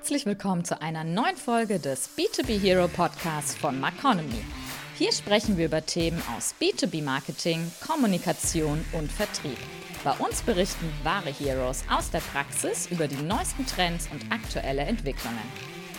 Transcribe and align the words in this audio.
Herzlich 0.00 0.24
willkommen 0.24 0.64
zu 0.64 0.80
einer 0.80 1.04
neuen 1.04 1.36
Folge 1.36 1.78
des 1.78 2.08
B2B 2.16 2.58
Hero 2.58 2.88
Podcasts 2.88 3.54
von 3.54 3.78
Maconomy. 3.78 4.42
Hier 4.96 5.12
sprechen 5.12 5.58
wir 5.58 5.66
über 5.66 5.84
Themen 5.84 6.22
aus 6.34 6.54
B2B 6.58 7.04
Marketing, 7.04 7.70
Kommunikation 7.86 8.82
und 8.92 9.12
Vertrieb. 9.12 9.58
Bei 10.02 10.12
uns 10.12 10.40
berichten 10.40 10.90
wahre 11.02 11.28
Heroes 11.28 11.84
aus 11.94 12.10
der 12.10 12.22
Praxis 12.32 12.90
über 12.90 13.08
die 13.08 13.22
neuesten 13.22 13.66
Trends 13.66 14.08
und 14.10 14.24
aktuelle 14.32 14.84
Entwicklungen. 14.84 15.36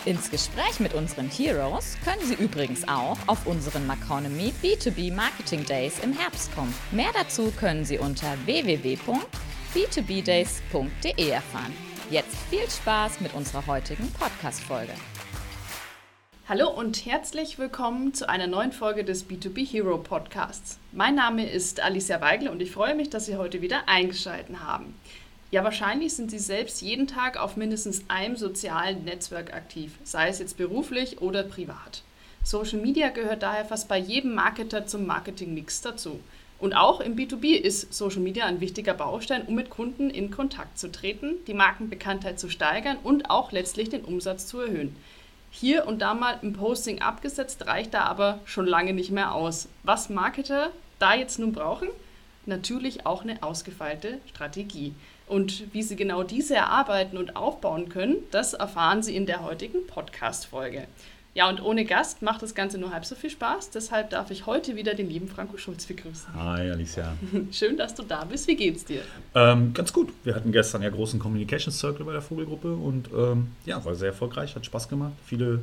Ins 0.04 0.32
Gespräch 0.32 0.80
mit 0.80 0.94
unseren 0.94 1.30
Heroes 1.30 1.96
können 2.04 2.26
Sie 2.26 2.34
übrigens 2.34 2.82
auch 2.88 3.18
auf 3.28 3.46
unseren 3.46 3.86
Maconomy 3.86 4.52
B2B 4.64 5.14
Marketing 5.14 5.64
Days 5.64 6.00
im 6.02 6.12
Herbst 6.12 6.52
kommen. 6.56 6.74
Mehr 6.90 7.12
dazu 7.14 7.52
können 7.52 7.84
Sie 7.84 7.98
unter 7.98 8.36
www.b2bdays.de 8.46 11.28
erfahren. 11.28 11.91
Jetzt 12.10 12.36
viel 12.50 12.68
Spaß 12.68 13.20
mit 13.20 13.32
unserer 13.34 13.66
heutigen 13.66 14.10
Podcast-Folge. 14.12 14.92
Hallo 16.48 16.68
und 16.68 17.06
herzlich 17.06 17.58
willkommen 17.58 18.12
zu 18.12 18.28
einer 18.28 18.46
neuen 18.46 18.72
Folge 18.72 19.04
des 19.04 19.28
B2B 19.28 19.66
Hero 19.66 19.96
Podcasts. 19.98 20.78
Mein 20.92 21.14
Name 21.14 21.48
ist 21.48 21.80
Alicia 21.80 22.20
Weigel 22.20 22.48
und 22.48 22.60
ich 22.60 22.72
freue 22.72 22.94
mich, 22.94 23.08
dass 23.08 23.26
Sie 23.26 23.36
heute 23.36 23.62
wieder 23.62 23.88
eingeschaltet 23.88 24.60
haben. 24.60 24.94
Ja, 25.50 25.64
wahrscheinlich 25.64 26.14
sind 26.14 26.30
Sie 26.30 26.38
selbst 26.38 26.82
jeden 26.82 27.06
Tag 27.06 27.38
auf 27.38 27.56
mindestens 27.56 28.04
einem 28.08 28.36
sozialen 28.36 29.04
Netzwerk 29.04 29.54
aktiv, 29.54 29.92
sei 30.02 30.28
es 30.28 30.38
jetzt 30.38 30.56
beruflich 30.56 31.22
oder 31.22 31.44
privat. 31.44 32.02
Social 32.42 32.80
Media 32.80 33.10
gehört 33.10 33.42
daher 33.42 33.64
fast 33.64 33.88
bei 33.88 33.98
jedem 33.98 34.34
Marketer 34.34 34.86
zum 34.86 35.06
Marketingmix 35.06 35.80
dazu. 35.80 36.20
Und 36.62 36.74
auch 36.74 37.00
im 37.00 37.16
B2B 37.16 37.56
ist 37.56 37.92
Social 37.92 38.20
Media 38.20 38.46
ein 38.46 38.60
wichtiger 38.60 38.94
Baustein, 38.94 39.42
um 39.48 39.56
mit 39.56 39.68
Kunden 39.68 40.10
in 40.10 40.30
Kontakt 40.30 40.78
zu 40.78 40.92
treten, 40.92 41.34
die 41.48 41.54
Markenbekanntheit 41.54 42.38
zu 42.38 42.48
steigern 42.48 42.98
und 43.02 43.30
auch 43.30 43.50
letztlich 43.50 43.88
den 43.88 44.04
Umsatz 44.04 44.46
zu 44.46 44.60
erhöhen. 44.60 44.94
Hier 45.50 45.88
und 45.88 46.00
da 46.00 46.14
mal 46.14 46.38
ein 46.40 46.52
Posting 46.52 47.02
abgesetzt, 47.02 47.66
reicht 47.66 47.94
da 47.94 48.04
aber 48.04 48.38
schon 48.44 48.64
lange 48.64 48.92
nicht 48.92 49.10
mehr 49.10 49.34
aus. 49.34 49.66
Was 49.82 50.08
Marketer 50.08 50.70
da 51.00 51.14
jetzt 51.16 51.40
nun 51.40 51.52
brauchen? 51.52 51.88
Natürlich 52.46 53.06
auch 53.06 53.22
eine 53.22 53.42
ausgefeilte 53.42 54.20
Strategie. 54.30 54.94
Und 55.26 55.74
wie 55.74 55.82
Sie 55.82 55.96
genau 55.96 56.22
diese 56.22 56.54
erarbeiten 56.54 57.16
und 57.16 57.34
aufbauen 57.34 57.88
können, 57.88 58.18
das 58.30 58.54
erfahren 58.54 59.02
Sie 59.02 59.16
in 59.16 59.26
der 59.26 59.42
heutigen 59.42 59.84
Podcast-Folge. 59.88 60.86
Ja, 61.34 61.48
und 61.48 61.62
ohne 61.62 61.86
Gast 61.86 62.20
macht 62.20 62.42
das 62.42 62.54
Ganze 62.54 62.76
nur 62.76 62.92
halb 62.92 63.06
so 63.06 63.14
viel 63.14 63.30
Spaß. 63.30 63.70
Deshalb 63.70 64.10
darf 64.10 64.30
ich 64.30 64.44
heute 64.44 64.76
wieder 64.76 64.92
den 64.92 65.08
lieben 65.08 65.28
Franco 65.28 65.56
Schulz 65.56 65.86
begrüßen. 65.86 66.34
Hi, 66.34 66.70
Alicia. 66.70 67.16
Schön, 67.50 67.78
dass 67.78 67.94
du 67.94 68.02
da 68.02 68.24
bist. 68.24 68.46
Wie 68.48 68.56
geht's 68.56 68.84
dir? 68.84 69.00
Ähm, 69.34 69.72
ganz 69.72 69.94
gut. 69.94 70.12
Wir 70.24 70.34
hatten 70.34 70.52
gestern 70.52 70.82
ja 70.82 70.90
großen 70.90 71.18
Communication 71.18 71.72
Circle 71.72 72.04
bei 72.04 72.12
der 72.12 72.20
Vogelgruppe 72.20 72.74
und 72.74 73.08
ähm, 73.16 73.52
ja, 73.64 73.82
war 73.82 73.94
sehr 73.94 74.08
erfolgreich, 74.08 74.54
hat 74.54 74.66
Spaß 74.66 74.90
gemacht. 74.90 75.14
Viele 75.24 75.60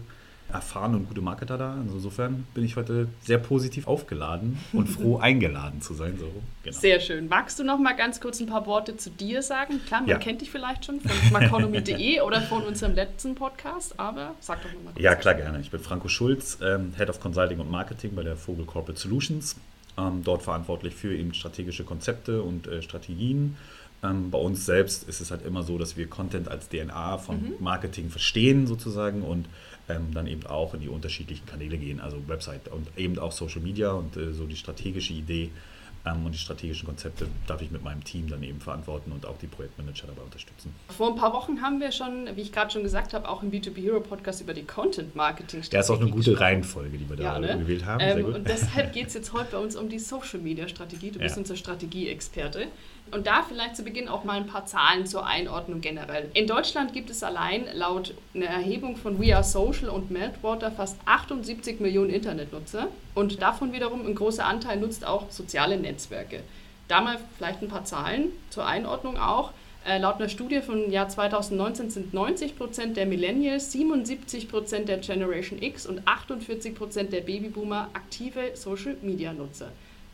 erfahrene 0.52 0.98
und 0.98 1.08
gute 1.08 1.22
Marketer 1.22 1.58
da. 1.58 1.74
Also 1.74 1.96
insofern 1.96 2.48
bin 2.54 2.64
ich 2.64 2.76
heute 2.76 3.08
sehr 3.22 3.38
positiv 3.38 3.88
aufgeladen 3.88 4.58
und 4.74 4.88
froh 4.88 5.18
eingeladen 5.22 5.82
zu 5.82 5.94
sein. 5.94 6.18
So, 6.20 6.32
genau. 6.64 6.78
Sehr 6.78 7.00
schön. 7.00 7.28
Magst 7.28 7.60
du 7.60 7.64
noch 7.64 7.80
mal 7.80 7.94
ganz 7.94 8.20
kurz 8.20 8.40
ein 8.40 8.48
paar 8.48 8.66
Worte 8.66 8.98
zu 8.98 9.10
dir 9.10 9.42
sagen? 9.42 9.80
Klar, 9.86 10.02
man 10.02 10.10
ja. 10.10 10.18
kennt 10.18 10.42
dich 10.42 10.50
vielleicht 10.50 10.86
schon 10.86 11.00
von 11.02 11.12
maconomy.de 11.32 12.22
oder 12.26 12.42
von 12.42 12.64
unserem 12.64 12.96
letzten 12.96 13.36
Podcast, 13.36 14.00
aber 14.00 14.36
sag 14.40 14.62
doch 14.64 14.74
noch 14.74 14.84
mal 14.84 14.92
kurz. 14.92 15.04
Ja, 15.04 15.16
klar, 15.16 15.36
gerne. 15.36 15.60
Ich 15.60 15.72
bin 15.72 15.80
Franco 15.80 16.08
Schulz, 16.08 16.58
ähm, 16.62 16.94
Head 16.98 17.10
of 17.10 17.20
Consulting 17.20 17.60
und 17.60 17.70
Marketing 17.70 18.16
bei 18.16 18.24
der 18.24 18.36
Vogel 18.36 18.66
Corporate 18.66 19.00
Solutions. 19.00 19.56
Ähm, 19.98 20.24
dort 20.24 20.44
verantwortlich 20.44 20.96
für 20.96 21.16
eben 21.16 21.34
strategische 21.34 21.84
Konzepte 21.84 22.42
und 22.42 22.68
äh, 22.68 22.82
Strategien. 22.82 23.58
Ähm, 24.02 24.32
bei 24.32 24.38
uns 24.38 24.66
selbst 24.66 25.08
ist 25.10 25.20
es 25.20 25.32
halt 25.32 25.46
immer 25.46 25.64
so, 25.64 25.78
dass 25.78 25.98
wir 25.98 26.08
Content 26.08 26.48
als 26.48 26.70
DNA 26.70 27.18
von 27.18 27.42
mhm. 27.42 27.54
Marketing 27.60 28.10
verstehen 28.10 28.66
sozusagen 28.68 29.24
und 29.24 29.48
ähm, 29.90 30.14
dann 30.14 30.28
eben 30.28 30.46
auch 30.46 30.74
in 30.74 30.82
die 30.82 30.90
unterschiedlichen 30.90 31.46
Kanäle 31.46 31.78
gehen, 31.78 32.00
also 32.00 32.18
Website 32.28 32.68
und 32.70 32.88
eben 32.98 33.20
auch 33.20 33.32
Social 33.32 33.62
Media 33.62 33.92
und 33.92 34.16
äh, 34.16 34.32
so 34.34 34.46
die 34.46 34.56
strategische 34.56 35.14
Idee 35.14 35.52
und 36.18 36.34
die 36.34 36.38
strategischen 36.38 36.86
Konzepte 36.88 37.28
darf 37.48 37.62
ich 37.62 37.72
mit 37.72 37.84
meinem 37.84 38.04
Team 38.04 38.30
dann 38.30 38.44
eben 38.44 38.60
verantworten 38.60 39.12
und 39.12 39.26
auch 39.26 39.38
die 39.38 39.48
Projektmanager 39.48 40.08
dabei 40.08 40.22
unterstützen. 40.22 40.74
Vor 40.96 41.10
ein 41.10 41.16
paar 41.16 41.34
Wochen 41.34 41.62
haben 41.62 41.80
wir 41.80 41.92
schon, 41.92 42.28
wie 42.36 42.42
ich 42.42 42.52
gerade 42.52 42.72
schon 42.72 42.84
gesagt 42.84 43.14
habe, 43.14 43.28
auch 43.28 43.44
im 43.44 43.52
B2B 43.52 43.82
Hero 43.82 44.00
Podcast 44.00 44.42
über 44.42 44.54
die 44.54 44.64
Content 44.64 45.16
Marketing 45.16 45.64
Strategie. 45.64 45.76
Ja, 45.76 45.80
ist 45.82 45.90
auch 45.90 46.02
eine 46.02 46.10
gute 46.10 46.40
Reihenfolge, 46.40 46.98
die 46.98 47.10
wir 47.10 47.16
da 47.16 47.24
ja, 47.24 47.40
ne? 47.40 47.58
gewählt 47.60 47.86
haben. 47.86 48.00
Ähm, 48.02 48.26
und 48.26 48.48
deshalb 48.48 48.94
geht 48.94 49.08
es 49.08 49.14
jetzt 49.14 49.34
heute 49.34 49.52
bei 49.52 49.58
uns 49.58 49.76
um 49.76 49.90
die 49.90 50.00
Social 50.00 50.40
Media 50.40 50.68
Strategie. 50.68 51.12
Du 51.12 51.20
bist 51.20 51.36
ja. 51.36 51.40
unser 51.40 51.56
Strategieexperte. 51.56 52.68
Und 53.12 53.26
da 53.26 53.44
vielleicht 53.44 53.76
zu 53.76 53.84
Beginn 53.84 54.08
auch 54.08 54.24
mal 54.24 54.38
ein 54.38 54.46
paar 54.46 54.66
Zahlen 54.66 55.06
zur 55.06 55.26
Einordnung 55.26 55.82
generell. 55.82 56.30
In 56.34 56.46
Deutschland 56.46 56.94
gibt 56.94 57.10
es 57.10 57.24
allein 57.24 57.66
laut 57.74 58.14
einer 58.36 58.46
Erhebung 58.46 58.98
von 58.98 59.20
We 59.20 59.36
Are 59.36 59.44
Social 59.44 59.90
und 59.90 60.12
Meltwater 60.12 60.72
fast 60.72 60.98
78 61.06 61.80
Millionen 61.80 62.12
Internetnutzer 62.12 62.88
und 63.20 63.42
davon 63.42 63.74
wiederum 63.74 64.06
ein 64.06 64.16
großer 64.16 64.46
Anteil 64.46 64.80
nutzt 64.80 65.06
auch 65.06 65.30
soziale 65.30 65.78
Netzwerke. 65.78 66.42
Da 66.88 67.02
mal 67.02 67.18
vielleicht 67.38 67.62
ein 67.62 67.68
paar 67.68 67.84
Zahlen 67.84 68.32
zur 68.50 68.66
Einordnung 68.66 69.18
auch. 69.18 69.52
Äh, 69.86 70.00
laut 70.00 70.16
einer 70.16 70.30
Studie 70.30 70.62
vom 70.62 70.90
Jahr 70.90 71.10
2019 71.10 71.90
sind 71.90 72.14
90 72.14 72.58
Prozent 72.58 72.98
der 72.98 73.06
Millennials, 73.06 73.72
77 73.72 74.50
Prozent 74.50 74.90
der 74.90 74.98
Generation 74.98 75.62
X 75.62 75.86
und 75.86 76.08
48 76.08 76.76
Prozent 76.76 77.14
der 77.14 77.22
Babyboomer 77.22 77.90
aktive 77.94 78.52
Social-Media-Nutzer. 78.56 79.70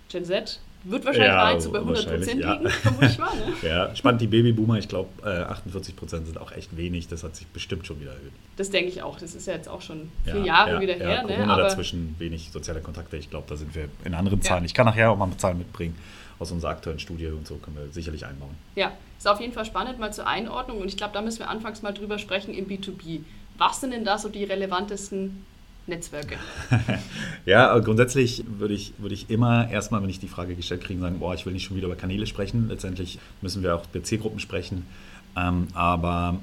Gen 0.10 0.26
Z 0.26 0.60
wird 0.86 1.06
wahrscheinlich 1.06 1.30
ja, 1.30 1.36
nahezu 1.36 1.72
bei 1.72 1.80
100 1.80 2.08
Prozent 2.08 2.42
ja. 2.42 2.54
liegen, 2.54 2.70
vermutlich 2.70 3.18
mal. 3.18 3.36
Ne? 3.36 3.54
ja, 3.68 3.96
spannend, 3.96 4.22
die 4.22 4.28
Babyboomer, 4.28 4.78
ich 4.78 4.88
glaube, 4.88 5.10
äh, 5.24 5.44
48 5.44 5.96
Prozent 5.96 6.28
sind 6.28 6.38
auch 6.38 6.52
echt 6.52 6.78
wenig. 6.78 7.08
Das 7.08 7.24
hat 7.24 7.36
sich 7.36 7.48
bestimmt 7.48 7.86
schon 7.88 8.00
wieder 8.00 8.12
erhöht. 8.12 8.32
Das 8.58 8.70
denke 8.70 8.90
ich 8.90 9.02
auch. 9.02 9.20
Das 9.20 9.36
ist 9.36 9.48
ja 9.48 9.54
jetzt 9.54 9.68
auch 9.68 9.82
schon 9.82 10.12
vier 10.24 10.38
ja, 10.38 10.46
Jahre 10.46 10.82
wieder 10.82 10.94
her. 10.94 11.24
Ne? 11.24 11.36
Corona 11.36 11.58
ne? 11.58 11.64
dazwischen, 11.64 12.16
wenig 12.20 12.52
soziale 12.52 12.82
Kontakte. 12.82 13.18
Ich 13.18 13.30
glaube, 13.30 13.46
da 13.50 13.56
sind 13.56 13.76
wir 13.76 13.90
in 14.04 14.14
anderen 14.14 14.42
Zahlen. 14.42 14.64
Ich 14.64 14.74
kann 14.74 14.86
nachher 14.86 15.12
auch 15.12 15.18
mal 15.18 15.30
Zahlen 15.38 15.58
mitbringen 15.58 15.96
aus 16.40 16.52
unserer 16.52 16.72
aktuellen 16.72 17.00
Studie 17.00 17.28
und 17.28 17.48
so 17.48 17.56
können 17.56 17.78
wir 17.78 17.92
sicherlich 17.92 18.26
einbauen. 18.26 18.56
Ja, 18.76 18.92
ist 19.18 19.28
auf 19.28 19.40
jeden 19.40 19.54
Fall 19.54 19.66
spannend 19.66 20.00
mal 20.00 20.14
zur 20.14 20.28
Einordnung 20.28 20.80
und 20.80 20.88
ich 20.88 20.98
glaube, 20.98 21.14
da 21.14 21.22
müssen 21.22 21.40
wir 21.40 21.50
anfangs 21.50 21.82
mal 21.82 21.94
drüber 21.94 22.20
sprechen 22.20 22.54
im 22.54 22.68
B2B. 22.68 23.22
Was 23.58 23.82
sind 23.82 23.92
denn 23.92 24.04
da 24.04 24.18
so 24.18 24.28
die 24.28 24.44
relevantesten 24.44 25.46
Netzwerke? 25.88 26.38
ja, 27.46 27.78
grundsätzlich 27.80 28.44
würde 28.48 28.74
ich, 28.74 28.94
würde 28.98 29.14
ich 29.14 29.30
immer 29.30 29.70
erstmal, 29.70 30.02
wenn 30.02 30.10
ich 30.10 30.20
die 30.20 30.28
Frage 30.28 30.56
gestellt 30.56 30.84
kriege, 30.84 31.00
sagen, 31.00 31.20
boah, 31.20 31.34
ich 31.36 31.46
will 31.46 31.54
nicht 31.54 31.66
schon 31.66 31.78
wieder 31.78 31.88
über 31.88 31.96
Kanäle 31.96 32.26
sprechen. 32.26 32.70
Letztendlich 32.70 33.20
müssen 33.42 33.62
wir 33.62 33.76
auch 33.76 33.84
über 33.94 34.04
Zielgruppen 34.04 34.40
sprechen. 34.40 34.86
Ähm, 35.38 35.68
aber 35.74 36.40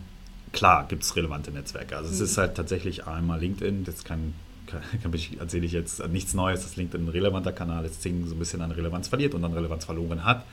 klar 0.53 0.87
gibt 0.87 1.03
es 1.03 1.17
relevante 1.17 1.51
Netzwerke. 1.51 1.97
Also 1.97 2.09
mhm. 2.09 2.15
es 2.15 2.21
ist 2.21 2.39
halt 2.39 2.55
tatsächlich 2.55 3.07
einmal 3.07 3.41
LinkedIn, 3.41 3.85
das 3.85 4.05
kann, 4.05 4.35
kann, 4.67 4.83
kann 5.03 5.13
erzähle 5.39 5.67
ich 5.67 5.73
jetzt 5.73 6.07
nichts 6.09 6.35
Neues, 6.35 6.63
dass 6.63 6.77
LinkedIn 6.77 7.07
ein 7.07 7.09
relevanter 7.09 7.53
Kanal 7.53 7.85
ist, 7.85 8.01
Zing 8.03 8.27
so 8.27 8.35
ein 8.35 8.39
bisschen 8.39 8.63
an 8.63 8.71
Relevanz 8.71 9.09
verliert 9.09 9.35
und 9.35 9.45
an 9.45 9.53
Relevanz 9.53 9.85
verloren 9.85 10.25
hat. 10.25 10.45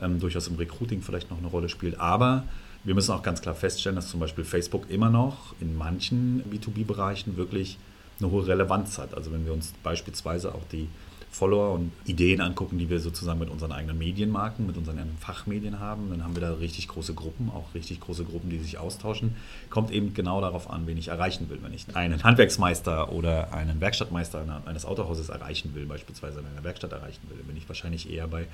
Ähm, 0.00 0.18
durchaus 0.18 0.48
im 0.48 0.56
Recruiting 0.56 1.02
vielleicht 1.02 1.30
noch 1.30 1.38
eine 1.38 1.48
Rolle 1.48 1.68
spielt. 1.68 2.00
Aber 2.00 2.44
wir 2.84 2.94
müssen 2.94 3.12
auch 3.12 3.22
ganz 3.22 3.42
klar 3.42 3.54
feststellen, 3.54 3.96
dass 3.96 4.08
zum 4.08 4.20
Beispiel 4.20 4.44
Facebook 4.44 4.88
immer 4.88 5.10
noch 5.10 5.54
in 5.60 5.76
manchen 5.76 6.42
B2B-Bereichen 6.50 7.36
wirklich 7.36 7.76
eine 8.20 8.30
hohe 8.30 8.46
Relevanz 8.46 8.98
hat. 8.98 9.14
Also 9.14 9.32
wenn 9.32 9.46
wir 9.46 9.52
uns 9.52 9.72
beispielsweise 9.82 10.54
auch 10.54 10.64
die 10.72 10.88
Follower 11.30 11.74
und 11.74 11.92
Ideen 12.06 12.40
angucken, 12.40 12.78
die 12.78 12.90
wir 12.90 12.98
sozusagen 12.98 13.38
mit 13.38 13.50
unseren 13.50 13.70
eigenen 13.70 13.96
Medienmarken, 13.98 14.66
mit 14.66 14.76
unseren 14.76 14.98
Fachmedien 15.20 15.78
haben, 15.78 16.10
dann 16.10 16.24
haben 16.24 16.34
wir 16.34 16.40
da 16.40 16.54
richtig 16.54 16.88
große 16.88 17.14
Gruppen, 17.14 17.50
auch 17.50 17.72
richtig 17.72 18.00
große 18.00 18.24
Gruppen, 18.24 18.50
die 18.50 18.58
sich 18.58 18.78
austauschen. 18.78 19.36
Kommt 19.70 19.92
eben 19.92 20.12
genau 20.12 20.40
darauf 20.40 20.68
an, 20.68 20.88
wen 20.88 20.98
ich 20.98 21.08
erreichen 21.08 21.48
will. 21.48 21.58
Wenn 21.62 21.72
ich 21.72 21.94
einen 21.94 22.24
Handwerksmeister 22.24 23.12
oder 23.12 23.54
einen 23.54 23.80
Werkstattmeister 23.80 24.62
eines 24.66 24.84
Autohauses 24.84 25.28
erreichen 25.28 25.72
will, 25.74 25.86
beispielsweise 25.86 26.40
in 26.40 26.46
einer 26.46 26.64
Werkstatt 26.64 26.90
erreichen 26.90 27.22
will, 27.28 27.38
bin 27.44 27.56
ich 27.56 27.68
wahrscheinlich 27.68 28.10
eher 28.10 28.26
bei 28.26 28.48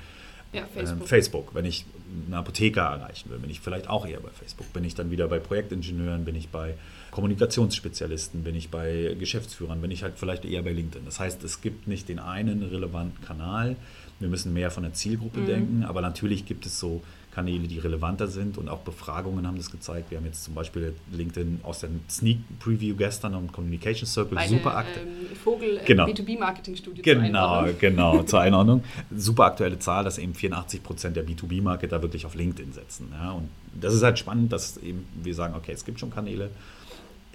ja, 0.52 0.64
Facebook. 0.72 1.00
Ähm, 1.00 1.06
Facebook. 1.06 1.54
Wenn 1.54 1.64
ich 1.64 1.86
eine 2.26 2.36
Apotheker 2.36 2.82
erreichen 2.82 3.30
will, 3.30 3.38
bin 3.38 3.50
ich 3.50 3.60
vielleicht 3.60 3.88
auch 3.88 4.06
eher 4.06 4.20
bei 4.20 4.30
Facebook. 4.30 4.70
Bin 4.74 4.84
ich 4.84 4.94
dann 4.94 5.10
wieder 5.10 5.28
bei 5.28 5.38
Projektingenieuren, 5.38 6.24
bin 6.24 6.34
ich 6.34 6.50
bei 6.50 6.74
Kommunikationsspezialisten, 7.16 8.44
bin 8.44 8.54
ich 8.54 8.68
bei 8.68 9.16
Geschäftsführern, 9.18 9.80
bin 9.80 9.90
ich 9.90 10.02
halt 10.02 10.18
vielleicht 10.18 10.44
eher 10.44 10.60
bei 10.60 10.72
LinkedIn. 10.72 11.06
Das 11.06 11.18
heißt, 11.18 11.42
es 11.44 11.62
gibt 11.62 11.88
nicht 11.88 12.10
den 12.10 12.18
einen 12.18 12.62
relevanten 12.62 13.24
Kanal. 13.24 13.76
Wir 14.20 14.28
müssen 14.28 14.52
mehr 14.52 14.70
von 14.70 14.82
der 14.82 14.92
Zielgruppe 14.92 15.40
mhm. 15.40 15.46
denken, 15.46 15.84
aber 15.84 16.02
natürlich 16.02 16.44
gibt 16.44 16.66
es 16.66 16.78
so 16.78 17.00
Kanäle, 17.34 17.68
die 17.68 17.78
relevanter 17.78 18.28
sind 18.28 18.58
und 18.58 18.68
auch 18.68 18.80
Befragungen 18.80 19.46
haben 19.46 19.56
das 19.56 19.70
gezeigt. 19.70 20.10
Wir 20.10 20.18
haben 20.18 20.26
jetzt 20.26 20.44
zum 20.44 20.52
Beispiel 20.52 20.94
LinkedIn 21.10 21.60
aus 21.62 21.80
der 21.80 21.88
Sneak 22.10 22.36
Preview 22.58 22.94
gestern 22.96 23.34
und 23.34 23.50
Communication 23.50 24.06
Circle 24.06 24.36
Eine, 24.36 24.50
super 24.50 24.76
aktuell. 24.76 25.06
Ähm, 25.06 25.36
Vogel 25.42 25.78
äh, 25.78 25.84
genau. 25.86 26.04
B2B-Marketing-Studie. 26.04 27.00
Genau, 27.00 27.64
zur 27.64 27.72
genau, 27.78 28.22
zur 28.24 28.40
Einordnung. 28.40 28.84
Super 29.16 29.44
aktuelle 29.46 29.78
Zahl, 29.78 30.04
dass 30.04 30.18
eben 30.18 30.34
84 30.34 30.82
Prozent 30.82 31.16
der 31.16 31.26
B2B-Marketer 31.26 32.02
wirklich 32.02 32.26
auf 32.26 32.34
LinkedIn 32.34 32.74
setzen. 32.74 33.08
Ja, 33.12 33.32
und 33.32 33.48
das 33.80 33.94
ist 33.94 34.02
halt 34.02 34.18
spannend, 34.18 34.52
dass 34.52 34.76
eben 34.76 35.06
wir 35.22 35.34
sagen, 35.34 35.54
okay, 35.54 35.72
es 35.72 35.86
gibt 35.86 35.98
schon 35.98 36.10
Kanäle. 36.10 36.50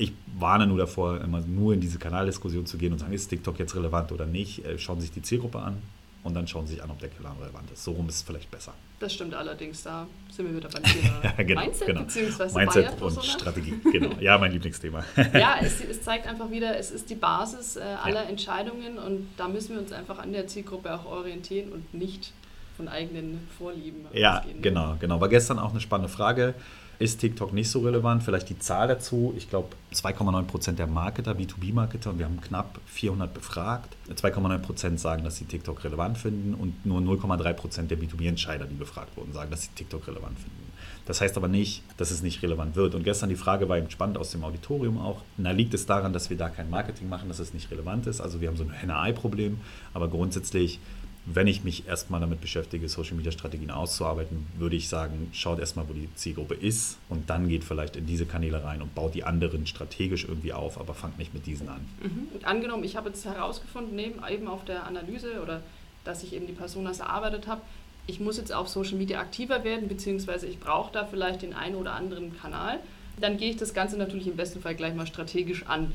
Ich 0.02 0.14
warne 0.40 0.66
nur 0.66 0.80
davor, 0.80 1.22
immer 1.22 1.42
nur 1.42 1.76
in 1.76 1.80
diese 1.80 2.00
Kanaldiskussion 2.00 2.66
zu 2.66 2.80
gehen 2.80 2.92
und 2.92 2.98
sagen, 2.98 3.14
ist 3.14 3.28
TikTok 3.28 3.60
jetzt 3.60 3.76
relevant 3.76 4.12
oder 4.12 4.26
nicht? 4.26 4.66
Äh, 4.66 4.80
schauen 4.80 5.00
Sie 5.00 5.06
sich 5.06 5.14
die 5.14 5.22
Zielgruppe 5.22 5.60
an 5.60 5.80
und 6.24 6.34
dann 6.34 6.48
schauen 6.48 6.66
Sie 6.66 6.74
sich 6.74 6.84
an, 6.84 6.90
ob 6.90 7.00
der 7.00 7.10
Kanal 7.10 7.34
relevant 7.40 7.70
ist. 7.72 7.84
So 7.84 7.92
rum 7.92 8.10
ist 8.10 8.16
es 8.16 8.22
vielleicht 8.24 8.50
besser. 8.50 8.74
Das 9.00 9.14
stimmt 9.14 9.36
allerdings, 9.36 9.84
da 9.84 10.08
sind 10.32 10.48
wir 10.48 10.56
wieder 10.56 10.70
beim 10.70 10.82
Thema 10.82 11.24
ja, 11.24 11.44
genau, 11.44 11.62
Mindset 11.62 11.88
genau. 11.88 12.02
bzw. 12.02 12.58
Mindset 12.58 13.00
und 13.00 13.24
Strategie. 13.24 13.74
Genau, 13.92 14.16
ja, 14.20 14.40
mein 14.40 14.52
Lieblingsthema. 14.54 15.04
ja, 15.34 15.58
es, 15.62 15.84
es, 15.84 16.02
zeigt 16.02 16.26
einfach 16.26 16.50
wieder, 16.50 16.76
es 16.80 16.90
ist 16.90 17.08
die 17.12 17.16
Basis 17.16 17.76
äh, 17.76 17.82
aller 17.82 18.24
ja. 18.24 18.30
Entscheidungen 18.30 18.98
und 18.98 19.28
da 19.38 19.48
müssen 19.48 19.76
wir 19.76 19.82
uns 19.82 19.92
einfach 19.92 20.18
an 20.18 20.34
der 20.34 20.48
Zielgruppe 20.48 20.96
auch 20.96 21.06
orientieren 21.06 21.72
und 21.72 21.94
nicht 21.94 22.34
von 22.76 22.88
eigenen 22.88 23.48
Vorlieben 23.56 24.06
Ja, 24.14 24.40
ausgehen, 24.40 24.56
ne? 24.56 24.62
genau, 24.62 24.96
genau. 25.00 25.22
War 25.22 25.30
gestern 25.30 25.60
auch 25.60 25.70
eine 25.70 25.80
spannende 25.80 26.10
Frage 26.10 26.56
ist 27.02 27.20
TikTok 27.20 27.52
nicht 27.52 27.70
so 27.70 27.80
relevant. 27.80 28.22
Vielleicht 28.22 28.50
die 28.50 28.60
Zahl 28.60 28.88
dazu. 28.88 29.34
Ich 29.36 29.50
glaube, 29.50 29.70
2,9 29.94 30.44
Prozent 30.44 30.80
der 30.80 30.86
Marketer, 30.86 31.32
B2B-Marketer, 31.32 32.12
und 32.12 32.20
wir 32.20 32.26
haben 32.26 32.40
knapp 32.42 32.80
400 32.86 33.34
befragt. 33.34 33.96
2,9 34.14 34.58
Prozent 34.60 35.00
sagen, 35.00 35.24
dass 35.24 35.38
sie 35.38 35.46
TikTok 35.46 35.84
relevant 35.84 36.20
finden 36.20 36.54
und 36.54 36.86
nur 36.86 37.02
0,3 37.02 37.54
Prozent 37.54 37.92
der 37.92 37.98
B2B-Entscheider, 37.98 38.66
die 38.66 38.76
befragt 38.76 39.18
wurden, 39.18 39.34
sagen, 39.34 39.50
dass 39.50 39.64
sie 39.64 39.70
TikTok 39.74 40.08
relevant 40.08 40.38
finden. 40.38 40.72
Das 41.08 41.22
heißt 41.22 41.36
aber 41.38 41.48
nicht, 41.48 41.82
dass 41.98 42.12
es 42.12 42.22
nicht 42.22 42.44
relevant 42.44 42.76
wird. 42.76 42.94
Und 42.94 43.04
gestern 43.04 43.30
die 43.30 43.36
Frage 43.36 43.68
war 43.68 43.80
eben 43.80 43.90
spannend 43.90 44.20
aus 44.20 44.30
dem 44.32 44.44
Auditorium 44.44 45.00
auch. 45.00 45.22
Na, 45.38 45.52
liegt 45.52 45.74
es 45.74 45.88
daran, 45.88 46.14
dass 46.14 46.30
wir 46.30 46.38
da 46.38 46.50
kein 46.50 46.70
Marketing 46.70 47.10
machen, 47.10 47.30
dass 47.30 47.40
es 47.40 47.54
nicht 47.54 47.72
relevant 47.72 48.06
ist? 48.06 48.22
Also 48.22 48.42
wir 48.42 48.48
haben 48.48 48.58
so 48.58 48.64
ein 48.64 48.70
Henne-Ei-Problem, 48.70 49.60
aber 49.96 50.08
grundsätzlich 50.08 50.80
wenn 51.26 51.48
ich 51.48 51.64
mich 51.64 51.88
erstmal 51.88 52.20
damit 52.20 52.42
beschäftige, 52.42 52.90
Social 52.90 53.16
Media 53.16 53.32
Strategien 53.32 53.70
auszuarbeiten, 53.70 54.48
würde 54.58 54.76
ich 54.76 54.90
sagen, 54.90 55.30
schaut 55.34 55.60
erstmal, 55.60 55.88
wo 55.88 55.94
die 55.94 56.10
Zielgruppe 56.16 56.56
ist 56.56 56.98
und 57.10 57.30
dann 57.30 57.48
geht 57.48 57.64
vielleicht 57.64 57.96
in 57.96 58.08
diese 58.08 58.26
Kanäle 58.26 58.64
rein 58.64 58.82
und 58.82 58.96
baut 58.96 59.14
die 59.14 59.24
anderen 59.24 59.68
strategisch 59.68 60.26
irgendwie 60.26 60.54
auf, 60.54 60.80
aber 60.80 60.94
fangt 60.94 61.20
nicht 61.20 61.34
mit 61.34 61.46
diesen 61.46 61.70
an. 61.70 61.86
Mhm. 62.02 62.28
Und 62.34 62.46
angenommen, 62.46 62.84
ich 62.84 62.96
habe 62.96 63.10
jetzt 63.10 63.24
herausgefunden, 63.26 63.96
neben 63.96 64.22
eben 64.30 64.48
auf 64.48 64.66
der 64.66 64.86
Analyse 64.86 65.42
oder 65.42 65.62
dass 66.04 66.24
ich 66.24 66.34
eben 66.34 66.48
die 66.48 66.54
Personas 66.54 67.00
erarbeitet 67.00 67.48
habe, 67.48 67.62
ich 68.08 68.20
muss 68.20 68.38
jetzt 68.38 68.52
auf 68.52 68.68
Social 68.68 68.98
Media 68.98 69.20
aktiver 69.20 69.64
werden, 69.64 69.88
beziehungsweise 69.88 70.48
ich 70.48 70.60
brauche 70.60 70.92
da 70.92 71.06
vielleicht 71.06 71.44
den 71.44 71.54
einen 71.54 71.76
oder 71.76 71.94
anderen 71.94 72.36
Kanal. 72.38 72.80
Dann 73.20 73.38
gehe 73.38 73.52
ich 73.52 73.58
das 73.58 73.76
Ganze 73.76 73.98
natürlich 73.98 74.28
im 74.28 74.36
besten 74.36 74.62
Fall 74.62 74.74
gleich 74.74 74.96
mal 74.96 75.06
strategisch 75.06 75.68
an. 75.68 75.94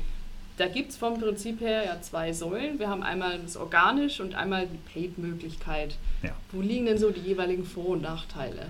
Da 0.57 0.67
gibt 0.67 0.89
es 0.89 0.97
vom 0.97 1.19
Prinzip 1.19 1.61
her 1.61 1.85
ja 1.85 2.01
zwei 2.01 2.33
Säulen. 2.33 2.79
Wir 2.79 2.89
haben 2.89 3.03
einmal 3.03 3.39
das 3.39 3.55
Organisch 3.57 4.19
und 4.19 4.33
einmal 4.33 4.67
die 4.67 4.91
Paid-Möglichkeit. 4.91 5.95
Ja. 6.23 6.31
Wo 6.51 6.61
liegen 6.61 6.87
denn 6.87 6.97
so 6.97 7.11
die 7.11 7.21
jeweiligen 7.21 7.63
Vor- 7.63 7.89
und 7.89 8.01
Nachteile? 8.01 8.65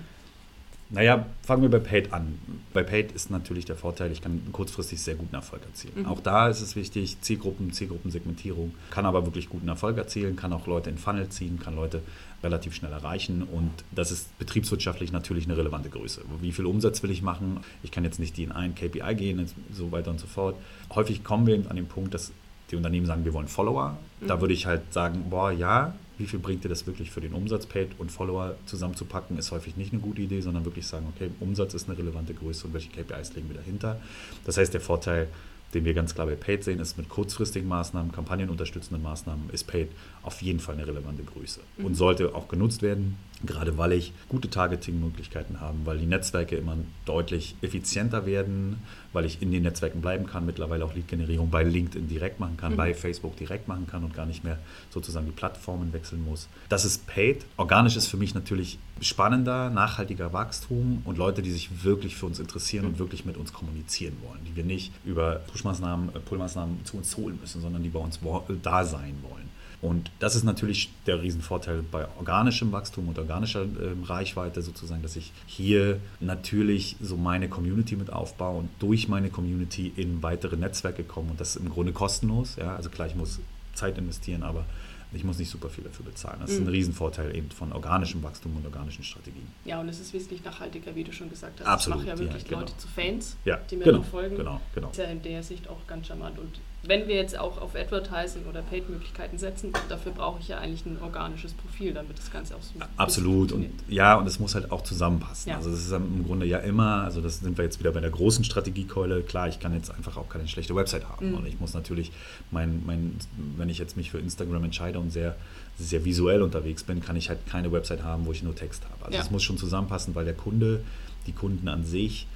Naja, 0.90 1.26
fangen 1.42 1.62
wir 1.62 1.68
bei 1.68 1.80
Paid 1.80 2.12
an. 2.14 2.38
Bei 2.72 2.82
Paid 2.82 3.12
ist 3.12 3.30
natürlich 3.30 3.66
der 3.66 3.76
Vorteil, 3.76 4.10
ich 4.10 4.22
kann 4.22 4.40
kurzfristig 4.52 5.00
sehr 5.00 5.16
guten 5.16 5.34
Erfolg 5.34 5.62
erzielen. 5.64 6.00
Mhm. 6.00 6.06
Auch 6.06 6.20
da 6.20 6.48
ist 6.48 6.62
es 6.62 6.76
wichtig, 6.76 7.20
Zielgruppen, 7.20 7.72
Zielgruppensegmentierung, 7.72 8.74
kann 8.90 9.04
aber 9.04 9.26
wirklich 9.26 9.50
guten 9.50 9.68
Erfolg 9.68 9.98
erzielen, 9.98 10.36
kann 10.36 10.52
auch 10.52 10.66
Leute 10.66 10.88
in 10.88 10.96
Funnel 10.96 11.28
ziehen, 11.28 11.58
kann 11.58 11.76
Leute 11.76 12.02
relativ 12.42 12.74
schnell 12.74 12.92
erreichen 12.92 13.42
und 13.42 13.70
das 13.90 14.10
ist 14.10 14.38
betriebswirtschaftlich 14.38 15.12
natürlich 15.12 15.44
eine 15.44 15.56
relevante 15.56 15.90
Größe. 15.90 16.22
Wie 16.40 16.52
viel 16.52 16.66
Umsatz 16.66 17.02
will 17.02 17.10
ich 17.10 17.20
machen? 17.20 17.60
Ich 17.82 17.90
kann 17.90 18.04
jetzt 18.04 18.18
nicht 18.18 18.36
die 18.36 18.44
in 18.44 18.52
einen 18.52 18.74
KPI 18.74 19.14
gehen 19.14 19.40
und 19.40 19.52
so 19.72 19.92
weiter 19.92 20.10
und 20.10 20.20
so 20.20 20.26
fort. 20.26 20.56
Häufig 20.94 21.24
kommen 21.24 21.46
wir 21.46 21.54
an 21.68 21.76
den 21.76 21.86
Punkt, 21.86 22.14
dass 22.14 22.32
die 22.70 22.76
Unternehmen 22.76 23.06
sagen, 23.06 23.24
wir 23.24 23.34
wollen 23.34 23.48
Follower. 23.48 23.98
Mhm. 24.20 24.28
Da 24.28 24.40
würde 24.40 24.54
ich 24.54 24.66
halt 24.66 24.92
sagen, 24.92 25.26
boah, 25.30 25.50
ja, 25.50 25.94
wie 26.18 26.26
viel 26.26 26.38
bringt 26.38 26.64
dir 26.64 26.68
das 26.68 26.86
wirklich 26.86 27.10
für 27.10 27.20
den 27.20 27.32
Umsatz? 27.32 27.66
Paid 27.66 27.90
und 27.98 28.10
Follower 28.10 28.56
zusammenzupacken 28.66 29.38
ist 29.38 29.50
häufig 29.52 29.76
nicht 29.76 29.92
eine 29.92 30.02
gute 30.02 30.22
Idee, 30.22 30.40
sondern 30.40 30.64
wirklich 30.64 30.86
sagen, 30.86 31.06
okay, 31.14 31.30
Umsatz 31.40 31.74
ist 31.74 31.88
eine 31.88 31.98
relevante 31.98 32.34
Größe 32.34 32.66
und 32.66 32.74
welche 32.74 32.90
KPIs 32.90 33.34
legen 33.34 33.48
wir 33.48 33.56
dahinter. 33.56 34.00
Das 34.44 34.56
heißt, 34.56 34.74
der 34.74 34.80
Vorteil 34.80 35.28
den 35.74 35.84
wir 35.84 35.94
ganz 35.94 36.14
klar 36.14 36.26
bei 36.26 36.34
Paid 36.34 36.64
sehen, 36.64 36.80
ist 36.80 36.96
mit 36.96 37.08
kurzfristigen 37.08 37.68
Maßnahmen, 37.68 38.12
kampagnenunterstützenden 38.12 39.02
Maßnahmen, 39.02 39.50
ist 39.50 39.66
Paid 39.66 39.88
auf 40.22 40.40
jeden 40.40 40.60
Fall 40.60 40.76
eine 40.76 40.86
relevante 40.86 41.22
Größe 41.22 41.60
mhm. 41.76 41.84
und 41.84 41.94
sollte 41.94 42.34
auch 42.34 42.48
genutzt 42.48 42.82
werden, 42.82 43.16
gerade 43.44 43.78
weil 43.78 43.92
ich 43.92 44.12
gute 44.28 44.50
Targeting-Möglichkeiten 44.50 45.60
habe, 45.60 45.76
weil 45.84 45.98
die 45.98 46.06
Netzwerke 46.06 46.56
immer 46.56 46.76
deutlich 47.04 47.54
effizienter 47.62 48.26
werden, 48.26 48.82
weil 49.12 49.24
ich 49.24 49.40
in 49.40 49.52
den 49.52 49.62
Netzwerken 49.62 50.00
bleiben 50.00 50.26
kann, 50.26 50.44
mittlerweile 50.44 50.84
auch 50.84 50.94
Lead-Generierung 50.94 51.50
bei 51.50 51.62
LinkedIn 51.62 52.08
direkt 52.08 52.40
machen 52.40 52.56
kann, 52.56 52.72
mhm. 52.72 52.76
bei 52.76 52.94
Facebook 52.94 53.36
direkt 53.36 53.68
machen 53.68 53.86
kann 53.86 54.02
und 54.04 54.14
gar 54.14 54.26
nicht 54.26 54.44
mehr 54.44 54.58
sozusagen 54.90 55.26
die 55.26 55.32
Plattformen 55.32 55.92
wechseln 55.92 56.24
muss. 56.24 56.48
Das 56.68 56.84
ist 56.84 57.06
Paid. 57.06 57.44
Organisch 57.56 57.96
ist 57.96 58.08
für 58.08 58.16
mich 58.16 58.34
natürlich 58.34 58.78
spannender, 59.00 59.70
nachhaltiger 59.70 60.32
Wachstum 60.32 61.02
und 61.04 61.16
Leute, 61.16 61.42
die 61.42 61.52
sich 61.52 61.84
wirklich 61.84 62.16
für 62.16 62.26
uns 62.26 62.40
interessieren 62.40 62.84
mhm. 62.84 62.90
und 62.90 62.98
wirklich 62.98 63.24
mit 63.24 63.36
uns 63.36 63.52
kommunizieren 63.52 64.16
wollen, 64.26 64.40
die 64.44 64.56
wir 64.56 64.64
nicht 64.64 64.92
über 65.04 65.36
Push-Maßnahmen, 65.52 66.14
äh, 66.14 66.18
Pull-Maßnahmen 66.18 66.84
zu 66.84 66.96
uns 66.96 67.16
holen 67.16 67.38
müssen, 67.40 67.60
sondern 67.60 67.82
die 67.82 67.88
bei 67.88 68.00
uns 68.00 68.18
da 68.62 68.84
sein 68.84 69.14
wollen. 69.22 69.48
Und 69.80 70.10
das 70.18 70.34
ist 70.34 70.42
natürlich 70.42 70.90
der 71.06 71.22
Riesenvorteil 71.22 71.82
bei 71.82 72.08
organischem 72.18 72.72
Wachstum 72.72 73.08
und 73.08 73.18
organischer 73.18 73.62
äh, 73.62 73.66
Reichweite 74.04 74.60
sozusagen, 74.60 75.02
dass 75.02 75.14
ich 75.14 75.32
hier 75.46 76.00
natürlich 76.18 76.96
so 77.00 77.16
meine 77.16 77.48
Community 77.48 77.94
mit 77.94 78.12
aufbaue 78.12 78.58
und 78.58 78.70
durch 78.80 79.06
meine 79.08 79.30
Community 79.30 79.92
in 79.94 80.22
weitere 80.22 80.56
Netzwerke 80.56 81.04
komme 81.04 81.30
und 81.30 81.40
das 81.40 81.50
ist 81.50 81.62
im 81.62 81.68
Grunde 81.68 81.92
kostenlos. 81.92 82.56
Ja? 82.56 82.74
Also 82.74 82.90
klar, 82.90 83.06
ich 83.06 83.14
muss 83.14 83.38
Zeit 83.74 83.96
investieren, 83.98 84.42
aber 84.42 84.64
ich 85.12 85.24
muss 85.24 85.38
nicht 85.38 85.48
super 85.48 85.70
viel 85.70 85.84
dafür 85.84 86.04
bezahlen. 86.04 86.38
Das 86.40 86.50
ist 86.50 86.58
ein 86.58 86.64
mhm. 86.64 86.70
Riesenvorteil 86.70 87.34
eben 87.34 87.50
von 87.50 87.72
organischem 87.72 88.22
Wachstum 88.22 88.56
und 88.56 88.66
organischen 88.66 89.02
Strategien. 89.02 89.46
Ja, 89.64 89.80
und 89.80 89.88
es 89.88 90.00
ist 90.00 90.12
wesentlich 90.12 90.44
nachhaltiger, 90.44 90.94
wie 90.94 91.04
du 91.04 91.12
schon 91.12 91.30
gesagt 91.30 91.60
hast. 91.60 91.66
Absolut. 91.66 92.00
Ich 92.00 92.06
mache 92.06 92.16
ja 92.16 92.18
wirklich 92.18 92.42
ja, 92.42 92.48
genau. 92.48 92.60
Leute 92.60 92.76
zu 92.76 92.88
Fans, 92.88 93.36
ja, 93.44 93.56
die 93.70 93.76
mir 93.76 93.84
genau, 93.84 93.98
noch 93.98 94.04
folgen. 94.04 94.36
Genau, 94.36 94.60
genau. 94.74 94.88
Das 94.88 94.98
ist 94.98 95.04
ja 95.04 95.10
in 95.10 95.22
der 95.22 95.42
Sicht 95.42 95.68
auch 95.68 95.86
ganz 95.86 96.08
charmant. 96.08 96.38
Und 96.38 96.60
wenn 96.84 97.08
wir 97.08 97.16
jetzt 97.16 97.36
auch 97.36 97.60
auf 97.60 97.74
Advertising 97.74 98.46
oder 98.48 98.62
Paid-Möglichkeiten 98.62 99.36
setzen, 99.36 99.72
dafür 99.88 100.12
brauche 100.12 100.40
ich 100.40 100.48
ja 100.48 100.58
eigentlich 100.58 100.86
ein 100.86 100.98
organisches 101.02 101.52
Profil, 101.52 101.92
damit 101.92 102.16
das 102.16 102.30
Ganze 102.30 102.54
auch 102.54 102.62
so 102.62 102.78
Absolut. 102.96 103.50
Und 103.50 103.68
ja, 103.88 104.14
und 104.14 104.26
es 104.26 104.38
muss 104.38 104.54
halt 104.54 104.70
auch 104.70 104.82
zusammenpassen. 104.82 105.50
Ja. 105.50 105.56
Also 105.56 105.70
das 105.70 105.80
ist 105.80 105.90
im 105.90 106.24
Grunde 106.24 106.46
ja 106.46 106.58
immer, 106.58 107.02
also 107.02 107.20
das 107.20 107.40
sind 107.40 107.58
wir 107.58 107.64
jetzt 107.64 107.80
wieder 107.80 107.90
bei 107.90 108.00
der 108.00 108.10
großen 108.10 108.44
Strategiekeule. 108.44 109.22
Klar, 109.22 109.48
ich 109.48 109.58
kann 109.58 109.74
jetzt 109.74 109.90
einfach 109.90 110.16
auch 110.16 110.28
keine 110.28 110.46
schlechte 110.46 110.74
Website 110.76 111.08
haben. 111.08 111.30
Mhm. 111.30 111.34
Und 111.38 111.46
ich 111.46 111.58
muss 111.58 111.74
natürlich, 111.74 112.12
mein, 112.52 112.82
mein, 112.86 113.16
wenn 113.56 113.68
ich 113.68 113.78
jetzt 113.78 113.96
mich 113.96 114.12
für 114.12 114.18
Instagram 114.18 114.62
entscheide 114.62 115.00
und 115.00 115.10
sehr, 115.10 115.34
sehr 115.78 116.04
visuell 116.04 116.42
unterwegs 116.42 116.84
bin, 116.84 117.00
kann 117.00 117.16
ich 117.16 117.28
halt 117.28 117.40
keine 117.46 117.72
Website 117.72 118.04
haben, 118.04 118.24
wo 118.24 118.30
ich 118.30 118.44
nur 118.44 118.54
Text 118.54 118.84
habe. 118.84 119.06
Also 119.06 119.18
es 119.18 119.26
ja. 119.26 119.32
muss 119.32 119.42
schon 119.42 119.58
zusammenpassen, 119.58 120.14
weil 120.14 120.24
der 120.24 120.34
Kunde, 120.34 120.84
die 121.26 121.32
Kunden 121.32 121.66
an 121.66 121.84
sich, 121.84 122.28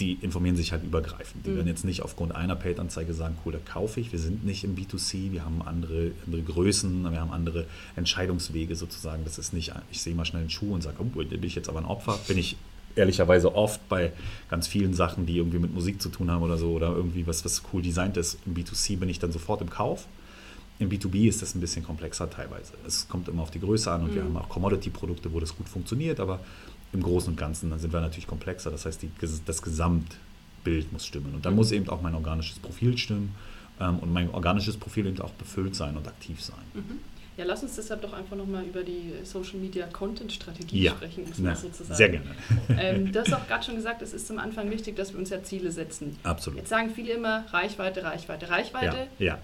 die 0.00 0.14
informieren 0.20 0.56
sich 0.56 0.72
halt 0.72 0.84
übergreifend. 0.84 1.44
Die 1.46 1.50
mhm. 1.50 1.56
werden 1.56 1.68
jetzt 1.68 1.84
nicht 1.84 2.02
aufgrund 2.02 2.34
einer 2.34 2.56
Paid-Anzeige 2.56 3.14
sagen, 3.14 3.36
cool, 3.44 3.52
da 3.52 3.58
kaufe 3.58 4.00
ich. 4.00 4.12
Wir 4.12 4.18
sind 4.18 4.44
nicht 4.44 4.64
im 4.64 4.76
B2C, 4.76 5.32
wir 5.32 5.44
haben 5.44 5.62
andere, 5.62 6.12
andere 6.26 6.42
Größen, 6.42 7.10
wir 7.10 7.20
haben 7.20 7.30
andere 7.30 7.66
Entscheidungswege 7.96 8.76
sozusagen. 8.76 9.24
Das 9.24 9.38
ist 9.38 9.52
nicht, 9.52 9.72
ich 9.90 10.00
sehe 10.00 10.14
mal 10.14 10.24
schnell 10.24 10.42
einen 10.42 10.50
Schuh 10.50 10.74
und 10.74 10.82
sage, 10.82 10.96
oh, 11.00 11.04
bin 11.04 11.42
ich 11.42 11.54
jetzt 11.54 11.68
aber 11.68 11.80
ein 11.80 11.84
Opfer. 11.84 12.18
Bin 12.28 12.38
ich 12.38 12.56
ehrlicherweise 12.96 13.54
oft 13.54 13.88
bei 13.88 14.12
ganz 14.50 14.66
vielen 14.66 14.94
Sachen, 14.94 15.26
die 15.26 15.36
irgendwie 15.36 15.58
mit 15.58 15.72
Musik 15.72 16.02
zu 16.02 16.08
tun 16.08 16.30
haben 16.30 16.42
oder 16.42 16.58
so 16.58 16.72
oder 16.72 16.88
irgendwie 16.88 17.26
was, 17.26 17.44
was 17.44 17.62
cool 17.72 17.82
designt 17.82 18.16
ist. 18.16 18.38
Im 18.46 18.54
B2C 18.54 18.98
bin 18.98 19.08
ich 19.08 19.18
dann 19.18 19.32
sofort 19.32 19.60
im 19.60 19.70
Kauf. 19.70 20.06
Im 20.80 20.90
B2B 20.90 21.28
ist 21.28 21.42
das 21.42 21.54
ein 21.54 21.60
bisschen 21.60 21.84
komplexer 21.84 22.30
teilweise. 22.30 22.74
Es 22.86 23.08
kommt 23.08 23.28
immer 23.28 23.42
auf 23.42 23.50
die 23.50 23.60
Größe 23.60 23.90
an 23.90 24.02
und 24.02 24.10
mhm. 24.10 24.14
wir 24.14 24.24
haben 24.24 24.36
auch 24.36 24.48
Commodity-Produkte, 24.48 25.32
wo 25.32 25.40
das 25.40 25.56
gut 25.56 25.68
funktioniert, 25.68 26.20
aber 26.20 26.40
im 26.92 27.02
Großen 27.02 27.30
und 27.30 27.36
Ganzen, 27.36 27.70
dann 27.70 27.78
sind 27.78 27.92
wir 27.92 28.00
natürlich 28.00 28.26
komplexer. 28.26 28.70
Das 28.70 28.86
heißt, 28.86 29.02
die, 29.02 29.10
das 29.44 29.62
Gesamtbild 29.62 30.92
muss 30.92 31.06
stimmen. 31.06 31.34
Und 31.34 31.44
dann 31.44 31.54
muss 31.54 31.72
eben 31.72 31.88
auch 31.88 32.00
mein 32.00 32.14
organisches 32.14 32.58
Profil 32.58 32.96
stimmen 32.96 33.34
ähm, 33.80 33.98
und 33.98 34.12
mein 34.12 34.30
organisches 34.30 34.76
Profil 34.76 35.06
eben 35.06 35.20
auch 35.20 35.32
befüllt 35.32 35.74
sein 35.74 35.96
und 35.96 36.06
aktiv 36.08 36.42
sein. 36.42 36.56
Mhm. 36.74 37.00
Ja, 37.38 37.44
lass 37.44 37.62
uns 37.62 37.76
deshalb 37.76 38.02
doch 38.02 38.12
einfach 38.12 38.36
nochmal 38.36 38.64
über 38.64 38.82
die 38.82 39.12
Social 39.22 39.58
Media 39.58 39.86
Content 39.86 40.32
Strategie 40.32 40.82
ja, 40.82 40.90
sprechen. 40.90 41.24
Na, 41.36 41.54
sozusagen. 41.54 41.94
Sehr 41.96 42.08
gerne. 42.08 42.26
Ähm, 42.80 43.12
du 43.12 43.20
hast 43.20 43.32
auch 43.32 43.46
gerade 43.48 43.64
schon 43.64 43.76
gesagt, 43.76 44.02
es 44.02 44.12
ist 44.12 44.28
am 44.30 44.38
Anfang 44.38 44.70
wichtig, 44.70 44.96
dass 44.96 45.12
wir 45.12 45.20
uns 45.20 45.30
ja 45.30 45.42
Ziele 45.42 45.70
setzen. 45.70 46.16
Absolut. 46.24 46.58
Jetzt 46.58 46.68
sagen 46.68 46.90
viele 46.94 47.12
immer 47.12 47.44
Reichweite, 47.52 48.02
Reichweite, 48.02 48.50
Reichweite. 48.50 49.06
Ja. 49.18 49.38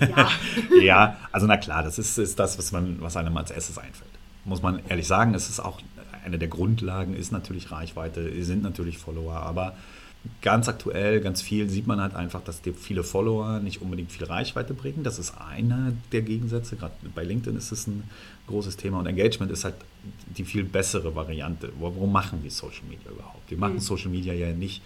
Ja, 0.00 0.06
ja. 0.06 0.28
ja 0.82 1.16
also 1.32 1.46
na 1.46 1.56
klar, 1.56 1.82
das 1.82 1.98
ist, 1.98 2.18
ist 2.18 2.38
das, 2.38 2.58
was, 2.58 2.70
man, 2.72 3.00
was 3.00 3.16
einem 3.16 3.34
als 3.36 3.50
erstes 3.50 3.78
einfällt. 3.78 4.10
Muss 4.44 4.60
man 4.60 4.80
ehrlich 4.88 5.06
sagen, 5.06 5.34
es 5.34 5.48
ist 5.48 5.58
auch 5.58 5.80
eine 6.26 6.38
der 6.38 6.48
Grundlagen 6.48 7.14
ist 7.14 7.32
natürlich 7.32 7.70
Reichweite, 7.70 8.30
sind 8.44 8.62
natürlich 8.62 8.98
Follower, 8.98 9.36
aber 9.36 9.74
ganz 10.42 10.68
aktuell, 10.68 11.20
ganz 11.20 11.40
viel 11.40 11.70
sieht 11.70 11.86
man 11.86 12.00
halt 12.00 12.14
einfach, 12.14 12.42
dass 12.42 12.60
viele 12.76 13.04
Follower 13.04 13.60
nicht 13.60 13.80
unbedingt 13.80 14.10
viel 14.10 14.26
Reichweite 14.26 14.74
bringen. 14.74 15.04
Das 15.04 15.18
ist 15.18 15.34
einer 15.38 15.92
der 16.12 16.22
Gegensätze. 16.22 16.76
Gerade 16.76 16.94
bei 17.14 17.22
LinkedIn 17.22 17.56
ist 17.56 17.70
es 17.70 17.86
ein 17.86 18.04
großes 18.48 18.76
Thema 18.76 18.98
und 18.98 19.06
Engagement 19.06 19.52
ist 19.52 19.64
halt 19.64 19.76
die 20.36 20.44
viel 20.44 20.64
bessere 20.64 21.14
Variante. 21.14 21.72
Warum 21.78 22.12
machen 22.12 22.40
wir 22.42 22.50
Social 22.50 22.84
Media 22.88 23.10
überhaupt? 23.10 23.48
Wir 23.50 23.58
machen 23.58 23.74
mhm. 23.74 23.80
Social 23.80 24.10
Media 24.10 24.32
ja 24.32 24.52
nicht 24.52 24.82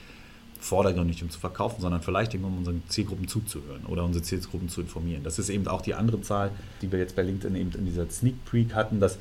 vordergründig, 0.61 1.23
um 1.23 1.31
zu 1.31 1.41
verkaufen, 1.41 1.81
sondern 1.81 2.03
vielleicht 2.03 2.35
eben, 2.35 2.45
um 2.45 2.59
unseren 2.59 2.83
Zielgruppen 2.89 3.27
zuzuhören 3.29 3.87
oder 3.87 4.05
unsere 4.05 4.23
Zielgruppen 4.23 4.69
zu 4.69 4.83
informieren. 4.83 5.25
Das 5.25 5.39
ist 5.39 5.49
eben 5.49 5.67
auch 5.67 5.81
die 5.81 5.95
andere 5.95 6.21
Zahl, 6.21 6.51
die 6.83 6.93
wir 6.93 6.99
jetzt 6.99 7.17
bei 7.17 7.23
LinkedIn 7.23 7.57
eben 7.57 7.73
in 7.73 7.87
dieser 7.87 8.09
Sneak 8.11 8.45
Peek 8.45 8.75
hatten, 8.75 9.01
dass 9.01 9.19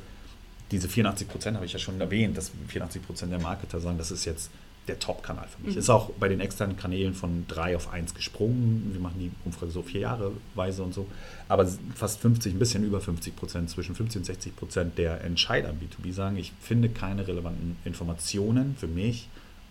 diese 0.70 0.88
84 0.88 1.28
Prozent 1.28 1.56
habe 1.56 1.66
ich 1.66 1.72
ja 1.72 1.78
schon 1.78 2.00
erwähnt, 2.00 2.36
dass 2.36 2.50
84 2.68 3.02
Prozent 3.02 3.32
der 3.32 3.40
Marketer 3.40 3.80
sagen, 3.80 3.98
das 3.98 4.10
ist 4.10 4.24
jetzt 4.24 4.50
der 4.88 4.98
Top-Kanal 4.98 5.46
für 5.48 5.62
mich. 5.64 5.74
Mhm. 5.74 5.80
Ist 5.80 5.90
auch 5.90 6.10
bei 6.10 6.28
den 6.28 6.40
externen 6.40 6.76
Kanälen 6.76 7.14
von 7.14 7.44
drei 7.48 7.76
auf 7.76 7.92
eins 7.92 8.14
gesprungen. 8.14 8.90
Wir 8.92 9.00
machen 9.00 9.18
die 9.18 9.30
Umfrage 9.44 9.70
so 9.70 9.82
vier 9.82 10.00
Jahre 10.00 10.32
weise 10.54 10.82
und 10.82 10.94
so. 10.94 11.06
Aber 11.48 11.66
fast 11.94 12.20
50, 12.20 12.54
ein 12.54 12.58
bisschen 12.58 12.84
über 12.84 13.00
50 13.00 13.36
Prozent, 13.36 13.70
zwischen 13.70 13.94
50 13.94 14.20
und 14.20 14.24
60 14.24 14.56
Prozent 14.56 14.98
der 14.98 15.22
Entscheider 15.22 15.70
B2B 15.70 16.12
sagen, 16.12 16.36
ich 16.36 16.52
finde 16.60 16.88
keine 16.88 17.26
relevanten 17.26 17.76
Informationen 17.84 18.76
für 18.78 18.88
mich 18.88 19.28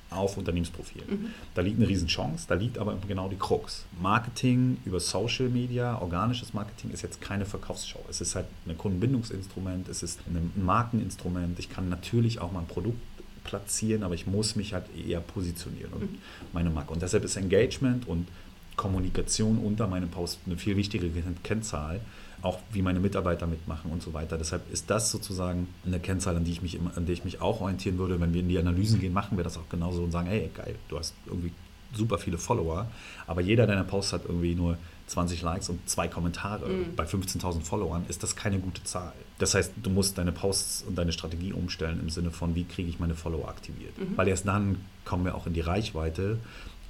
auf 0.10 0.38
Unternehmensprofilen. 0.38 1.10
Mhm. 1.10 1.26
Da 1.54 1.62
liegt 1.62 1.78
eine 1.78 1.88
Riesenchance, 1.88 2.46
da 2.48 2.56
liegt 2.56 2.78
aber 2.78 2.98
genau 3.08 3.30
die 3.30 3.36
Krux. 3.36 3.86
Marketing 4.02 4.78
über 4.86 5.00
Social 5.00 5.50
Media, 5.50 6.00
organisches 6.02 6.54
Marketing 6.54 6.92
ist 6.92 7.02
jetzt 7.02 7.22
keine 7.22 7.46
Verkaufsschau. 7.46 8.04
Es 8.10 8.22
ist 8.22 8.36
halt 8.36 8.48
ein 8.68 8.78
Kundenbindungsinstrument, 8.78 9.88
es 9.88 10.04
ist 10.04 10.20
ein 10.28 10.52
Markeninstrument. 10.56 11.60
Ich 11.60 11.70
kann 11.70 11.90
natürlich 11.90 12.40
auch 12.40 12.52
mal 12.52 12.62
ein 12.62 12.68
Produkt 12.68 13.00
platzieren, 13.44 14.04
aber 14.04 14.16
ich 14.16 14.28
muss 14.28 14.56
mich 14.56 14.74
halt 14.74 14.86
eher 14.96 15.22
positionieren 15.22 15.94
und 15.94 16.12
mhm. 16.12 16.18
meine 16.54 16.70
Marke. 16.70 16.94
Und 16.94 17.02
deshalb 17.02 17.24
ist 17.24 17.36
Engagement 17.36 18.08
und 18.08 18.28
Kommunikation 18.76 19.58
unter 19.58 19.88
meinem 19.88 20.10
Post 20.10 20.40
eine 20.46 20.58
viel 20.58 20.78
wichtigere 20.78 21.10
Kennzahl, 21.44 22.00
auch 22.42 22.60
wie 22.72 22.82
meine 22.82 23.00
Mitarbeiter 23.00 23.48
mitmachen 23.48 23.92
und 23.92 24.02
so 24.02 24.14
weiter. 24.14 24.38
Deshalb 24.38 24.72
ist 24.72 24.90
das 24.90 25.12
sozusagen 25.12 25.68
eine 25.86 26.00
Kennzahl, 26.00 26.36
an 26.36 26.44
die 26.44 26.52
ich 26.52 26.62
mich, 26.62 26.80
an 26.96 27.06
der 27.06 27.14
ich 27.14 27.26
mich 27.26 27.42
auch 27.42 27.62
orientieren 27.62 27.98
würde. 27.98 28.20
Wenn 28.20 28.34
wir 28.34 28.42
in 28.42 28.50
die 28.50 28.58
Analysen 28.58 29.00
gehen, 29.00 29.14
machen 29.14 29.38
wir 29.38 29.44
das 29.44 29.58
auch 29.58 29.70
genauso 29.70 30.04
und 30.04 30.12
sagen, 30.12 30.28
hey, 30.28 30.50
geil, 30.54 30.76
du 30.88 30.98
hast 30.98 31.14
irgendwie 31.26 31.52
super 31.94 32.18
viele 32.18 32.38
Follower, 32.38 32.88
aber 33.28 33.42
jeder 33.42 33.66
deiner 33.66 33.84
Posts 33.84 34.14
hat 34.14 34.22
irgendwie 34.26 34.56
nur 34.56 34.78
20 35.08 35.42
Likes 35.42 35.70
und 35.70 35.90
zwei 35.90 36.08
Kommentare. 36.08 36.68
Mhm. 36.68 36.96
Bei 36.96 37.06
15.000 37.06 37.62
Followern 37.62 38.06
ist 38.08 38.22
das 38.22 38.36
keine 38.36 38.60
gute 38.60 38.84
Zahl. 38.84 39.14
Das 39.40 39.56
heißt, 39.56 39.74
du 39.82 39.90
musst 39.90 40.18
deine 40.18 40.32
Posts 40.32 40.84
und 40.84 40.98
deine 40.98 41.12
Strategie 41.12 41.52
umstellen 41.52 42.00
im 42.00 42.10
Sinne 42.10 42.32
von, 42.32 42.56
wie 42.56 42.64
kriege 42.64 42.90
ich 42.90 43.00
meine 43.00 43.16
Follower 43.16 43.50
aktiviert. 43.50 43.98
Mhm. 43.98 44.18
Weil 44.18 44.28
erst 44.28 44.48
dann 44.48 44.78
kommen 45.06 45.26
wir 45.26 45.36
auch 45.36 45.48
in 45.48 45.54
die 45.54 45.62
Reichweite. 45.62 46.38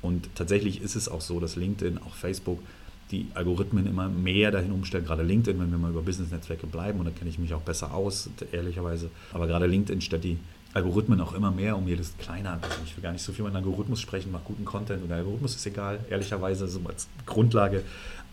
Und 0.01 0.29
tatsächlich 0.35 0.81
ist 0.81 0.95
es 0.95 1.09
auch 1.09 1.21
so, 1.21 1.39
dass 1.39 1.55
LinkedIn, 1.55 1.97
auch 1.97 2.13
Facebook, 2.13 2.59
die 3.11 3.27
Algorithmen 3.33 3.87
immer 3.87 4.07
mehr 4.07 4.51
dahin 4.51 4.71
umstellen, 4.71 5.05
gerade 5.05 5.23
LinkedIn, 5.23 5.59
wenn 5.59 5.71
wir 5.71 5.77
mal 5.77 5.91
über 5.91 6.01
Business-Netzwerke 6.01 6.67
bleiben, 6.67 6.99
und 6.99 7.05
da 7.05 7.11
kenne 7.11 7.29
ich 7.29 7.39
mich 7.39 7.53
auch 7.53 7.61
besser 7.61 7.93
aus, 7.93 8.29
ehrlicherweise, 8.51 9.09
aber 9.33 9.47
gerade 9.47 9.65
LinkedIn 9.65 10.01
stellt 10.01 10.23
die 10.23 10.37
Algorithmen 10.73 11.19
auch 11.19 11.33
immer 11.33 11.49
mehr 11.49 11.75
um 11.75 11.87
jedes 11.87 12.15
kleiner. 12.17 12.59
Also 12.61 12.75
ich 12.85 12.95
will 12.95 13.01
gar 13.01 13.11
nicht 13.11 13.23
so 13.23 13.31
viel 13.31 13.41
über 13.41 13.49
den 13.49 13.57
Algorithmus 13.57 13.99
sprechen, 13.99 14.31
macht 14.31 14.45
guten 14.45 14.65
Content 14.65 15.01
und 15.01 15.09
der 15.09 15.17
Algorithmus 15.17 15.55
ist 15.55 15.65
egal, 15.65 15.99
ehrlicherweise, 16.09 16.67
so 16.67 16.79
als 16.87 17.07
Grundlage. 17.25 17.83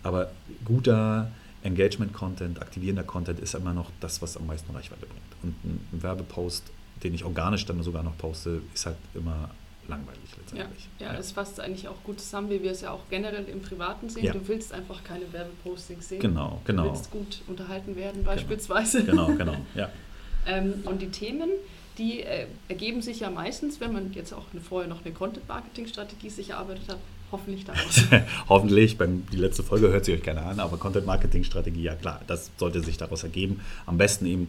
Aber 0.03 0.31
guter 0.65 1.31
Engagement-Content, 1.63 2.61
aktivierender 2.61 3.05
Content 3.05 3.41
ist 3.41 3.55
immer 3.55 3.73
noch 3.73 3.91
das, 4.01 4.21
was 4.21 4.37
am 4.37 4.47
meisten 4.47 4.71
Reichweite 4.75 5.07
bringt. 5.07 5.23
Und 5.43 5.55
ein 5.65 6.03
Werbepost, 6.03 6.65
den 7.03 7.15
ich 7.15 7.25
organisch 7.25 7.65
dann 7.65 7.83
sogar 7.83 8.03
noch 8.03 8.17
poste, 8.19 8.61
ist 8.75 8.85
halt 8.85 8.97
immer 9.15 9.51
langweilig 9.89 10.37
letztendlich. 10.37 10.89
Ja, 10.99 11.07
ja, 11.07 11.13
ja. 11.13 11.19
es 11.19 11.33
fasst 11.33 11.61
eigentlich 11.61 11.89
auch 11.89 12.03
gut 12.05 12.21
zusammen, 12.21 12.51
wie 12.51 12.63
wir 12.63 12.71
es 12.71 12.81
ja 12.81 12.91
auch 12.91 13.03
generell 13.11 13.45
im 13.49 13.61
Privaten 13.61 14.09
sehen. 14.09 14.25
Ja. 14.25 14.33
Du 14.33 14.47
willst 14.49 14.73
einfach 14.73 15.03
keine 15.05 15.33
Werbepostings 15.33 16.09
sehen. 16.09 16.21
Genau, 16.21 16.61
genau. 16.65 16.85
Du 16.85 16.91
willst 16.91 17.11
gut 17.11 17.43
unterhalten 17.47 17.97
werden 17.97 18.25
beispielsweise. 18.25 19.05
Genau, 19.05 19.27
genau, 19.29 19.53
genau 19.53 19.57
ja. 19.75 19.91
ähm, 20.47 20.83
und 20.85 21.03
die 21.03 21.11
Themen, 21.11 21.51
die 21.99 22.23
äh, 22.23 22.47
ergeben 22.69 23.03
sich 23.03 23.21
ja 23.21 23.31
meistens, 23.31 23.81
wenn 23.81 23.93
man 23.93 24.13
jetzt 24.13 24.33
auch 24.33 24.45
eine, 24.53 24.61
vorher 24.61 24.89
noch 24.89 25.05
eine 25.05 25.15
Content-Marketing-Strategie 25.15 26.31
sich 26.31 26.51
erarbeitet 26.51 26.89
hat, 26.89 26.99
hoffentlich 27.33 27.65
daraus. 27.65 28.05
hoffentlich, 28.49 28.99
beim, 28.99 29.27
die 29.33 29.37
letzte 29.39 29.63
Folge 29.63 29.89
hört 29.89 30.05
sie 30.05 30.13
euch 30.13 30.23
gerne 30.23 30.43
an, 30.43 30.61
aber 30.61 30.77
Content-Marketing-Strategie, 30.77 31.83
ja 31.83 31.95
klar, 31.95 32.21
das 32.27 32.51
sollte 32.57 32.81
sich 32.81 32.97
daraus 32.97 33.23
ergeben. 33.23 33.61
Am 33.87 33.99
besten 33.99 34.27
eben 34.27 34.49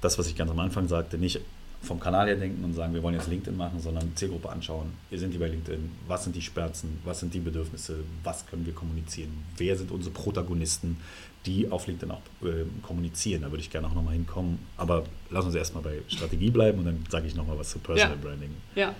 das, 0.00 0.18
was 0.18 0.26
ich 0.26 0.36
ganz 0.36 0.50
am 0.50 0.58
Anfang 0.58 0.88
sagte, 0.88 1.18
nicht 1.18 1.40
vom 1.84 2.00
Kanal 2.00 2.26
her 2.26 2.36
denken 2.36 2.64
und 2.64 2.74
sagen, 2.74 2.94
wir 2.94 3.02
wollen 3.02 3.14
jetzt 3.14 3.28
LinkedIn 3.28 3.56
machen, 3.56 3.80
sondern 3.80 4.14
Zielgruppe 4.16 4.48
anschauen. 4.48 4.92
Wir 5.10 5.18
sind 5.18 5.32
die 5.32 5.38
bei 5.38 5.48
LinkedIn. 5.48 5.90
Was 6.06 6.24
sind 6.24 6.34
die 6.34 6.42
Schmerzen? 6.42 6.98
Was 7.04 7.20
sind 7.20 7.34
die 7.34 7.40
Bedürfnisse? 7.40 7.98
Was 8.22 8.46
können 8.46 8.66
wir 8.66 8.72
kommunizieren? 8.72 9.30
Wer 9.56 9.76
sind 9.76 9.90
unsere 9.90 10.12
Protagonisten, 10.14 10.98
die 11.46 11.70
auf 11.70 11.86
LinkedIn 11.86 12.10
auch 12.10 12.22
äh, 12.42 12.64
kommunizieren? 12.82 13.42
Da 13.42 13.50
würde 13.50 13.60
ich 13.60 13.70
gerne 13.70 13.86
auch 13.86 13.94
nochmal 13.94 14.14
hinkommen. 14.14 14.58
Aber 14.76 15.04
lass 15.30 15.44
uns 15.44 15.54
erstmal 15.54 15.82
bei 15.82 16.02
Strategie 16.08 16.50
bleiben 16.50 16.78
und 16.78 16.86
dann 16.86 17.04
sage 17.10 17.26
ich 17.26 17.34
nochmal 17.34 17.58
was 17.58 17.70
zu 17.70 17.78
Personal 17.78 18.16
ja. 18.16 18.22
Branding. 18.22 18.50
Ja. 18.74 18.94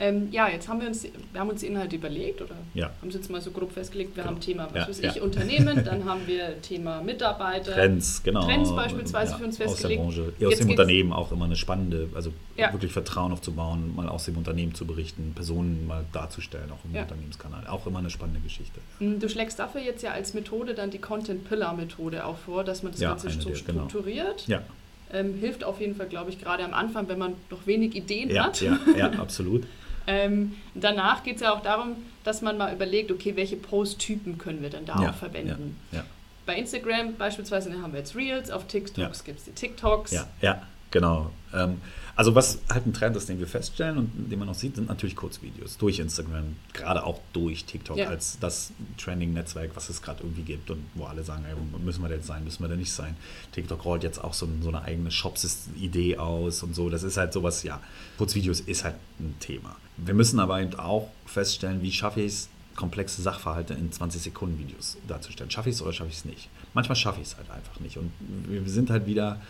Ähm, 0.00 0.28
ja, 0.32 0.48
jetzt 0.48 0.66
haben 0.66 0.80
wir 0.80 0.88
uns, 0.88 1.04
wir 1.04 1.40
haben 1.40 1.50
uns 1.50 1.60
die 1.60 1.66
Inhalte 1.66 1.96
überlegt 1.96 2.40
oder 2.40 2.54
ja. 2.72 2.90
haben 3.00 3.08
es 3.08 3.14
jetzt 3.14 3.30
mal 3.30 3.42
so 3.42 3.50
grob 3.50 3.70
festgelegt. 3.70 4.16
Wir 4.16 4.22
genau. 4.22 4.34
haben 4.34 4.40
Thema, 4.40 4.68
was 4.72 4.74
ja, 4.74 4.88
weiß 4.88 5.00
ja. 5.02 5.10
ich, 5.10 5.20
Unternehmen, 5.20 5.84
dann 5.84 6.06
haben 6.06 6.22
wir 6.26 6.60
Thema 6.62 7.02
Mitarbeiter. 7.02 7.72
Trends, 7.72 8.22
genau. 8.22 8.46
Trends 8.46 8.74
beispielsweise 8.74 9.36
für 9.36 9.44
uns 9.44 9.58
festgelegt. 9.58 10.00
Aus 10.00 10.14
der 10.14 10.22
Branche, 10.22 10.46
aus 10.46 10.58
dem 10.58 10.70
Unternehmen 10.70 11.12
auch 11.12 11.30
immer 11.32 11.44
eine 11.44 11.56
spannende, 11.56 12.08
also 12.14 12.32
wirklich 12.56 12.92
Vertrauen 12.92 13.32
aufzubauen, 13.32 13.94
mal 13.94 14.08
aus 14.08 14.24
dem 14.24 14.38
Unternehmen 14.38 14.74
zu 14.74 14.86
berichten, 14.86 15.32
Personen 15.34 15.86
mal 15.86 16.06
darzustellen, 16.12 16.70
auch 16.72 16.82
im 16.84 16.98
Unternehmenskanal. 16.98 17.66
Auch 17.66 17.86
immer 17.86 17.98
eine 17.98 18.10
spannende 18.10 18.40
Geschichte. 18.40 18.80
Hm, 18.98 19.20
du 19.20 19.28
schlägst 19.28 19.58
dafür 19.58 19.82
jetzt 19.82 20.02
ja 20.02 20.12
als 20.12 20.32
Methode 20.32 20.72
dann 20.72 20.90
die 20.90 20.98
Content-Pillar-Methode 20.98 22.24
auch 22.24 22.38
vor, 22.38 22.64
dass 22.64 22.82
man 22.82 22.92
das 22.92 23.00
Ganze 23.00 23.28
so 23.28 23.50
genau. 23.50 23.56
strukturiert. 23.56 24.46
Genau. 24.46 24.60
Ja. 24.60 24.64
Ähm, 25.12 25.34
hilft 25.34 25.64
auf 25.64 25.80
jeden 25.80 25.96
Fall, 25.96 26.06
glaube 26.06 26.30
ich, 26.30 26.40
gerade 26.40 26.64
am 26.64 26.72
Anfang, 26.72 27.08
wenn 27.08 27.18
man 27.18 27.34
noch 27.50 27.66
wenig 27.66 27.96
Ideen 27.96 28.30
ja, 28.30 28.44
hat. 28.44 28.60
Ja, 28.60 28.78
ja, 28.96 29.10
absolut. 29.18 29.64
Ähm, 30.10 30.56
danach 30.74 31.22
geht 31.22 31.36
es 31.36 31.42
ja 31.42 31.52
auch 31.52 31.62
darum, 31.62 31.96
dass 32.24 32.42
man 32.42 32.58
mal 32.58 32.72
überlegt, 32.74 33.10
okay, 33.12 33.36
welche 33.36 33.56
Posttypen 33.56 34.38
können 34.38 34.62
wir 34.62 34.70
denn 34.70 34.84
da 34.84 35.00
ja, 35.02 35.10
auch 35.10 35.14
verwenden. 35.14 35.76
Ja, 35.92 35.98
ja. 35.98 36.04
Bei 36.46 36.56
Instagram 36.56 37.14
beispielsweise 37.16 37.72
haben 37.80 37.92
wir 37.92 38.00
jetzt 38.00 38.16
Reels, 38.16 38.50
auf 38.50 38.66
TikToks 38.66 39.24
gibt 39.24 39.38
es 39.38 39.44
die 39.44 39.52
TikToks. 39.52 40.10
Ja, 40.10 40.26
ja, 40.40 40.62
genau. 40.90 41.30
Ähm, 41.52 41.80
also 42.16 42.34
was 42.34 42.58
halt 42.68 42.86
ein 42.86 42.92
Trend 42.92 43.16
ist, 43.16 43.30
den 43.30 43.38
wir 43.38 43.46
feststellen 43.46 43.96
und 43.96 44.30
den 44.30 44.38
man 44.38 44.48
auch 44.48 44.54
sieht, 44.54 44.76
sind 44.76 44.88
natürlich 44.88 45.16
Kurzvideos 45.16 45.78
durch 45.78 45.98
Instagram, 46.00 46.56
gerade 46.74 47.02
auch 47.02 47.18
durch 47.32 47.64
TikTok 47.64 47.96
ja. 47.96 48.08
als 48.08 48.38
das 48.38 48.72
Trending-Netzwerk, 48.98 49.70
was 49.74 49.88
es 49.88 50.02
gerade 50.02 50.22
irgendwie 50.22 50.42
gibt 50.42 50.70
und 50.70 50.84
wo 50.94 51.04
alle 51.04 51.24
sagen, 51.24 51.46
ey, 51.48 51.54
müssen 51.82 52.02
wir 52.02 52.10
denn 52.10 52.22
sein, 52.22 52.44
müssen 52.44 52.62
wir 52.62 52.68
denn 52.68 52.78
nicht 52.78 52.92
sein. 52.92 53.16
TikTok 53.52 53.84
rollt 53.86 54.02
jetzt 54.02 54.22
auch 54.22 54.34
so, 54.34 54.46
so 54.60 54.68
eine 54.68 54.82
eigene 54.82 55.10
Shops-Idee 55.10 56.18
aus 56.18 56.62
und 56.62 56.74
so. 56.74 56.90
Das 56.90 57.04
ist 57.04 57.16
halt 57.16 57.32
sowas, 57.32 57.62
ja, 57.62 57.80
Kurzvideos 58.18 58.60
ist 58.60 58.84
halt 58.84 58.96
ein 59.18 59.34
Thema. 59.40 59.76
Wir 59.96 60.12
müssen 60.12 60.40
aber 60.40 60.60
eben 60.60 60.74
auch 60.78 61.08
feststellen, 61.24 61.80
wie 61.80 61.92
schaffe 61.92 62.20
ich 62.20 62.32
es, 62.32 62.48
komplexe 62.76 63.22
Sachverhalte 63.22 63.74
in 63.74 63.92
20 63.92 64.22
Sekunden 64.22 64.58
Videos 64.58 64.96
darzustellen. 65.08 65.50
Schaffe 65.50 65.70
ich 65.70 65.76
es 65.76 65.82
oder 65.82 65.92
schaffe 65.92 66.10
ich 66.10 66.18
es 66.18 66.24
nicht? 66.24 66.48
Manchmal 66.74 66.96
schaffe 66.96 67.20
ich 67.20 67.28
es 67.28 67.36
halt 67.36 67.50
einfach 67.50 67.80
nicht. 67.80 67.96
Und 67.96 68.12
wir 68.46 68.62
sind 68.66 68.90
halt 68.90 69.06
wieder, 69.06 69.40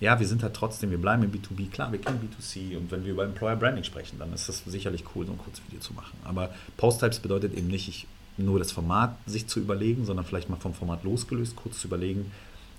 ja, 0.00 0.18
wir 0.18 0.26
sind 0.26 0.42
halt 0.42 0.54
trotzdem, 0.54 0.90
wir 0.90 0.98
bleiben 0.98 1.22
im 1.22 1.32
B2B, 1.32 1.70
klar, 1.70 1.92
wir 1.92 2.00
kennen 2.00 2.18
B2C 2.20 2.76
und 2.76 2.90
wenn 2.90 3.04
wir 3.04 3.12
über 3.12 3.24
Employer 3.24 3.56
Branding 3.56 3.84
sprechen, 3.84 4.18
dann 4.18 4.32
ist 4.32 4.48
das 4.48 4.62
sicherlich 4.66 5.04
cool, 5.14 5.26
so 5.26 5.32
ein 5.32 5.38
Kurzvideo 5.38 5.80
zu 5.80 5.94
machen. 5.94 6.16
Aber 6.24 6.50
Post-Types 6.76 7.20
bedeutet 7.20 7.56
eben 7.56 7.68
nicht, 7.68 7.88
ich, 7.88 8.06
nur 8.36 8.58
das 8.58 8.72
Format 8.72 9.16
sich 9.26 9.46
zu 9.46 9.60
überlegen, 9.60 10.04
sondern 10.04 10.26
vielleicht 10.26 10.50
mal 10.50 10.56
vom 10.56 10.74
Format 10.74 11.04
losgelöst, 11.04 11.54
kurz 11.54 11.78
zu 11.78 11.86
überlegen, 11.86 12.32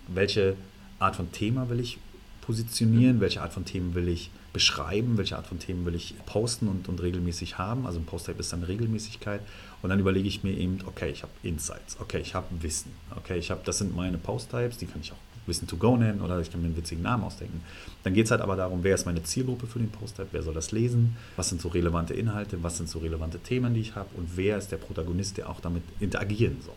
welche 0.08 0.56
Art 1.00 1.16
von 1.16 1.32
Thema 1.32 1.70
will 1.70 1.80
ich 1.80 1.98
positionieren, 2.42 3.22
welche 3.22 3.42
Art 3.42 3.54
von 3.54 3.66
Themen 3.66 3.96
will 3.96 4.08
ich 4.08 4.30
beschreiben, 4.54 5.18
welche 5.18 5.36
Art 5.36 5.48
von 5.48 5.60
Themen 5.60 5.86
will 5.86 5.96
ich 5.96 6.14
posten 6.26 6.68
und, 6.68 6.88
und 6.88 7.02
regelmäßig 7.02 7.58
haben. 7.58 7.86
Also 7.86 8.00
ein 8.00 8.06
Post-Type 8.06 8.40
ist 8.40 8.54
dann 8.54 8.64
Regelmäßigkeit. 8.64 9.42
Und 9.82 9.90
dann 9.90 10.00
überlege 10.00 10.28
ich 10.28 10.44
mir 10.44 10.54
eben, 10.54 10.80
okay, 10.86 11.10
ich 11.10 11.24
habe 11.24 11.32
Insights, 11.44 11.98
okay, 12.00 12.20
ich 12.20 12.36
habe 12.36 12.48
Wissen, 12.62 12.92
okay, 13.16 13.38
ich 13.38 13.52
habe, 13.52 13.62
das 13.66 13.80
sind 13.80 13.96
meine 13.96 14.18
Post-Types, 14.18 14.78
die 14.78 14.86
kann 14.86 15.02
ich 15.02 15.12
auch 15.12 15.18
Wissen 15.48 15.68
to 15.68 15.78
go 15.78 15.98
nennen 15.98 16.22
oder 16.22 16.40
ich 16.40 16.52
kann 16.52 16.62
mir 16.62 16.68
einen 16.68 16.78
witzigen 16.78 17.04
Namen 17.04 17.24
ausdenken. 17.24 17.62
Dann 18.04 18.14
geht 18.14 18.26
es 18.26 18.32
halt 18.32 18.42
aber 18.42 18.56
darum, 18.56 18.84
wer 18.84 18.96
ist 18.96 19.06
meine 19.06 19.24
Zielgruppe 19.24 19.68
für 19.68 19.80
den 19.80 19.90
Post-Type, 19.90 20.30
wer 20.32 20.44
soll 20.44 20.54
das 20.54 20.72
lesen, 20.72 21.18
was 21.36 21.50
sind 21.50 21.62
so 21.62 21.70
relevante 21.70 22.14
Inhalte, 22.14 22.64
was 22.64 22.78
sind 22.78 22.90
so 22.90 23.00
relevante 23.00 23.40
Themen, 23.40 23.74
die 23.74 23.82
ich 23.82 23.96
habe 23.96 24.10
und 24.16 24.36
wer 24.36 24.58
ist 24.58 24.72
der 24.72 24.78
Protagonist, 24.78 25.38
der 25.38 25.50
auch 25.50 25.60
damit 25.60 25.84
interagieren 26.00 26.58
soll. 26.64 26.74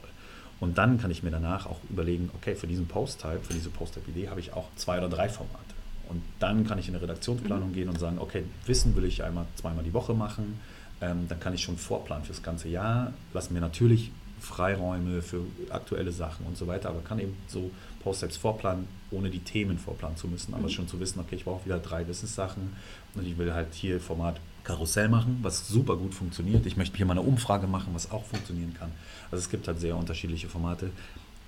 Und 0.61 0.77
dann 0.77 0.99
kann 0.99 1.11
ich 1.11 1.23
mir 1.23 1.31
danach 1.31 1.67
auch 1.67 1.79
überlegen, 1.89 2.31
okay, 2.35 2.55
für 2.55 2.67
diesen 2.67 2.87
Post-Type, 2.87 3.41
für 3.43 3.53
diese 3.53 3.71
Post-Type-Idee 3.71 4.29
habe 4.29 4.41
ich 4.41 4.53
auch 4.53 4.69
zwei 4.77 4.99
oder 4.99 5.09
drei 5.09 5.29
Formate. 5.29 5.69
Und 6.09 6.23
dann 6.41 6.67
kann 6.67 6.79
ich 6.79 6.89
in 6.89 6.95
eine 6.95 7.03
Redaktionsplanung 7.03 7.71
mhm. 7.71 7.75
gehen 7.75 7.89
und 7.89 7.99
sagen, 7.99 8.19
okay, 8.19 8.45
Wissen 8.67 8.97
will 8.97 9.05
ich 9.05 9.23
einmal 9.23 9.47
zweimal 9.57 9.85
die 9.85 9.93
Woche 9.93 10.15
machen. 10.15 10.59
Ähm, 11.01 11.27
dann 11.29 11.39
kann 11.39 11.55
ich 11.55 11.63
schon 11.63 11.77
vorplanen 11.77 12.25
fürs 12.25 12.43
ganze 12.43 12.69
Jahr. 12.69 13.13
Lassen 13.33 13.55
mir 13.55 13.61
natürlich 13.61 14.11
Freiräume 14.41 15.23
für 15.23 15.43
aktuelle 15.71 16.13
Sachen 16.13 16.47
und 16.47 16.57
so 16.57 16.67
weiter, 16.67 16.89
aber 16.89 17.01
kann 17.01 17.19
eben 17.19 17.37
so 17.47 17.71
Post-Types 18.01 18.37
vorplanen, 18.37 18.87
ohne 19.11 19.31
die 19.31 19.41
Themen 19.41 19.79
vorplanen 19.79 20.17
zu 20.17 20.29
müssen, 20.29 20.55
aber 20.55 20.65
mhm. 20.65 20.71
schon 20.71 20.89
zu 20.89 21.01
wissen, 21.01 21.21
okay, 21.21 21.37
ich 21.37 21.45
brauche 21.45 21.65
wieder 21.65 21.79
drei 21.79 22.07
Wissenssachen 22.07 22.73
und 23.15 23.27
ich 23.27 23.39
will 23.39 23.53
halt 23.53 23.75
hier 23.75 24.01
Format 24.01 24.41
Karussell 24.65 25.09
machen, 25.09 25.39
was 25.43 25.67
super 25.67 25.97
gut 25.97 26.15
funktioniert. 26.15 26.67
Ich 26.67 26.77
möchte 26.77 26.97
hier 26.97 27.07
mal 27.07 27.13
eine 27.13 27.23
Umfrage 27.23 27.67
machen, 27.67 27.95
was 27.95 28.11
auch 28.11 28.25
funktionieren 28.25 28.75
kann. 28.75 28.93
Also 29.31 29.43
es 29.43 29.51
gibt 29.51 29.67
halt 29.67 29.81
sehr 29.81 29.97
unterschiedliche 29.97 30.49
Formate. 30.49 30.91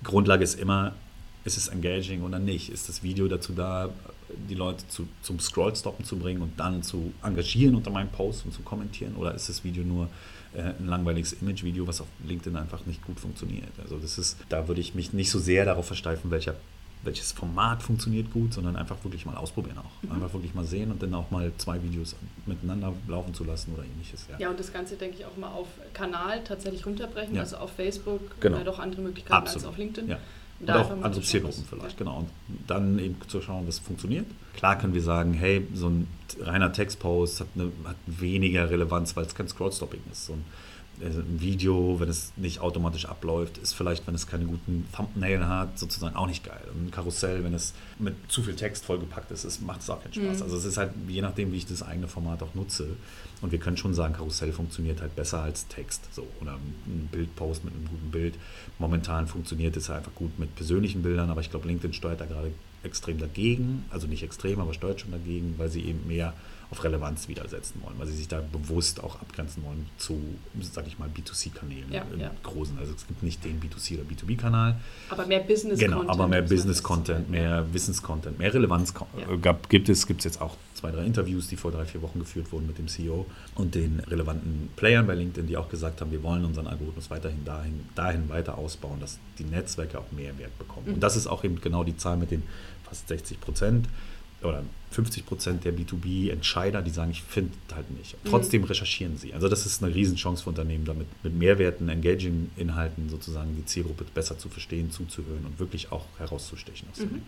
Grundlage 0.03 0.43
ist 0.43 0.59
immer, 0.59 0.93
ist 1.43 1.57
es 1.57 1.67
engaging 1.67 2.23
oder 2.23 2.39
nicht? 2.39 2.69
Ist 2.69 2.89
das 2.89 3.03
Video 3.03 3.27
dazu 3.27 3.53
da, 3.53 3.89
die 4.49 4.55
Leute 4.55 4.87
zu, 4.87 5.07
zum 5.21 5.39
Scrollstoppen 5.39 6.03
zu 6.03 6.17
bringen 6.17 6.41
und 6.41 6.59
dann 6.59 6.81
zu 6.81 7.13
engagieren 7.23 7.75
unter 7.75 7.91
meinem 7.91 8.09
Post 8.09 8.45
und 8.45 8.53
zu 8.53 8.61
kommentieren? 8.63 9.15
Oder 9.15 9.35
ist 9.35 9.49
das 9.49 9.63
Video 9.63 9.83
nur 9.83 10.09
ein 10.53 10.87
langweiliges 10.87 11.33
Image-Video, 11.33 11.87
was 11.87 12.01
auf 12.01 12.07
LinkedIn 12.27 12.55
einfach 12.57 12.85
nicht 12.85 13.03
gut 13.05 13.19
funktioniert? 13.19 13.71
Also 13.81 13.97
das 13.97 14.17
ist, 14.17 14.37
da 14.49 14.67
würde 14.67 14.81
ich 14.81 14.95
mich 14.95 15.13
nicht 15.13 15.31
so 15.31 15.39
sehr 15.39 15.65
darauf 15.65 15.87
versteifen, 15.87 16.31
welcher 16.31 16.55
welches 17.03 17.31
Format 17.31 17.81
funktioniert 17.81 18.31
gut, 18.31 18.53
sondern 18.53 18.75
einfach 18.75 19.03
wirklich 19.03 19.25
mal 19.25 19.35
ausprobieren 19.35 19.77
auch. 19.79 20.03
Mhm. 20.03 20.11
Einfach 20.11 20.33
wirklich 20.33 20.53
mal 20.53 20.65
sehen 20.65 20.91
und 20.91 21.01
dann 21.01 21.13
auch 21.13 21.31
mal 21.31 21.51
zwei 21.57 21.81
Videos 21.81 22.15
miteinander 22.45 22.93
laufen 23.07 23.33
zu 23.33 23.43
lassen 23.43 23.73
oder 23.73 23.83
ähnliches. 23.83 24.27
Ja, 24.29 24.39
ja 24.39 24.49
und 24.49 24.59
das 24.59 24.71
Ganze, 24.71 24.95
denke 24.95 25.17
ich, 25.17 25.25
auch 25.25 25.35
mal 25.37 25.49
auf 25.49 25.67
Kanal 25.93 26.43
tatsächlich 26.43 26.85
runterbrechen, 26.85 27.35
ja. 27.35 27.41
also 27.41 27.57
auf 27.57 27.71
Facebook, 27.71 28.39
genau. 28.39 28.57
ja, 28.57 28.63
doch 28.63 28.79
andere 28.79 29.01
Möglichkeiten 29.01 29.33
Absolut. 29.33 29.65
als 29.65 29.73
auf 29.73 29.77
LinkedIn. 29.77 30.09
Ja. 30.09 30.19
Und 30.61 30.71
auch 30.71 30.91
andere 30.91 31.21
Zielgruppen 31.21 31.63
vielleicht, 31.67 31.99
ja. 31.99 32.05
genau. 32.05 32.19
Und 32.19 32.29
dann 32.67 32.99
eben 32.99 33.15
zu 33.27 33.41
schauen, 33.41 33.67
was 33.67 33.79
funktioniert. 33.79 34.25
Klar 34.55 34.77
können 34.77 34.93
wir 34.93 35.01
sagen, 35.01 35.33
hey, 35.33 35.67
so 35.73 35.87
ein 35.87 36.07
reiner 36.39 36.71
Textpost 36.71 37.41
hat, 37.41 37.47
eine, 37.55 37.71
hat 37.85 37.95
weniger 38.05 38.69
Relevanz, 38.69 39.15
weil 39.15 39.25
es 39.25 39.35
kein 39.35 39.47
Scrollstopping 39.47 40.01
ist. 40.11 40.27
So 40.27 40.33
ein 40.33 40.45
also 41.03 41.19
ein 41.19 41.41
Video, 41.41 41.99
wenn 41.99 42.09
es 42.09 42.31
nicht 42.35 42.59
automatisch 42.59 43.05
abläuft, 43.05 43.57
ist 43.57 43.73
vielleicht, 43.73 44.05
wenn 44.07 44.15
es 44.15 44.27
keine 44.27 44.45
guten 44.45 44.85
Thumbnail 44.95 45.45
hat, 45.47 45.77
sozusagen 45.79 46.15
auch 46.15 46.27
nicht 46.27 46.43
geil. 46.43 46.61
Und 46.73 46.87
ein 46.87 46.91
Karussell, 46.91 47.43
wenn 47.43 47.53
es 47.53 47.73
mit 47.99 48.15
zu 48.27 48.43
viel 48.43 48.55
Text 48.55 48.85
vollgepackt 48.85 49.31
ist, 49.31 49.43
ist 49.43 49.61
macht 49.61 49.81
es 49.81 49.89
auch 49.89 50.01
keinen 50.01 50.13
Spaß. 50.13 50.37
Mhm. 50.37 50.43
Also 50.43 50.57
es 50.57 50.65
ist 50.65 50.77
halt 50.77 50.91
je 51.07 51.21
nachdem, 51.21 51.51
wie 51.51 51.57
ich 51.57 51.65
das 51.65 51.83
eigene 51.83 52.07
Format 52.07 52.43
auch 52.43 52.53
nutze. 52.53 52.87
Und 53.41 53.51
wir 53.51 53.59
können 53.59 53.77
schon 53.77 53.93
sagen, 53.93 54.13
Karussell 54.13 54.51
funktioniert 54.51 55.01
halt 55.01 55.15
besser 55.15 55.41
als 55.41 55.67
Text. 55.67 56.07
So. 56.11 56.27
Oder 56.41 56.53
ein 56.53 57.09
Bildpost 57.11 57.63
mit 57.65 57.73
einem 57.73 57.87
guten 57.87 58.11
Bild. 58.11 58.35
Momentan 58.77 59.27
funktioniert 59.27 59.75
es 59.77 59.89
einfach 59.89 60.13
gut 60.15 60.37
mit 60.37 60.55
persönlichen 60.55 61.01
Bildern, 61.01 61.29
aber 61.29 61.41
ich 61.41 61.49
glaube, 61.49 61.67
LinkedIn 61.67 61.93
steuert 61.93 62.21
da 62.21 62.25
gerade 62.25 62.51
extrem 62.83 63.17
dagegen. 63.17 63.85
Also 63.89 64.07
nicht 64.07 64.23
extrem, 64.23 64.59
aber 64.59 64.73
steuert 64.73 65.01
schon 65.01 65.11
dagegen, 65.11 65.55
weil 65.57 65.69
sie 65.69 65.81
eben 65.81 66.07
mehr 66.07 66.33
auf 66.71 66.83
Relevanz 66.85 67.27
widersetzen 67.27 67.81
wollen, 67.83 67.99
weil 67.99 68.07
sie 68.07 68.15
sich 68.15 68.29
da 68.29 68.41
bewusst 68.41 69.03
auch 69.03 69.19
abgrenzen 69.19 69.61
wollen 69.65 69.87
zu, 69.97 70.17
sag 70.61 70.87
ich 70.87 70.97
mal, 70.97 71.09
B2C-Kanälen 71.09 71.91
ja, 71.91 72.05
im 72.13 72.19
ja. 72.21 72.31
Großen. 72.43 72.77
Also 72.79 72.93
es 72.93 73.05
gibt 73.05 73.23
nicht 73.23 73.43
den 73.43 73.59
B2C- 73.59 73.95
oder 73.95 74.03
B2B-Kanal. 74.03 74.79
Aber 75.09 75.25
mehr 75.25 75.41
Business-Content. 75.41 75.99
Genau, 75.99 76.09
aber 76.09 76.29
mehr 76.29 76.41
Business-Content, 76.41 77.29
mehr 77.29 77.65
Wissens-Content, 77.73 78.39
mehr 78.39 78.53
Relevanz 78.53 78.93
ja. 79.43 79.57
gibt 79.67 79.89
es. 79.89 80.07
Gibt 80.07 80.21
es 80.21 80.23
jetzt 80.23 80.41
auch 80.41 80.55
zwei, 80.73 80.91
drei 80.91 81.03
Interviews, 81.03 81.49
die 81.49 81.57
vor 81.57 81.71
drei, 81.71 81.83
vier 81.83 82.01
Wochen 82.01 82.19
geführt 82.19 82.53
wurden 82.53 82.67
mit 82.67 82.77
dem 82.77 82.87
CEO 82.87 83.25
und 83.55 83.75
den 83.75 83.99
relevanten 84.07 84.69
Playern 84.77 85.05
bei 85.05 85.15
LinkedIn, 85.15 85.47
die 85.47 85.57
auch 85.57 85.67
gesagt 85.67 85.99
haben, 85.99 86.11
wir 86.11 86.23
wollen 86.23 86.45
unseren 86.45 86.67
Algorithmus 86.67 87.09
weiterhin 87.09 87.43
dahin, 87.43 87.85
dahin 87.95 88.29
weiter 88.29 88.57
ausbauen, 88.57 89.01
dass 89.01 89.19
die 89.39 89.43
Netzwerke 89.43 89.99
auch 89.99 90.09
mehr 90.13 90.37
Wert 90.37 90.57
bekommen. 90.57 90.87
Mhm. 90.87 90.93
Und 90.93 90.99
das 91.03 91.17
ist 91.17 91.27
auch 91.27 91.43
eben 91.43 91.59
genau 91.59 91.83
die 91.83 91.97
Zahl 91.97 92.15
mit 92.15 92.31
den 92.31 92.43
fast 92.83 93.09
60 93.09 93.41
Prozent 93.41 93.87
oder 94.43 94.63
50 94.91 95.25
Prozent 95.25 95.63
der 95.63 95.73
B2B-Entscheider, 95.73 96.81
die 96.81 96.91
sagen, 96.91 97.11
ich 97.11 97.21
finde 97.21 97.53
halt 97.73 97.89
nicht. 97.91 98.15
Trotzdem 98.25 98.61
mhm. 98.61 98.67
recherchieren 98.67 99.17
sie. 99.17 99.33
Also 99.33 99.47
das 99.47 99.65
ist 99.65 99.83
eine 99.83 99.93
Riesenchance 99.93 100.43
für 100.43 100.49
Unternehmen, 100.49 100.85
damit 100.85 101.07
mit 101.23 101.33
Mehrwerten, 101.33 101.87
Engaging-Inhalten 101.87 103.09
sozusagen 103.09 103.55
die 103.55 103.65
Zielgruppe 103.65 104.05
besser 104.13 104.37
zu 104.37 104.49
verstehen, 104.49 104.91
zuzuhören 104.91 105.45
und 105.45 105.59
wirklich 105.59 105.91
auch 105.91 106.05
herauszustechen 106.17 106.87
aus 106.91 106.99
mhm. 106.99 107.21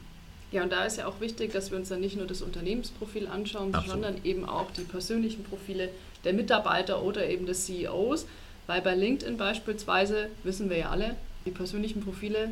Ja, 0.51 0.61
und 0.61 0.71
da 0.71 0.85
ist 0.85 0.97
ja 0.97 1.07
auch 1.07 1.19
wichtig, 1.19 1.51
dass 1.51 1.71
wir 1.71 1.79
uns 1.79 1.89
dann 1.89 1.99
nicht 1.99 2.15
nur 2.15 2.27
das 2.27 2.43
Unternehmensprofil 2.43 3.27
anschauen, 3.27 3.73
Absolut. 3.73 3.89
sondern 3.89 4.23
eben 4.23 4.45
auch 4.45 4.69
die 4.69 4.83
persönlichen 4.83 5.43
Profile 5.43 5.89
der 6.25 6.33
Mitarbeiter 6.33 7.01
oder 7.01 7.27
eben 7.27 7.47
des 7.47 7.65
CEOs. 7.65 8.27
Weil 8.67 8.81
bei 8.81 8.93
LinkedIn 8.93 9.35
beispielsweise, 9.37 10.29
wissen 10.43 10.69
wir 10.69 10.77
ja 10.77 10.89
alle, 10.89 11.15
die 11.45 11.51
persönlichen 11.51 12.01
Profile 12.01 12.51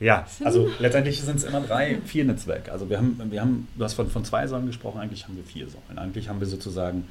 ja, 0.00 0.26
also 0.42 0.70
letztendlich 0.78 1.20
sind 1.20 1.36
es 1.36 1.44
immer 1.44 1.60
drei, 1.60 1.98
vier 2.04 2.24
Netzwerke. 2.24 2.72
Also 2.72 2.88
wir 2.90 2.98
haben, 2.98 3.20
wir 3.30 3.40
haben, 3.40 3.68
du 3.76 3.84
hast 3.84 3.94
von, 3.94 4.08
von 4.08 4.24
zwei 4.24 4.46
Säulen 4.46 4.66
gesprochen, 4.66 5.00
eigentlich 5.00 5.24
haben 5.24 5.36
wir 5.36 5.44
vier 5.44 5.68
Säulen. 5.68 5.98
Eigentlich 5.98 6.28
haben 6.28 6.40
wir 6.40 6.46
sozusagen 6.46 7.04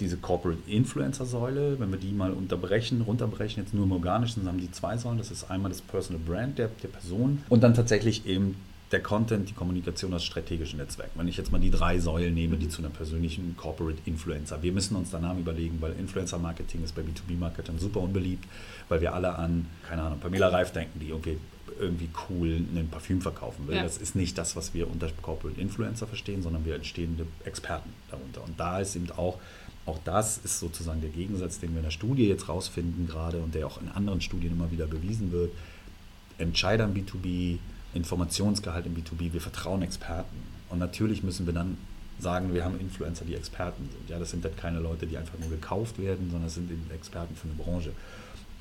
diese 0.00 0.16
Corporate 0.16 0.58
Influencer 0.66 1.26
Säule, 1.26 1.78
wenn 1.78 1.90
wir 1.90 1.98
die 1.98 2.12
mal 2.12 2.32
unterbrechen, 2.32 3.02
runterbrechen, 3.02 3.62
jetzt 3.62 3.74
nur 3.74 3.84
im 3.84 3.92
Organischen, 3.92 4.40
dann 4.40 4.54
haben 4.54 4.60
die 4.60 4.70
zwei 4.70 4.96
Säulen. 4.96 5.18
Das 5.18 5.30
ist 5.30 5.50
einmal 5.50 5.70
das 5.70 5.82
Personal 5.82 6.20
Brand 6.26 6.58
der, 6.58 6.70
der 6.82 6.88
Person 6.88 7.42
und 7.48 7.62
dann 7.62 7.74
tatsächlich 7.74 8.26
eben 8.26 8.56
der 8.92 9.00
Content, 9.00 9.48
die 9.48 9.52
Kommunikation, 9.52 10.10
das 10.10 10.24
strategische 10.24 10.76
Netzwerk. 10.76 11.10
Wenn 11.14 11.28
ich 11.28 11.36
jetzt 11.36 11.52
mal 11.52 11.60
die 11.60 11.70
drei 11.70 12.00
Säulen 12.00 12.34
nehme, 12.34 12.56
die 12.56 12.68
zu 12.68 12.82
einer 12.82 12.90
persönlichen 12.90 13.56
Corporate 13.56 13.98
Influencer. 14.04 14.62
Wir 14.62 14.72
müssen 14.72 14.96
uns 14.96 15.10
da 15.10 15.20
Namen 15.20 15.40
überlegen, 15.40 15.76
weil 15.80 15.92
Influencer 15.92 16.38
Marketing 16.38 16.82
ist 16.82 16.94
bei 16.94 17.02
B2B-Marketern 17.02 17.78
super 17.78 18.00
unbeliebt, 18.00 18.44
weil 18.88 19.00
wir 19.00 19.14
alle 19.14 19.36
an, 19.36 19.66
keine 19.88 20.02
Ahnung, 20.02 20.18
Pamela 20.18 20.48
Reif 20.48 20.72
denken, 20.72 20.98
die 20.98 21.10
irgendwie 21.10 21.38
irgendwie 21.78 22.08
cool 22.28 22.48
ein 22.74 22.88
Parfüm 22.90 23.20
verkaufen 23.20 23.68
will. 23.68 23.76
Ja. 23.76 23.82
Das 23.82 23.98
ist 23.98 24.16
nicht 24.16 24.36
das, 24.38 24.56
was 24.56 24.74
wir 24.74 24.90
unter 24.90 25.08
Corporate 25.22 25.60
Influencer 25.60 26.06
verstehen, 26.06 26.42
sondern 26.42 26.64
wir 26.64 26.74
entstehende 26.74 27.26
Experten 27.44 27.90
darunter. 28.10 28.42
Und 28.44 28.58
da 28.58 28.80
ist 28.80 28.96
eben 28.96 29.10
auch, 29.12 29.38
auch 29.86 29.98
das 30.04 30.38
ist 30.38 30.60
sozusagen 30.60 31.00
der 31.00 31.10
Gegensatz, 31.10 31.58
den 31.58 31.70
wir 31.70 31.78
in 31.78 31.84
der 31.84 31.90
Studie 31.90 32.28
jetzt 32.28 32.48
rausfinden 32.48 33.06
gerade 33.06 33.38
und 33.38 33.54
der 33.54 33.66
auch 33.66 33.80
in 33.80 33.88
anderen 33.88 34.20
Studien 34.20 34.52
immer 34.52 34.70
wieder 34.70 34.86
bewiesen 34.86 35.32
wird. 35.32 35.52
Entscheider 36.38 36.84
im 36.84 36.94
B2B, 36.94 37.58
Informationsgehalt 37.94 38.86
im 38.86 38.94
B2B, 38.94 39.32
wir 39.32 39.40
vertrauen 39.40 39.82
Experten. 39.82 40.36
Und 40.68 40.78
natürlich 40.78 41.22
müssen 41.22 41.46
wir 41.46 41.52
dann 41.52 41.76
sagen, 42.18 42.54
wir 42.54 42.64
haben 42.64 42.78
Influencer, 42.78 43.24
die 43.24 43.34
Experten 43.34 43.88
sind. 43.90 44.10
Ja, 44.10 44.18
das 44.18 44.30
sind 44.30 44.44
halt 44.44 44.56
keine 44.56 44.78
Leute, 44.78 45.06
die 45.06 45.16
einfach 45.16 45.38
nur 45.38 45.48
gekauft 45.48 45.98
werden, 45.98 46.30
sondern 46.30 46.48
es 46.48 46.54
sind 46.54 46.70
Experten 46.92 47.34
für 47.34 47.48
eine 47.48 47.54
Branche. 47.54 47.92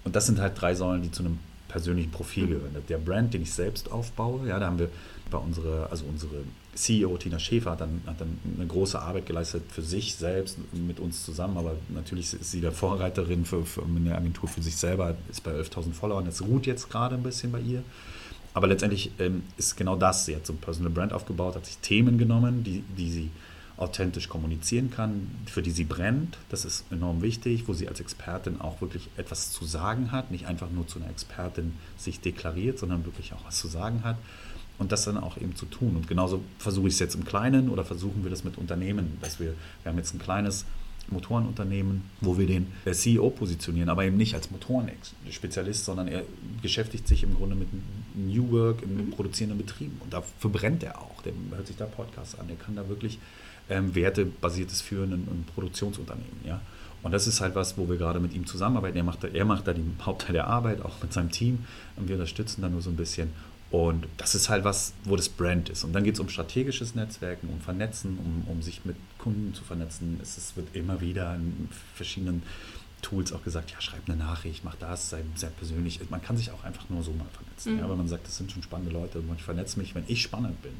Und 0.03 0.15
das 0.15 0.25
sind 0.25 0.39
halt 0.39 0.59
drei 0.59 0.75
Säulen, 0.75 1.01
die 1.01 1.11
zu 1.11 1.23
einem 1.23 1.39
persönlichen 1.69 2.11
Profil 2.11 2.47
gehören. 2.47 2.75
Der 2.89 2.97
Brand, 2.97 3.33
den 3.33 3.43
ich 3.43 3.53
selbst 3.53 3.91
aufbaue, 3.91 4.45
ja, 4.47 4.59
da 4.59 4.65
haben 4.65 4.79
wir 4.79 4.89
bei 5.31 5.37
unserer, 5.37 5.87
also 5.89 6.05
unsere 6.05 6.43
CEO 6.75 7.17
Tina 7.17 7.39
Schäfer 7.39 7.71
hat 7.71 7.81
dann, 7.81 8.01
hat 8.05 8.19
dann 8.19 8.37
eine 8.57 8.67
große 8.67 8.99
Arbeit 8.99 9.25
geleistet 9.25 9.63
für 9.69 9.81
sich 9.81 10.15
selbst 10.15 10.57
mit 10.73 10.99
uns 10.99 11.23
zusammen, 11.23 11.57
aber 11.57 11.75
natürlich 11.89 12.33
ist 12.33 12.51
sie 12.51 12.61
der 12.61 12.71
Vorreiterin 12.71 13.45
für, 13.45 13.65
für 13.65 13.83
eine 13.83 14.15
Agentur 14.15 14.49
für 14.49 14.61
sich 14.61 14.75
selber, 14.75 15.15
ist 15.29 15.43
bei 15.43 15.51
11.000 15.51 15.93
Followern, 15.93 16.25
das 16.25 16.41
ruht 16.41 16.65
jetzt 16.65 16.89
gerade 16.89 17.15
ein 17.15 17.23
bisschen 17.23 17.51
bei 17.51 17.59
ihr. 17.59 17.83
Aber 18.53 18.67
letztendlich 18.67 19.11
ähm, 19.19 19.43
ist 19.57 19.77
genau 19.77 19.95
das, 19.95 20.25
sie 20.25 20.35
hat 20.35 20.45
so 20.45 20.53
ein 20.53 20.57
Personal 20.57 20.91
Brand 20.91 21.13
aufgebaut, 21.13 21.55
hat 21.55 21.65
sich 21.65 21.77
Themen 21.77 22.17
genommen, 22.17 22.63
die, 22.63 22.83
die 22.97 23.11
sie 23.11 23.31
authentisch 23.79 24.27
kommunizieren 24.27 24.91
kann, 24.91 25.31
für 25.45 25.61
die 25.61 25.71
sie 25.71 25.85
brennt. 25.85 26.37
Das 26.49 26.65
ist 26.65 26.85
enorm 26.91 27.21
wichtig, 27.21 27.67
wo 27.67 27.73
sie 27.73 27.87
als 27.87 27.99
Expertin 27.99 28.59
auch 28.59 28.81
wirklich 28.81 29.09
etwas 29.15 29.51
zu 29.51 29.65
sagen 29.65 30.11
hat, 30.11 30.31
nicht 30.31 30.47
einfach 30.47 30.69
nur 30.69 30.85
zu 30.87 30.99
einer 30.99 31.09
Expertin 31.09 31.73
sich 31.97 32.19
deklariert, 32.19 32.77
sondern 32.77 33.05
wirklich 33.05 33.33
auch 33.33 33.45
was 33.45 33.57
zu 33.57 33.67
sagen 33.67 34.03
hat 34.03 34.17
und 34.79 34.91
das 34.91 35.05
dann 35.05 35.17
auch 35.17 35.37
eben 35.37 35.55
zu 35.55 35.65
tun. 35.65 35.95
Und 35.95 36.07
genauso 36.07 36.41
versuche 36.57 36.87
ich 36.87 36.95
es 36.95 36.99
jetzt 36.99 37.15
im 37.15 37.23
Kleinen 37.23 37.69
oder 37.69 37.85
versuchen 37.85 38.23
wir 38.23 38.29
das 38.29 38.43
mit 38.43 38.57
Unternehmen, 38.57 39.17
dass 39.21 39.39
wir, 39.39 39.53
wir 39.83 39.91
haben 39.91 39.97
jetzt 39.97 40.13
ein 40.13 40.19
kleines 40.19 40.65
Motorenunternehmen, 41.11 42.03
wo 42.21 42.37
wir 42.37 42.45
den 42.45 42.67
CEO 42.91 43.29
positionieren, 43.31 43.89
aber 43.89 44.03
eben 44.03 44.17
nicht 44.17 44.35
als 44.35 44.51
Motoren-Spezialist, 44.51 45.85
sondern 45.85 46.07
er 46.07 46.23
beschäftigt 46.61 47.07
sich 47.07 47.23
im 47.23 47.35
Grunde 47.35 47.55
mit 47.55 47.67
New 48.13 48.51
Work 48.51 48.83
im 48.83 49.09
produzierenden 49.11 49.57
Betrieb. 49.57 49.91
Und 50.01 50.13
dafür 50.13 50.49
brennt 50.49 50.83
er 50.83 50.99
auch. 50.99 51.21
Der 51.23 51.33
hört 51.51 51.67
sich 51.67 51.77
da 51.77 51.85
Podcasts 51.85 52.37
an. 52.37 52.47
Der 52.47 52.57
kann 52.57 52.75
da 52.75 52.87
wirklich 52.87 53.19
ähm, 53.69 53.95
wertebasiertes 53.95 54.81
Führen 54.81 55.11
in, 55.13 55.27
in 55.27 55.45
Produktionsunternehmen. 55.53 56.41
Ja? 56.43 56.61
Und 57.01 57.11
das 57.11 57.27
ist 57.27 57.39
halt 57.39 57.55
was, 57.55 57.77
wo 57.77 57.87
wir 57.87 57.97
gerade 57.97 58.19
mit 58.19 58.33
ihm 58.33 58.45
zusammenarbeiten. 58.45 58.97
Er 58.97 59.03
macht, 59.03 59.23
da, 59.23 59.27
er 59.27 59.45
macht 59.45 59.67
da 59.67 59.73
den 59.73 59.95
Hauptteil 60.05 60.33
der 60.33 60.47
Arbeit, 60.47 60.81
auch 60.81 61.01
mit 61.01 61.13
seinem 61.13 61.31
Team. 61.31 61.65
Und 61.95 62.07
wir 62.07 62.15
unterstützen 62.15 62.61
da 62.61 62.69
nur 62.69 62.81
so 62.81 62.89
ein 62.89 62.95
bisschen. 62.95 63.31
Und 63.71 64.07
das 64.17 64.33
ist 64.33 64.49
halt 64.49 64.63
was, 64.63 64.93
wo 65.03 65.15
das 65.15 65.29
Brand 65.29 65.69
ist. 65.69 65.83
Und 65.83 65.93
dann 65.93 66.03
geht 66.03 66.15
es 66.15 66.19
um 66.19 66.27
strategisches 66.27 66.95
Netzwerken, 66.95 67.49
um 67.49 67.61
Vernetzen, 67.61 68.17
um, 68.17 68.51
um 68.51 68.61
sich 68.63 68.83
mit 68.83 68.95
Kunden 69.19 69.53
zu 69.53 69.63
vernetzen. 69.63 70.19
Es, 70.21 70.37
es 70.37 70.55
wird 70.55 70.75
immer 70.75 71.01
wieder 71.01 71.35
in 71.35 71.69
verschiedenen 71.93 72.41
Tools 73.03 73.31
auch 73.31 73.43
gesagt, 73.43 73.71
ja, 73.71 73.79
schreib 73.79 74.01
eine 74.07 74.17
Nachricht, 74.17 74.65
mach 74.65 74.75
das, 74.75 75.11
sei 75.11 75.23
sehr 75.35 75.51
persönlich. 75.51 75.99
Man 76.09 76.21
kann 76.21 76.35
sich 76.35 76.51
auch 76.51 76.63
einfach 76.63 76.89
nur 76.89 77.03
so 77.03 77.11
mal 77.11 77.27
vernetzen. 77.31 77.73
Mhm. 77.75 77.79
Ja, 77.79 77.89
weil 77.89 77.95
man 77.95 78.07
sagt, 78.07 78.25
das 78.27 78.37
sind 78.37 78.51
schon 78.51 78.63
spannende 78.63 78.91
Leute 78.91 79.19
und 79.19 79.31
ich 79.37 79.43
vernetze 79.43 79.79
mich, 79.79 79.93
wenn 79.93 80.03
ich 80.07 80.23
spannend 80.23 80.61
bin 80.63 80.73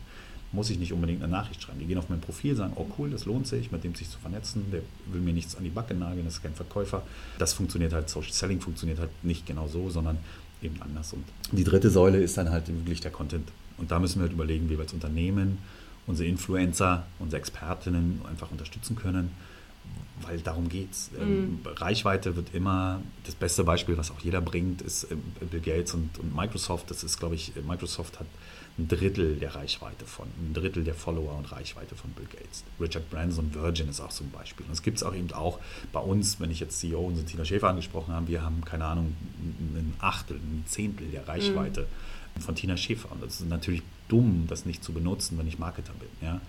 muss 0.52 0.70
ich 0.70 0.80
nicht 0.80 0.94
unbedingt 0.94 1.22
eine 1.22 1.32
Nachricht 1.32 1.62
schreiben. 1.62 1.80
Die 1.80 1.86
gehen 1.86 1.98
auf 1.98 2.10
mein 2.10 2.22
Profil, 2.22 2.56
sagen, 2.56 2.74
oh 2.76 2.88
cool, 2.98 3.10
das 3.12 3.26
lohnt 3.26 3.48
sich, 3.48 3.72
mit 3.72 3.84
dem 3.84 3.94
sich 3.94 4.10
zu 4.10 4.18
vernetzen, 4.18 4.66
der 4.72 4.82
will 5.12 5.22
mir 5.22 5.34
nichts 5.34 5.56
an 5.56 5.64
die 5.64 5.70
Backe 5.70 5.94
nageln, 5.94 6.26
das 6.26 6.36
ist 6.36 6.44
kein 6.44 6.56
Verkäufer. 6.56 7.04
Das 7.38 7.54
funktioniert 7.54 7.94
halt, 7.94 8.10
Social 8.10 8.32
Selling 8.32 8.60
funktioniert 8.60 9.00
halt 9.00 9.12
nicht 9.24 9.46
genau 9.46 9.68
so, 9.68 9.90
sondern 9.90 10.18
eben 10.62 10.82
anders. 10.82 11.14
Und 11.14 11.24
die 11.52 11.64
dritte 11.64 11.90
Säule 11.90 12.20
ist 12.20 12.38
dann 12.38 12.50
halt 12.50 12.68
wirklich 12.68 13.02
der 13.02 13.12
Content. 13.12 13.48
Und 13.78 13.92
da 13.92 14.00
müssen 14.00 14.20
wir 14.20 14.24
halt 14.24 14.34
überlegen, 14.34 14.70
wie 14.70 14.74
wir 14.74 14.82
als 14.82 14.94
Unternehmen 14.94 15.60
unsere 16.08 16.28
Influencer, 16.28 17.06
unsere 17.20 17.40
Expertinnen 17.40 18.22
einfach 18.28 18.50
unterstützen 18.50 18.96
können, 18.96 19.32
weil 20.22 20.40
darum 20.40 20.68
geht 20.68 20.92
es. 20.92 21.12
Ähm, 21.20 21.42
mhm. 21.42 21.60
Reichweite 21.66 22.36
wird 22.36 22.54
immer, 22.54 23.02
das 23.26 23.36
beste 23.36 23.64
Beispiel, 23.64 23.96
was 23.98 24.12
auch 24.12 24.20
jeder 24.20 24.42
bringt, 24.42 24.82
ist 24.82 25.06
äh, 25.06 25.16
Bill 25.46 25.62
Gates 25.62 25.94
und, 25.94 26.18
und 26.20 26.36
Microsoft. 26.36 26.90
Das 26.90 27.04
ist, 27.04 27.20
glaube 27.20 27.36
ich, 27.36 27.54
Microsoft 27.68 28.20
hat 28.20 28.26
ein 28.80 28.88
Drittel 28.88 29.36
der 29.36 29.56
Reichweite 29.56 30.06
von, 30.06 30.28
ein 30.40 30.54
Drittel 30.54 30.84
der 30.84 30.96
Follower 30.96 31.38
und 31.38 31.52
Reichweite 31.52 31.96
von 31.96 32.12
Bill 32.12 32.26
Gates. 32.26 32.64
Richard 32.80 33.10
Branson, 33.10 33.54
Virgin 33.54 33.90
ist 33.90 34.00
auch 34.00 34.12
so 34.12 34.24
ein 34.24 34.32
Beispiel. 34.32 34.66
Und 34.66 34.72
es 34.72 34.82
gibt 34.82 34.98
es 34.98 35.04
auch 35.04 35.14
eben 35.14 35.32
auch 35.34 35.60
bei 35.92 36.00
uns, 36.00 36.40
wenn 36.40 36.50
ich 36.50 36.62
jetzt 36.62 36.80
CEO 36.80 37.00
und 37.00 37.26
Tina 37.28 37.44
Schäfer 37.44 37.68
angesprochen 37.68 38.14
habe, 38.14 38.28
wir 38.30 38.42
haben, 38.42 38.64
keine 38.64 38.86
Ahnung, 38.86 39.16
ein 39.40 39.94
Achtel, 40.00 40.38
ein 40.38 40.64
Zehntel 40.66 41.08
der 41.08 41.28
Reichweite 41.28 41.88
mhm. 42.36 42.42
von 42.42 42.56
Tina 42.56 42.78
Schäfer. 42.78 43.12
Und 43.12 43.22
das 43.22 43.42
ist 43.42 43.50
natürlich 43.50 43.82
dumm, 44.08 44.46
das 44.48 44.66
nicht 44.66 44.84
zu 44.84 44.94
benutzen, 44.94 45.38
wenn 45.38 45.48
ich 45.48 45.60
Marketer 45.60 45.94
bin. 45.94 46.10
Ja? 46.22 46.40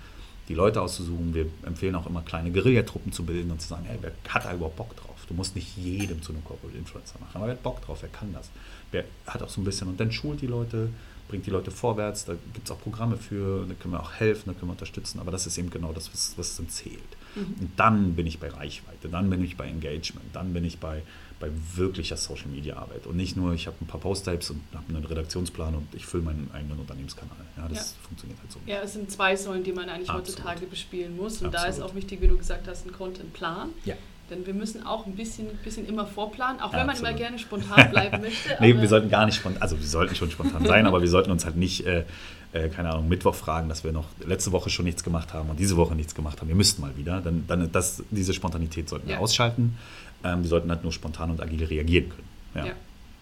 Die 0.49 0.55
Leute 0.55 0.83
auszusuchen, 0.83 1.35
wir 1.35 1.47
empfehlen 1.65 1.95
auch 1.97 2.07
immer 2.07 2.23
kleine 2.23 2.53
Guerillatruppen 2.53 3.13
zu 3.13 3.25
bilden 3.25 3.51
und 3.51 3.61
zu 3.61 3.69
sagen, 3.69 3.85
hey, 3.87 3.99
wer 4.01 4.13
hat 4.29 4.45
da 4.45 4.55
überhaupt 4.55 4.77
Bock 4.77 4.97
drauf? 4.97 5.17
Du 5.29 5.35
musst 5.35 5.55
nicht 5.55 5.77
jedem 5.77 6.23
zu 6.23 6.33
einem 6.33 6.45
Corporate 6.45 6.77
Influencer 6.77 7.21
machen, 7.21 7.37
aber 7.37 7.47
wer 7.47 7.55
hat 7.55 7.63
Bock 7.63 7.85
drauf, 7.85 7.99
wer 8.03 8.09
kann 8.09 8.33
das? 8.33 8.51
Wer 8.91 9.05
hat 9.27 9.43
auch 9.43 9.49
so 9.49 9.61
ein 9.61 9.65
bisschen 9.65 9.89
und 9.89 10.01
dann 10.01 10.11
schult 10.11 10.41
die 10.41 10.49
Leute, 10.49 10.91
bringt 11.31 11.47
die 11.47 11.51
Leute 11.51 11.71
vorwärts, 11.71 12.25
da 12.25 12.35
gibt 12.53 12.67
es 12.67 12.71
auch 12.73 12.81
Programme 12.81 13.17
für, 13.17 13.65
da 13.67 13.75
können 13.75 13.95
wir 13.95 14.01
auch 14.01 14.13
helfen, 14.15 14.45
da 14.47 14.53
können 14.53 14.69
wir 14.69 14.73
unterstützen, 14.73 15.21
aber 15.21 15.31
das 15.31 15.47
ist 15.47 15.57
eben 15.59 15.71
genau 15.71 15.93
das, 15.93 16.13
was, 16.13 16.35
was 16.37 16.57
dann 16.57 16.69
zählt. 16.69 16.99
Mhm. 17.37 17.55
Und 17.61 17.71
dann 17.77 18.15
bin 18.17 18.27
ich 18.27 18.41
bei 18.41 18.49
Reichweite, 18.49 19.09
dann 19.09 19.31
bin 19.31 19.43
ich 19.45 19.57
bei 19.57 19.67
Engagement, 19.69 20.27
dann 20.33 20.53
bin 20.53 20.65
ich 20.65 20.79
bei, 20.79 21.03
bei 21.39 21.49
wirklicher 21.75 22.17
Social 22.17 22.49
Media 22.49 22.77
Arbeit 22.77 23.07
und 23.07 23.17
nicht 23.17 23.37
nur, 23.37 23.55
ich 23.55 23.69
habe 23.69 23.77
ein 23.81 23.87
paar 23.87 24.01
Post-Types 24.01 24.51
und 24.51 24.61
habe 24.75 24.89
einen 24.89 25.05
Redaktionsplan 25.05 25.77
und 25.77 25.95
ich 25.95 26.05
fülle 26.05 26.25
meinen 26.25 26.51
eigenen 26.53 26.81
Unternehmenskanal. 26.81 27.37
Ja, 27.57 27.69
das 27.69 27.93
ja. 27.93 28.07
funktioniert 28.09 28.41
halt 28.41 28.53
so. 28.53 28.59
Ja, 28.67 28.81
es 28.83 28.95
sind 28.95 29.11
zwei 29.11 29.37
Säulen, 29.37 29.63
die 29.63 29.73
man 29.73 29.89
eigentlich 29.89 30.11
Absolut. 30.11 30.29
heutzutage 30.29 30.67
bespielen 30.67 31.17
muss 31.17 31.41
und 31.41 31.47
Absolut. 31.47 31.55
da 31.55 31.65
ist 31.67 31.81
auch 31.81 31.95
wichtig, 31.95 32.21
wie 32.21 32.29
du 32.29 32.37
gesagt 32.37 32.67
hast, 32.67 32.87
ein 32.87 32.93
Contentplan. 32.93 33.71
Ja. 33.85 33.95
Denn 34.31 34.47
wir 34.47 34.55
müssen 34.55 34.87
auch 34.87 35.07
ein 35.07 35.17
bisschen, 35.17 35.47
bisschen 35.65 35.87
immer 35.87 36.07
vorplanen, 36.07 36.61
auch 36.61 36.73
wenn 36.73 36.87
man 36.87 36.97
immer 36.97 37.13
gerne 37.13 37.39
spontan 37.39 37.91
bleiben 37.91 38.21
möchte. 38.23 38.57
nee, 38.61 38.77
wir 38.77 38.89
sollten 38.89 39.11
gar 39.11 39.27
nicht 39.27 39.37
spontan, 39.37 39.61
also 39.61 39.79
wir 39.79 39.87
sollten 39.87 40.15
schon 40.15 40.31
spontan 40.31 40.65
sein, 40.65 40.87
aber 40.87 41.01
wir 41.01 41.09
sollten 41.09 41.33
uns 41.33 41.45
halt 41.45 41.57
nicht, 41.57 41.85
äh, 41.85 42.05
äh, 42.53 42.69
keine 42.69 42.91
Ahnung, 42.91 43.09
Mittwoch 43.09 43.35
fragen, 43.35 43.69
dass 43.69 43.83
wir 43.83 43.91
noch 43.93 44.07
letzte 44.25 44.53
Woche 44.53 44.71
schon 44.71 44.85
nichts 44.85 45.03
gemacht 45.03 45.35
haben 45.35 45.51
und 45.51 45.59
diese 45.59 45.77
Woche 45.77 45.97
nichts 45.97 46.15
gemacht 46.15 46.41
haben. 46.41 46.49
Wir 46.49 46.55
müssten 46.55 46.81
mal 46.81 46.97
wieder. 46.97 47.21
Dann, 47.21 47.45
dann 47.49 47.71
das, 47.73 48.03
diese 48.11 48.33
Spontanität 48.33 48.89
sollten 48.89 49.09
wir 49.09 49.17
ja. 49.17 49.21
ausschalten. 49.21 49.77
Ähm, 50.23 50.43
wir 50.43 50.49
sollten 50.49 50.71
halt 50.71 50.83
nur 50.85 50.93
spontan 50.93 51.31
und 51.31 51.41
agil 51.41 51.65
reagieren 51.65 52.09
können. 52.11 52.29
Ja. 52.55 52.67
ja. 52.67 52.73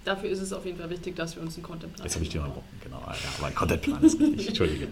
Dafür 0.05 0.31
ist 0.31 0.41
es 0.41 0.53
auf 0.53 0.65
jeden 0.65 0.79
Fall 0.79 0.91
wichtig, 0.91 1.17
dass 1.17 1.37
wir 1.37 1.43
uns 1.43 1.57
einen 1.57 1.65
Contentplan 1.65 2.07
Jetzt 2.07 2.15
habe 2.15 2.25
ich 2.25 2.31
dir 2.31 2.41
mal 2.41 2.51
genau. 2.83 3.01
Ja, 3.01 3.15
aber 3.39 3.47
ein 3.49 3.55
Contentplan 3.55 4.03
ist 4.03 4.19
richtig. 4.19 4.49
Entschuldige. 4.49 4.89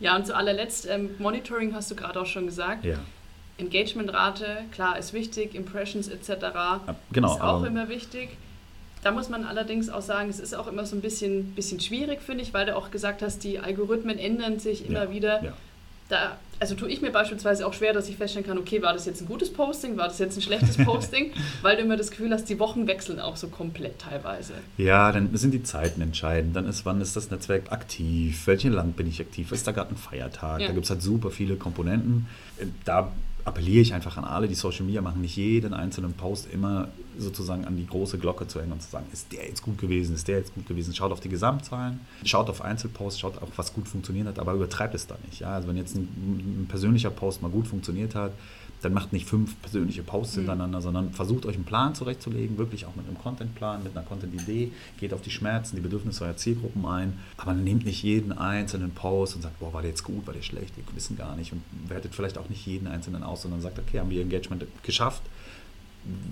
ja, 0.00 0.16
und 0.16 0.26
zu 0.26 0.36
allerletzt, 0.36 0.86
ähm, 0.90 1.10
Monitoring 1.18 1.74
hast 1.74 1.90
du 1.90 1.94
gerade 1.94 2.20
auch 2.20 2.26
schon 2.26 2.46
gesagt. 2.46 2.84
Ja. 2.84 2.98
Engagementrate, 3.60 4.64
klar, 4.72 4.98
ist 4.98 5.12
wichtig, 5.12 5.54
Impressions 5.54 6.08
etc. 6.08 6.30
genau, 7.12 7.34
ist 7.34 7.40
auch 7.40 7.64
immer 7.64 7.88
wichtig. 7.88 8.30
Da 9.02 9.12
muss 9.12 9.28
man 9.28 9.44
allerdings 9.44 9.88
auch 9.88 10.02
sagen, 10.02 10.28
es 10.28 10.40
ist 10.40 10.54
auch 10.54 10.66
immer 10.66 10.84
so 10.84 10.94
ein 10.94 11.00
bisschen, 11.00 11.52
bisschen 11.54 11.80
schwierig, 11.80 12.20
finde 12.20 12.42
ich, 12.42 12.52
weil 12.52 12.66
du 12.66 12.76
auch 12.76 12.90
gesagt 12.90 13.22
hast, 13.22 13.44
die 13.44 13.58
Algorithmen 13.58 14.18
ändern 14.18 14.58
sich 14.58 14.86
immer 14.86 15.04
ja, 15.04 15.10
wieder. 15.10 15.44
Ja. 15.44 15.52
Da, 16.10 16.36
also 16.58 16.74
tue 16.74 16.90
ich 16.90 17.00
mir 17.00 17.10
beispielsweise 17.10 17.66
auch 17.66 17.72
schwer, 17.72 17.94
dass 17.94 18.08
ich 18.08 18.16
feststellen 18.16 18.46
kann, 18.46 18.58
okay, 18.58 18.82
war 18.82 18.92
das 18.92 19.06
jetzt 19.06 19.22
ein 19.22 19.26
gutes 19.26 19.50
Posting, 19.50 19.96
war 19.96 20.08
das 20.08 20.18
jetzt 20.18 20.36
ein 20.36 20.42
schlechtes 20.42 20.76
Posting, 20.84 21.32
weil 21.62 21.76
du 21.76 21.82
immer 21.82 21.96
das 21.96 22.10
Gefühl 22.10 22.30
hast, 22.32 22.44
die 22.50 22.58
Wochen 22.58 22.86
wechseln 22.86 23.20
auch 23.20 23.36
so 23.36 23.48
komplett 23.48 24.00
teilweise. 24.00 24.52
Ja, 24.76 25.12
dann 25.12 25.34
sind 25.36 25.52
die 25.52 25.62
Zeiten 25.62 26.02
entscheidend. 26.02 26.54
Dann 26.54 26.66
ist, 26.68 26.84
wann 26.84 27.00
ist 27.00 27.16
das 27.16 27.30
Netzwerk 27.30 27.72
aktiv, 27.72 28.46
welches 28.46 28.72
Land 28.72 28.96
bin 28.96 29.06
ich 29.06 29.20
aktiv, 29.20 29.50
ist 29.52 29.66
da 29.66 29.72
gerade 29.72 29.94
ein 29.94 29.96
Feiertag, 29.96 30.60
ja. 30.60 30.66
da 30.66 30.72
gibt 30.74 30.84
es 30.84 30.90
halt 30.90 31.00
super 31.00 31.30
viele 31.30 31.56
Komponenten. 31.56 32.26
Da 32.84 33.10
appelliere 33.44 33.82
ich 33.82 33.94
einfach 33.94 34.16
an 34.16 34.24
alle, 34.24 34.48
die 34.48 34.54
Social 34.54 34.84
Media 34.84 35.02
machen, 35.02 35.20
nicht 35.20 35.36
jeden 35.36 35.74
einzelnen 35.74 36.12
Post 36.12 36.48
immer 36.52 36.88
sozusagen 37.18 37.64
an 37.64 37.76
die 37.76 37.86
große 37.86 38.18
Glocke 38.18 38.46
zu 38.46 38.60
hängen 38.60 38.72
und 38.72 38.82
zu 38.82 38.90
sagen, 38.90 39.06
ist 39.12 39.32
der 39.32 39.46
jetzt 39.46 39.62
gut 39.62 39.78
gewesen, 39.78 40.14
ist 40.14 40.28
der 40.28 40.38
jetzt 40.38 40.54
gut 40.54 40.66
gewesen. 40.66 40.94
Schaut 40.94 41.12
auf 41.12 41.20
die 41.20 41.28
Gesamtzahlen, 41.28 42.00
schaut 42.24 42.48
auf 42.48 42.62
Einzelposts, 42.62 43.20
schaut 43.20 43.40
auch, 43.42 43.48
was 43.56 43.72
gut 43.72 43.88
funktioniert 43.88 44.26
hat, 44.28 44.38
aber 44.38 44.54
übertreibt 44.54 44.94
es 44.94 45.06
da 45.06 45.16
nicht. 45.26 45.40
Ja? 45.40 45.54
Also 45.54 45.68
wenn 45.68 45.76
jetzt 45.76 45.94
ein, 45.96 46.02
ein 46.62 46.66
persönlicher 46.68 47.10
Post 47.10 47.42
mal 47.42 47.50
gut 47.50 47.66
funktioniert 47.66 48.14
hat, 48.14 48.32
dann 48.82 48.94
macht 48.94 49.12
nicht 49.12 49.26
fünf 49.26 49.60
persönliche 49.60 50.02
Posts 50.02 50.36
mhm. 50.36 50.40
hintereinander, 50.40 50.80
sondern 50.80 51.12
versucht 51.12 51.46
euch 51.46 51.56
einen 51.56 51.64
Plan 51.64 51.94
zurechtzulegen, 51.94 52.58
wirklich 52.58 52.86
auch 52.86 52.96
mit 52.96 53.06
einem 53.06 53.18
Contentplan, 53.18 53.82
mit 53.82 53.96
einer 53.96 54.06
Content-Idee, 54.06 54.72
geht 54.98 55.12
auf 55.12 55.22
die 55.22 55.30
Schmerzen, 55.30 55.76
die 55.76 55.82
Bedürfnisse 55.82 56.24
eurer 56.24 56.36
Zielgruppen 56.36 56.84
ein, 56.86 57.18
aber 57.36 57.52
nehmt 57.52 57.84
nicht 57.84 58.02
jeden 58.02 58.32
einzelnen 58.32 58.92
Post 58.92 59.36
und 59.36 59.42
sagt, 59.42 59.58
boah, 59.60 59.72
war 59.72 59.82
der 59.82 59.90
jetzt 59.90 60.04
gut, 60.04 60.26
war 60.26 60.34
der 60.34 60.42
schlecht, 60.42 60.76
wir 60.76 60.84
wissen 60.94 61.16
gar 61.16 61.36
nicht 61.36 61.52
und 61.52 61.62
wertet 61.88 62.14
vielleicht 62.14 62.38
auch 62.38 62.48
nicht 62.48 62.66
jeden 62.66 62.86
einzelnen 62.86 63.22
aus, 63.22 63.42
sondern 63.42 63.60
sagt, 63.60 63.78
okay, 63.78 64.00
haben 64.00 64.10
wir 64.10 64.22
Engagement 64.22 64.64
geschafft? 64.82 65.22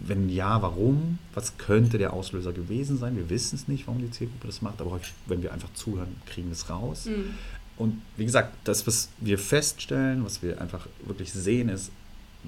Wenn 0.06 0.30
ja, 0.30 0.62
warum? 0.62 1.18
Was 1.34 1.58
könnte 1.58 1.98
der 1.98 2.14
Auslöser 2.14 2.54
gewesen 2.54 2.96
sein? 2.96 3.16
Wir 3.16 3.28
wissen 3.28 3.56
es 3.56 3.68
nicht, 3.68 3.86
warum 3.86 4.00
die 4.00 4.10
Zielgruppe 4.10 4.46
das 4.46 4.62
macht, 4.62 4.80
aber 4.80 4.92
häufig, 4.92 5.12
wenn 5.26 5.42
wir 5.42 5.52
einfach 5.52 5.72
zuhören, 5.74 6.16
kriegen 6.24 6.48
wir 6.48 6.54
es 6.54 6.70
raus. 6.70 7.04
Mhm. 7.04 7.34
Und 7.76 8.02
wie 8.16 8.24
gesagt, 8.24 8.54
das, 8.64 8.86
was 8.86 9.10
wir 9.18 9.38
feststellen, 9.38 10.24
was 10.24 10.42
wir 10.42 10.60
einfach 10.60 10.86
wirklich 11.06 11.32
sehen, 11.32 11.68
ist, 11.68 11.92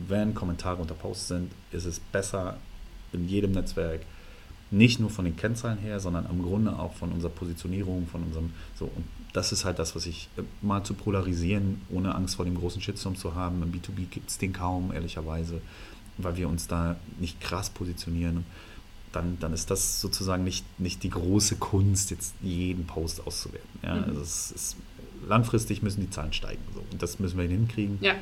wenn 0.08 0.34
Kommentare 0.34 0.80
unter 0.80 0.94
Posts 0.94 1.28
sind, 1.28 1.52
ist 1.72 1.84
es 1.84 2.00
besser 2.00 2.56
in 3.12 3.28
jedem 3.28 3.52
Netzwerk, 3.52 4.00
nicht 4.70 5.00
nur 5.00 5.10
von 5.10 5.24
den 5.24 5.36
Kennzahlen 5.36 5.78
her, 5.78 5.98
sondern 5.98 6.26
im 6.30 6.42
Grunde 6.42 6.78
auch 6.78 6.94
von 6.94 7.10
unserer 7.10 7.32
Positionierung, 7.32 8.06
von 8.06 8.22
unserem 8.22 8.52
so 8.76 8.84
und 8.84 9.04
das 9.32 9.52
ist 9.52 9.64
halt 9.64 9.78
das, 9.78 9.94
was 9.94 10.06
ich 10.06 10.28
äh, 10.36 10.42
mal 10.62 10.82
zu 10.82 10.94
polarisieren, 10.94 11.82
ohne 11.90 12.14
Angst 12.14 12.36
vor 12.36 12.44
dem 12.44 12.56
großen 12.56 12.80
Shitstorm 12.80 13.16
zu 13.16 13.34
haben. 13.34 13.62
Im 13.62 13.72
B2B 13.72 14.06
gibt 14.10 14.30
es 14.30 14.38
den 14.38 14.52
kaum, 14.52 14.92
ehrlicherweise, 14.92 15.60
weil 16.18 16.36
wir 16.36 16.48
uns 16.48 16.66
da 16.66 16.96
nicht 17.18 17.40
krass 17.40 17.70
positionieren. 17.70 18.44
Dann, 19.12 19.38
dann 19.40 19.52
ist 19.52 19.70
das 19.70 20.00
sozusagen 20.00 20.44
nicht, 20.44 20.64
nicht 20.78 21.02
die 21.02 21.10
große 21.10 21.56
Kunst, 21.56 22.10
jetzt 22.10 22.34
jeden 22.42 22.86
Post 22.86 23.26
auszuwerten. 23.26 23.68
Ja? 23.82 23.96
Mhm. 23.96 24.04
Also 24.04 24.20
es 24.20 24.50
ist, 24.52 24.76
langfristig 25.26 25.82
müssen 25.82 26.00
die 26.00 26.10
Zahlen 26.10 26.32
steigen. 26.32 26.62
So. 26.74 26.82
Und 26.90 27.02
das 27.02 27.18
müssen 27.18 27.38
wir 27.38 27.46
hinkriegen. 27.46 27.98
Ja. 28.00 28.14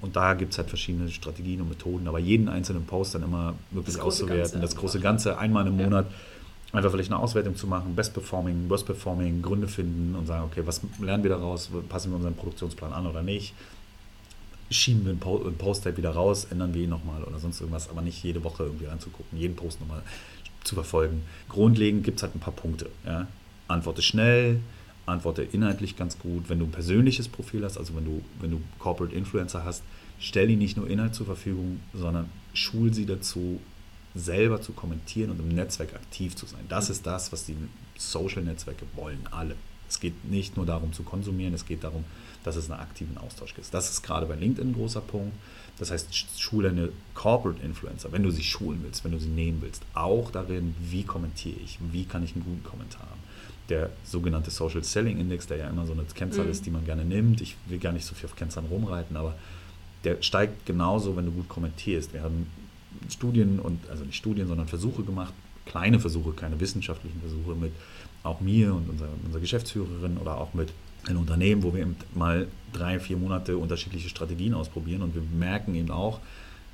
Und 0.00 0.16
da 0.16 0.34
gibt 0.34 0.52
es 0.52 0.58
halt 0.58 0.68
verschiedene 0.68 1.10
Strategien 1.10 1.60
und 1.60 1.68
Methoden, 1.68 2.06
aber 2.08 2.18
jeden 2.18 2.48
einzelnen 2.48 2.84
Post 2.84 3.14
dann 3.14 3.22
immer 3.22 3.54
wirklich 3.70 3.96
das 3.96 4.04
auszuwerten, 4.04 4.38
Ganze, 4.42 4.60
das 4.60 4.76
große 4.76 5.00
Ganze 5.00 5.38
einmal 5.38 5.66
im 5.66 5.76
Monat 5.76 6.06
ja. 6.06 6.78
einfach 6.78 6.90
vielleicht 6.90 7.10
eine 7.10 7.20
Auswertung 7.20 7.56
zu 7.56 7.66
machen, 7.66 7.94
Best 7.94 8.14
Performing, 8.14 8.68
Worst 8.68 8.86
Performing, 8.86 9.42
Gründe 9.42 9.68
finden 9.68 10.14
und 10.14 10.26
sagen, 10.26 10.44
okay, 10.44 10.62
was 10.64 10.80
lernen 11.00 11.22
wir 11.22 11.30
daraus, 11.30 11.70
passen 11.88 12.10
wir 12.10 12.16
unseren 12.16 12.34
Produktionsplan 12.34 12.92
an 12.92 13.06
oder 13.06 13.22
nicht, 13.22 13.54
schieben 14.70 15.04
wir 15.04 15.10
einen 15.10 15.56
Post 15.56 15.84
halt 15.84 15.96
wieder 15.96 16.10
raus, 16.10 16.46
ändern 16.50 16.74
wir 16.74 16.82
ihn 16.82 16.90
nochmal 16.90 17.24
oder 17.24 17.38
sonst 17.38 17.60
irgendwas, 17.60 17.88
aber 17.90 18.02
nicht 18.02 18.22
jede 18.22 18.42
Woche 18.44 18.64
irgendwie 18.64 18.86
anzugucken, 18.86 19.38
jeden 19.38 19.56
Post 19.56 19.80
nochmal 19.80 20.02
zu 20.64 20.74
verfolgen. 20.74 21.22
Grundlegend 21.48 22.04
gibt 22.04 22.18
es 22.18 22.22
halt 22.22 22.34
ein 22.34 22.40
paar 22.40 22.52
Punkte. 22.52 22.90
Ja? 23.04 23.26
Antworte 23.66 24.02
schnell, 24.02 24.60
antworte 25.10 25.42
inhaltlich 25.42 25.96
ganz 25.96 26.18
gut. 26.18 26.48
Wenn 26.48 26.58
du 26.58 26.66
ein 26.66 26.70
persönliches 26.70 27.28
Profil 27.28 27.64
hast, 27.64 27.78
also 27.78 27.94
wenn 27.96 28.04
du, 28.04 28.22
wenn 28.40 28.50
du 28.50 28.60
Corporate 28.78 29.14
Influencer 29.14 29.64
hast, 29.64 29.82
stell 30.18 30.50
ihnen 30.50 30.58
nicht 30.58 30.76
nur 30.76 30.88
Inhalt 30.88 31.14
zur 31.14 31.26
Verfügung, 31.26 31.80
sondern 31.92 32.28
schul 32.54 32.92
sie 32.92 33.06
dazu, 33.06 33.60
selber 34.14 34.60
zu 34.60 34.72
kommentieren 34.72 35.30
und 35.30 35.38
im 35.40 35.48
Netzwerk 35.48 35.94
aktiv 35.94 36.34
zu 36.34 36.46
sein. 36.46 36.64
Das 36.68 36.90
ist 36.90 37.06
das, 37.06 37.32
was 37.32 37.44
die 37.44 37.56
Social-Netzwerke 37.96 38.84
wollen, 38.96 39.20
alle. 39.30 39.54
Es 39.88 40.00
geht 40.00 40.24
nicht 40.24 40.56
nur 40.56 40.66
darum 40.66 40.92
zu 40.92 41.02
konsumieren, 41.02 41.54
es 41.54 41.66
geht 41.66 41.84
darum, 41.84 42.04
dass 42.44 42.56
es 42.56 42.70
einen 42.70 42.80
aktiven 42.80 43.18
Austausch 43.18 43.54
gibt. 43.54 43.72
Das 43.72 43.90
ist 43.90 44.02
gerade 44.02 44.26
bei 44.26 44.34
LinkedIn 44.34 44.70
ein 44.70 44.74
großer 44.74 45.00
Punkt. 45.00 45.34
Das 45.78 45.90
heißt, 45.90 46.40
schule 46.40 46.70
eine 46.70 46.90
Corporate 47.14 47.62
Influencer, 47.62 48.12
wenn 48.12 48.22
du 48.22 48.30
sie 48.30 48.42
schulen 48.42 48.80
willst, 48.82 49.04
wenn 49.04 49.12
du 49.12 49.18
sie 49.18 49.28
nehmen 49.28 49.62
willst, 49.62 49.82
auch 49.94 50.30
darin, 50.30 50.74
wie 50.80 51.04
kommentiere 51.04 51.58
ich, 51.64 51.78
wie 51.92 52.04
kann 52.04 52.22
ich 52.22 52.34
einen 52.34 52.44
guten 52.44 52.64
Kommentar 52.64 53.02
haben 53.02 53.20
der 53.70 53.90
sogenannte 54.04 54.50
Social 54.50 54.82
Selling 54.82 55.18
Index, 55.18 55.46
der 55.46 55.58
ja 55.58 55.68
immer 55.68 55.86
so 55.86 55.92
eine 55.92 56.02
Kennzahl 56.02 56.44
mhm. 56.44 56.50
ist, 56.50 56.66
die 56.66 56.70
man 56.70 56.84
gerne 56.84 57.04
nimmt. 57.04 57.40
Ich 57.40 57.56
will 57.66 57.78
gar 57.78 57.92
nicht 57.92 58.04
so 58.04 58.14
viel 58.14 58.28
auf 58.28 58.36
Kennzahlen 58.36 58.68
rumreiten, 58.68 59.16
aber 59.16 59.34
der 60.04 60.20
steigt 60.22 60.66
genauso, 60.66 61.16
wenn 61.16 61.26
du 61.26 61.32
gut 61.32 61.48
kommentierst. 61.48 62.12
Wir 62.12 62.22
haben 62.22 62.46
Studien 63.08 63.60
und, 63.60 63.88
also 63.88 64.04
nicht 64.04 64.16
Studien, 64.16 64.48
sondern 64.48 64.66
Versuche 64.66 65.02
gemacht, 65.02 65.32
kleine 65.66 66.00
Versuche, 66.00 66.32
keine 66.32 66.58
wissenschaftlichen 66.58 67.20
Versuche 67.20 67.54
mit 67.54 67.72
auch 68.22 68.40
mir 68.40 68.74
und 68.74 68.88
unserer, 68.90 69.08
unserer 69.24 69.40
Geschäftsführerin 69.40 70.18
oder 70.18 70.38
auch 70.38 70.52
mit 70.52 70.72
einem 71.06 71.20
Unternehmen, 71.20 71.62
wo 71.62 71.72
wir 71.72 71.82
eben 71.82 71.96
mal 72.14 72.46
drei, 72.72 73.00
vier 73.00 73.16
Monate 73.16 73.56
unterschiedliche 73.56 74.08
Strategien 74.08 74.52
ausprobieren 74.52 75.02
und 75.02 75.14
wir 75.14 75.22
merken 75.22 75.74
eben 75.74 75.90
auch, 75.90 76.20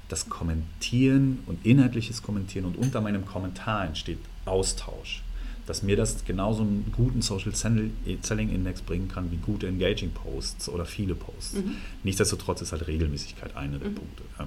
dass 0.08 0.28
Kommentieren 0.28 1.40
und 1.46 1.64
inhaltliches 1.64 2.22
Kommentieren 2.22 2.64
und 2.64 2.76
unter 2.76 3.00
meinem 3.00 3.26
Kommentar 3.26 3.86
entsteht 3.86 4.18
Austausch 4.44 5.22
dass 5.66 5.82
mir 5.82 5.96
das 5.96 6.24
genauso 6.24 6.62
einen 6.62 6.92
guten 6.96 7.22
Social 7.22 7.54
Selling 7.54 8.48
Index 8.48 8.82
bringen 8.82 9.08
kann 9.08 9.30
wie 9.30 9.36
gute 9.36 9.66
Engaging 9.66 10.10
Posts 10.10 10.68
oder 10.68 10.86
viele 10.86 11.14
Posts. 11.14 11.54
Mhm. 11.54 11.76
Nichtsdestotrotz 12.04 12.62
ist 12.62 12.72
halt 12.72 12.86
Regelmäßigkeit 12.86 13.56
einer 13.56 13.78
der 13.78 13.90
mhm. 13.90 13.96
Punkte. 13.96 14.22
Ja. 14.38 14.46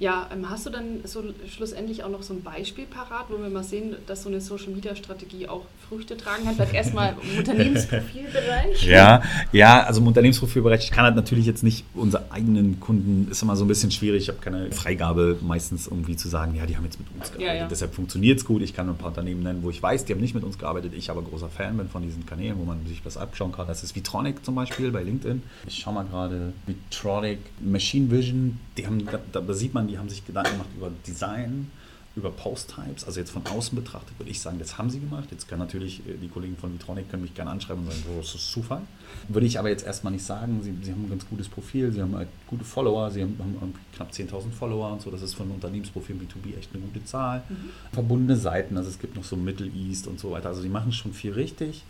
Ja, 0.00 0.28
ähm, 0.32 0.48
hast 0.48 0.64
du 0.64 0.70
dann 0.70 1.00
so 1.04 1.22
schlussendlich 1.46 2.02
auch 2.02 2.08
noch 2.08 2.22
so 2.22 2.32
ein 2.32 2.42
Beispiel 2.42 2.86
parat, 2.86 3.26
wo 3.28 3.40
wir 3.40 3.50
mal 3.50 3.62
sehen, 3.62 3.96
dass 4.06 4.22
so 4.22 4.30
eine 4.30 4.40
Social 4.40 4.70
Media 4.70 4.96
Strategie 4.96 5.46
auch 5.46 5.66
Früchte 5.90 6.16
tragen 6.16 6.44
kann? 6.44 6.54
Vielleicht 6.54 6.72
erstmal 6.72 7.14
im 7.22 7.38
Unternehmensprofilbereich. 7.38 8.86
Ja, 8.86 9.22
ja, 9.52 9.82
also 9.82 10.00
im 10.00 10.06
Unternehmensprofilbereich, 10.06 10.84
ich 10.84 10.90
kann 10.90 11.04
halt 11.04 11.16
natürlich 11.16 11.44
jetzt 11.44 11.62
nicht 11.62 11.84
unsere 11.92 12.32
eigenen 12.32 12.80
Kunden, 12.80 13.28
ist 13.30 13.42
immer 13.42 13.56
so 13.56 13.66
ein 13.66 13.68
bisschen 13.68 13.90
schwierig. 13.90 14.22
Ich 14.22 14.28
habe 14.30 14.38
keine 14.38 14.72
Freigabe 14.72 15.36
meistens 15.42 15.86
irgendwie 15.86 16.16
zu 16.16 16.30
sagen, 16.30 16.54
ja, 16.54 16.64
die 16.64 16.78
haben 16.78 16.84
jetzt 16.84 16.98
mit 16.98 17.08
uns 17.14 17.32
gearbeitet. 17.32 17.54
Ja, 17.54 17.62
ja. 17.64 17.68
Deshalb 17.68 17.94
funktioniert 17.94 18.38
es 18.38 18.46
gut. 18.46 18.62
Ich 18.62 18.72
kann 18.72 18.88
ein 18.88 18.96
paar 18.96 19.08
Unternehmen 19.08 19.42
nennen, 19.42 19.62
wo 19.62 19.68
ich 19.68 19.82
weiß, 19.82 20.06
die 20.06 20.14
haben 20.14 20.20
nicht 20.20 20.34
mit 20.34 20.44
uns 20.44 20.58
gearbeitet. 20.58 20.94
Ich 20.96 21.10
aber 21.10 21.20
großer 21.20 21.50
Fan 21.50 21.76
bin 21.76 21.90
von 21.90 22.00
diesen 22.02 22.24
Kanälen, 22.24 22.56
wo 22.58 22.64
man 22.64 22.86
sich 22.86 23.02
das 23.02 23.18
abschauen 23.18 23.52
kann. 23.52 23.66
Das 23.66 23.82
ist 23.82 23.94
Vitronic 23.94 24.42
zum 24.46 24.54
Beispiel 24.54 24.90
bei 24.92 25.02
LinkedIn. 25.02 25.42
Ich 25.66 25.76
schaue 25.76 25.92
mal 25.92 26.06
gerade, 26.06 26.54
Vitronic, 26.64 27.40
Machine 27.60 28.10
Vision, 28.10 28.58
die 28.78 28.86
haben, 28.86 29.06
da, 29.32 29.40
da 29.40 29.52
sieht 29.52 29.74
man, 29.74 29.89
die 29.90 29.98
haben 29.98 30.08
sich 30.08 30.24
Gedanken 30.26 30.52
gemacht 30.52 30.70
über 30.76 30.90
Design 31.06 31.70
über 32.16 32.30
Post-Types, 32.30 33.04
also 33.04 33.20
jetzt 33.20 33.30
von 33.30 33.46
außen 33.46 33.76
betrachtet, 33.76 34.18
würde 34.18 34.30
ich 34.30 34.40
sagen, 34.40 34.58
das 34.58 34.78
haben 34.78 34.90
sie 34.90 34.98
gemacht. 34.98 35.28
Jetzt 35.30 35.48
können 35.48 35.60
natürlich 35.60 36.00
äh, 36.00 36.16
die 36.20 36.28
Kollegen 36.28 36.56
von 36.56 36.72
Vitronic 36.72 37.08
können 37.08 37.22
mich 37.22 37.34
gerne 37.34 37.52
anschreiben 37.52 37.84
und 37.84 37.90
sagen, 37.90 38.04
oh, 38.12 38.20
das 38.20 38.34
ist 38.34 38.50
Zufall. 38.50 38.82
Würde 39.28 39.46
ich 39.46 39.58
aber 39.60 39.68
jetzt 39.68 39.86
erstmal 39.86 40.12
nicht 40.12 40.24
sagen. 40.24 40.60
Sie, 40.62 40.74
sie 40.82 40.90
haben 40.90 41.04
ein 41.04 41.10
ganz 41.10 41.26
gutes 41.28 41.48
Profil, 41.48 41.92
sie 41.92 42.02
haben 42.02 42.16
halt 42.16 42.28
gute 42.48 42.64
Follower, 42.64 43.10
sie 43.12 43.22
haben, 43.22 43.38
haben 43.38 43.74
knapp 43.94 44.10
10.000 44.10 44.50
Follower 44.50 44.92
und 44.92 45.02
so. 45.02 45.10
Das 45.10 45.22
ist 45.22 45.34
von 45.34 45.50
Unternehmensprofil 45.52 46.16
B2B 46.16 46.58
echt 46.58 46.74
eine 46.74 46.82
gute 46.82 47.04
Zahl. 47.04 47.44
Mhm. 47.48 47.70
Verbundene 47.92 48.36
Seiten, 48.36 48.76
also 48.76 48.90
es 48.90 48.98
gibt 48.98 49.14
noch 49.14 49.24
so 49.24 49.36
Middle 49.36 49.68
East 49.68 50.08
und 50.08 50.18
so 50.18 50.32
weiter. 50.32 50.48
Also 50.48 50.62
sie 50.62 50.68
machen 50.68 50.92
schon 50.92 51.12
viel 51.12 51.32
richtig. 51.32 51.84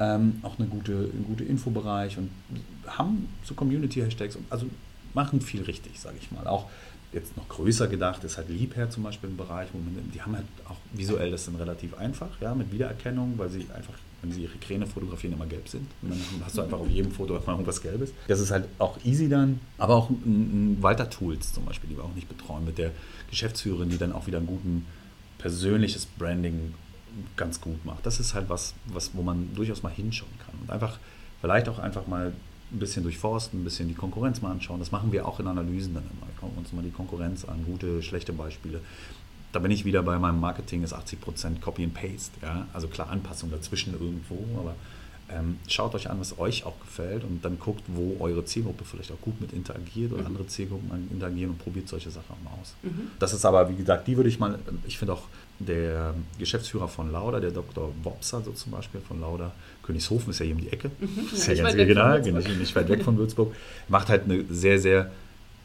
Ähm, 0.00 0.40
auch 0.42 0.58
eine 0.58 0.68
gute, 0.68 0.92
einen 0.92 1.24
gute 1.26 1.44
Infobereich 1.44 2.18
und 2.18 2.30
haben 2.86 3.28
so 3.44 3.54
Community-Hashtags, 3.54 4.36
also 4.50 4.66
machen 5.14 5.40
viel 5.40 5.62
richtig, 5.62 5.98
sage 5.98 6.16
ich 6.20 6.30
mal. 6.30 6.46
Auch 6.46 6.66
jetzt 7.12 7.36
noch 7.36 7.48
größer 7.48 7.88
gedacht 7.88 8.24
ist 8.24 8.38
halt 8.38 8.48
Liebherr 8.48 8.90
zum 8.90 9.02
Beispiel 9.02 9.30
ein 9.30 9.36
Bereich, 9.36 9.68
wo 9.72 9.78
man, 9.78 10.10
die 10.12 10.22
haben 10.22 10.34
halt 10.34 10.46
auch 10.68 10.76
visuell 10.92 11.30
das 11.30 11.44
dann 11.44 11.56
relativ 11.56 11.94
einfach, 11.98 12.40
ja, 12.40 12.54
mit 12.54 12.72
Wiedererkennung, 12.72 13.34
weil 13.36 13.50
sie 13.50 13.66
einfach, 13.74 13.94
wenn 14.22 14.32
sie 14.32 14.42
ihre 14.42 14.56
Kräne 14.58 14.86
fotografieren, 14.86 15.34
immer 15.34 15.46
gelb 15.46 15.68
sind. 15.68 15.86
Und 16.00 16.10
dann 16.10 16.20
hast 16.44 16.56
du 16.56 16.62
einfach 16.62 16.78
auf 16.78 16.88
jedem 16.88 17.12
Foto 17.12 17.34
mal 17.34 17.52
irgendwas 17.52 17.82
Gelbes. 17.82 18.12
Das 18.28 18.40
ist 18.40 18.50
halt 18.50 18.66
auch 18.78 18.98
easy 19.04 19.28
dann, 19.28 19.60
aber 19.78 19.96
auch 19.96 20.10
ein, 20.10 20.16
ein 20.24 20.82
Walter 20.82 21.10
Tools 21.10 21.52
zum 21.52 21.64
Beispiel, 21.66 21.90
die 21.90 21.96
wir 21.96 22.04
auch 22.04 22.14
nicht 22.14 22.28
betreuen, 22.28 22.64
mit 22.64 22.78
der 22.78 22.92
Geschäftsführerin, 23.28 23.90
die 23.90 23.98
dann 23.98 24.12
auch 24.12 24.26
wieder 24.26 24.38
ein 24.38 24.46
guten 24.46 24.86
persönliches 25.38 26.06
Branding 26.06 26.74
ganz 27.36 27.60
gut 27.60 27.84
macht. 27.84 28.06
Das 28.06 28.20
ist 28.20 28.32
halt 28.32 28.48
was, 28.48 28.74
was, 28.86 29.10
wo 29.12 29.22
man 29.22 29.54
durchaus 29.54 29.82
mal 29.82 29.92
hinschauen 29.92 30.32
kann 30.46 30.54
und 30.60 30.70
einfach 30.70 30.98
vielleicht 31.40 31.68
auch 31.68 31.78
einfach 31.78 32.06
mal 32.06 32.32
ein 32.72 32.78
bisschen 32.78 33.02
durchforsten, 33.02 33.60
ein 33.60 33.64
bisschen 33.64 33.88
die 33.88 33.94
Konkurrenz 33.94 34.40
mal 34.40 34.50
anschauen. 34.50 34.78
Das 34.78 34.92
machen 34.92 35.12
wir 35.12 35.26
auch 35.26 35.40
in 35.40 35.46
Analysen 35.46 35.94
dann 35.94 36.04
immer. 36.04 36.26
Wir 36.26 36.40
gucken 36.40 36.58
uns 36.58 36.72
mal 36.72 36.82
die 36.82 36.90
Konkurrenz 36.90 37.44
an, 37.44 37.64
gute, 37.64 38.02
schlechte 38.02 38.32
Beispiele. 38.32 38.80
Da 39.52 39.58
bin 39.58 39.70
ich 39.70 39.84
wieder 39.84 40.02
bei 40.02 40.18
meinem 40.18 40.40
Marketing, 40.40 40.82
ist 40.82 40.94
80% 40.94 41.60
Copy 41.60 41.84
and 41.84 41.94
Paste. 41.94 42.32
Ja? 42.40 42.66
Also 42.72 42.88
klar, 42.88 43.10
Anpassung 43.10 43.50
dazwischen 43.50 43.92
irgendwo, 43.92 44.44
aber 44.58 44.74
ähm, 45.28 45.58
schaut 45.68 45.94
euch 45.94 46.10
an, 46.10 46.20
was 46.20 46.38
euch 46.38 46.64
auch 46.64 46.78
gefällt 46.80 47.24
und 47.24 47.44
dann 47.44 47.58
guckt, 47.58 47.82
wo 47.86 48.16
eure 48.20 48.44
Zielgruppe 48.44 48.84
vielleicht 48.84 49.12
auch 49.12 49.20
gut 49.20 49.40
mit 49.40 49.52
interagiert 49.52 50.12
oder 50.12 50.22
mhm. 50.22 50.28
andere 50.28 50.46
Zielgruppen 50.46 51.08
interagieren 51.10 51.52
und 51.52 51.58
probiert 51.58 51.88
solche 51.88 52.10
Sachen 52.10 52.26
auch 52.30 52.42
mal 52.44 52.60
aus. 52.60 52.74
Mhm. 52.82 53.10
Das 53.18 53.32
ist 53.32 53.44
aber, 53.44 53.68
wie 53.68 53.76
gesagt, 53.76 54.06
die 54.08 54.16
würde 54.16 54.28
ich 54.28 54.38
mal, 54.38 54.58
ich 54.86 54.98
finde 54.98 55.14
auch 55.14 55.24
der 55.64 56.14
Geschäftsführer 56.38 56.88
von 56.88 57.10
Lauda, 57.12 57.40
der 57.40 57.50
Dr. 57.50 57.92
Wopser 58.02 58.42
so 58.42 58.52
zum 58.52 58.72
Beispiel 58.72 59.00
von 59.00 59.20
Lauda, 59.20 59.52
Königshofen 59.82 60.30
ist 60.30 60.38
ja 60.38 60.46
hier 60.46 60.54
um 60.54 60.60
die 60.60 60.72
Ecke, 60.72 60.90
mhm. 60.98 61.28
ist 61.32 61.46
ja, 61.46 61.54
ja 61.54 61.64
ganz 61.64 61.76
regional, 61.76 62.20
nicht, 62.22 62.58
nicht 62.58 62.76
weit 62.76 62.88
weg 62.88 63.02
von 63.02 63.16
Würzburg, 63.18 63.54
macht 63.88 64.08
halt 64.08 64.24
eine 64.24 64.44
sehr, 64.50 64.78
sehr, 64.78 65.10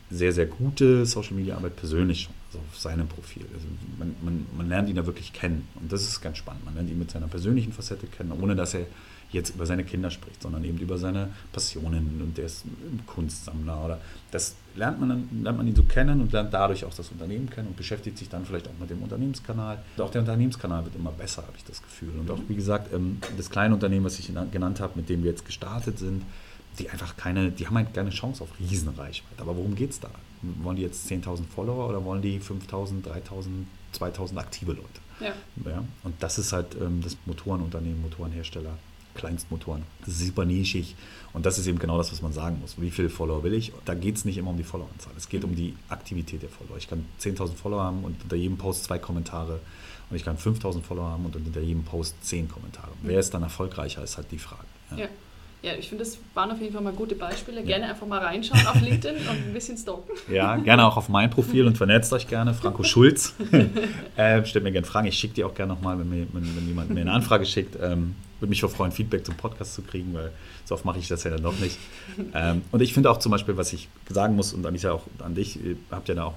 sehr, 0.10 0.32
sehr 0.32 0.46
gute 0.46 1.06
Social 1.06 1.34
Media 1.34 1.56
Arbeit 1.56 1.76
persönlich 1.76 2.30
also 2.48 2.60
auf 2.60 2.78
seinem 2.78 3.08
Profil. 3.08 3.46
Also 3.54 3.68
man, 3.98 4.16
man, 4.22 4.46
man 4.56 4.70
lernt 4.70 4.90
ihn 4.90 4.96
da 4.96 5.06
wirklich 5.06 5.34
kennen 5.34 5.68
und 5.80 5.92
das 5.92 6.04
ist 6.04 6.22
ganz 6.22 6.38
spannend. 6.38 6.66
Man 6.66 6.76
lernt 6.76 6.90
ihn 6.90 7.00
mit 7.00 7.12
seiner 7.12 7.28
persönlichen 7.28 7.74
Facette 7.74 8.08
kennen, 8.08 8.32
ohne 8.32 8.56
dass 8.56 8.74
er 8.74 8.86
jetzt 9.32 9.56
über 9.56 9.66
seine 9.66 9.84
Kinder 9.84 10.10
spricht, 10.10 10.42
sondern 10.42 10.64
eben 10.64 10.78
über 10.78 10.98
seine 10.98 11.30
Passionen 11.52 12.22
und 12.22 12.38
der 12.38 12.46
ist 12.46 12.64
Kunstsammler 13.06 13.84
oder 13.84 14.02
das 14.32 14.56
lernt 14.76 15.00
man, 15.00 15.10
dann, 15.10 15.44
lernt 15.44 15.58
man 15.58 15.68
ihn 15.68 15.76
so 15.76 15.84
kennen 15.84 16.22
und 16.22 16.32
lernt 16.32 16.54
dadurch 16.54 16.86
auch 16.86 16.94
das 16.94 17.10
Unternehmen 17.12 17.50
kennen 17.50 17.68
und 17.68 17.76
beschäftigt 17.76 18.18
sich 18.18 18.30
dann 18.30 18.46
vielleicht 18.46 18.68
auch 18.68 18.80
mit 18.80 18.90
dem 18.90 19.02
Unternehmenskanal. 19.02 19.80
Und 19.98 20.04
auch 20.04 20.12
der 20.12 20.22
Unternehmenskanal 20.22 20.86
wird 20.86 20.96
immer 20.96 21.12
besser, 21.12 21.42
habe 21.42 21.58
ich 21.58 21.66
das 21.66 21.82
Gefühl. 21.82 22.18
Und 22.18 22.32
auch, 22.32 22.40
wie 22.48 22.56
gesagt, 22.56 22.94
ähm, 22.94 23.20
das 23.36 23.50
kleine 23.50 23.74
Unternehmen, 23.74 24.06
was 24.06 24.20
ich 24.20 24.32
genannt 24.52 24.80
habe, 24.80 24.94
mit 24.96 25.10
dem 25.10 25.24
wir 25.24 25.32
jetzt 25.32 25.46
gestartet 25.46 26.00
sind, 26.00 26.24
die 26.80 26.90
einfach 26.90 27.18
keine, 27.18 27.52
die 27.52 27.68
haben 27.68 27.76
halt 27.76 27.94
keine 27.94 28.10
Chance 28.10 28.44
auf 28.44 28.50
Riesenreichweite. 28.60 29.42
Aber 29.42 29.56
worum 29.56 29.76
geht 29.76 29.92
es 29.92 30.00
da? 30.00 30.10
Wollen 30.62 30.76
die 30.76 30.84
jetzt 30.84 31.10
10.000 31.10 31.44
Follower 31.54 31.90
oder 31.90 32.04
wollen 32.04 32.22
die 32.22 32.40
5.000, 32.40 33.04
3.000, 33.04 33.66
2.000 34.00 34.38
aktive 34.38 34.74
Leute? 34.74 35.02
Ja. 35.20 35.34
ja. 35.66 35.84
Und 36.04 36.22
das 36.22 36.38
ist 36.38 36.54
halt 36.54 36.76
ähm, 36.80 37.02
das 37.02 37.18
Motorenunternehmen, 37.26 38.02
Motorenhersteller 38.02 38.78
Kleinstmotoren. 39.16 39.84
Das 40.06 40.10
ist 40.10 40.28
super 40.28 40.46
nischig 40.46 40.96
und 41.34 41.46
das 41.46 41.58
ist 41.58 41.68
eben 41.68 41.80
genau 41.80 41.98
das, 41.98 42.12
was 42.12 42.22
man 42.22 42.32
sagen 42.32 42.60
muss. 42.62 42.80
Wie 42.80 42.92
viele 42.92 43.10
Follower 43.10 43.44
will 43.44 43.54
ich? 43.54 43.74
Da 43.84 43.96
geht 43.96 44.16
es 44.16 44.26
nicht 44.26 44.38
immer 44.38 44.52
um 44.52 44.58
die 44.58 44.64
Followeranzahl. 44.64 45.14
Es 45.18 45.28
geht 45.28 45.44
um 45.44 45.56
die 45.56 45.76
Aktivität 45.90 46.44
der 46.44 46.50
Follower. 46.50 46.78
Ich 46.78 46.88
kann 46.88 47.06
10.000 47.20 47.56
Follower 47.56 47.82
haben 47.82 48.04
und 48.04 48.22
unter 48.24 48.36
jedem 48.36 48.58
Post 48.58 48.84
zwei 48.84 49.00
Kommentare 49.00 49.60
und 50.10 50.16
ich 50.16 50.24
kann 50.24 50.38
5.000 50.38 50.84
Follower 50.84 51.10
haben 51.10 51.26
und 51.26 51.36
unter 51.36 51.60
jedem 51.60 51.84
Post 51.84 52.16
zehn 52.24 52.48
Kommentare. 52.48 52.92
Wer 53.02 53.20
ist 53.20 53.34
dann 53.34 53.44
erfolgreicher, 53.44 54.04
ist 54.04 54.18
halt 54.18 54.32
die 54.32 54.40
Frage. 54.40 54.64
Ja. 54.92 54.98
ja. 54.98 55.08
Ja, 55.64 55.72
ich 55.78 55.90
finde, 55.90 56.04
das 56.04 56.18
waren 56.36 56.52
auf 56.52 56.62
jeden 56.62 56.74
Fall 56.74 56.84
mal 56.84 56.94
gute 56.94 57.16
Beispiele. 57.16 57.64
Gerne 57.64 57.86
ja. 57.86 57.92
einfach 57.92 58.06
mal 58.06 58.20
reinschauen 58.20 58.66
auf 58.68 58.80
LinkedIn 58.80 59.16
und 59.16 59.48
ein 59.48 59.54
bisschen 59.54 59.76
stalken. 59.76 60.12
Ja, 60.32 60.56
gerne 60.58 60.86
auch 60.86 60.98
auf 60.98 61.10
mein 61.10 61.30
Profil 61.30 61.66
und 61.66 61.78
vernetzt 61.78 62.14
euch 62.14 62.28
gerne. 62.28 62.54
Franco 62.54 62.84
Schulz. 62.84 63.34
äh, 64.16 64.46
stellt 64.46 64.64
mir 64.64 64.72
gerne 64.72 64.86
Fragen. 64.86 65.08
Ich 65.08 65.18
schicke 65.18 65.34
die 65.34 65.44
auch 65.44 65.56
gerne 65.56 65.74
nochmal, 65.74 65.98
wenn, 66.00 66.10
mir, 66.10 66.28
wenn, 66.32 66.56
wenn 66.56 66.68
jemand 66.68 66.92
mir 66.92 67.02
eine 67.02 67.12
Anfrage 67.12 67.46
schickt. 67.46 67.76
Ähm, 67.82 68.16
würde 68.40 68.50
mich 68.50 68.62
freuen, 68.62 68.92
Feedback 68.92 69.26
zum 69.26 69.36
Podcast 69.36 69.74
zu 69.74 69.82
kriegen, 69.82 70.14
weil 70.14 70.32
so 70.66 70.76
oft 70.76 70.86
mache 70.86 71.00
ich 71.00 71.08
das 71.08 71.24
ja 71.24 71.32
dann 71.32 71.42
noch 71.42 71.58
nicht. 71.60 71.78
Ähm, 72.34 72.62
und 72.72 72.82
ich 72.82 72.94
finde 72.94 73.10
auch 73.10 73.18
zum 73.18 73.32
Beispiel, 73.32 73.58
was 73.58 73.74
ich 73.74 73.88
sagen 74.10 74.36
muss, 74.36 74.54
und 74.54 74.66
Anita 74.66 74.92
auch 74.92 75.04
an 75.20 75.36
dich, 75.36 75.64
ihr 75.64 75.78
habt 75.92 76.10
ja 76.10 76.16
da 76.16 76.26
auch 76.26 76.34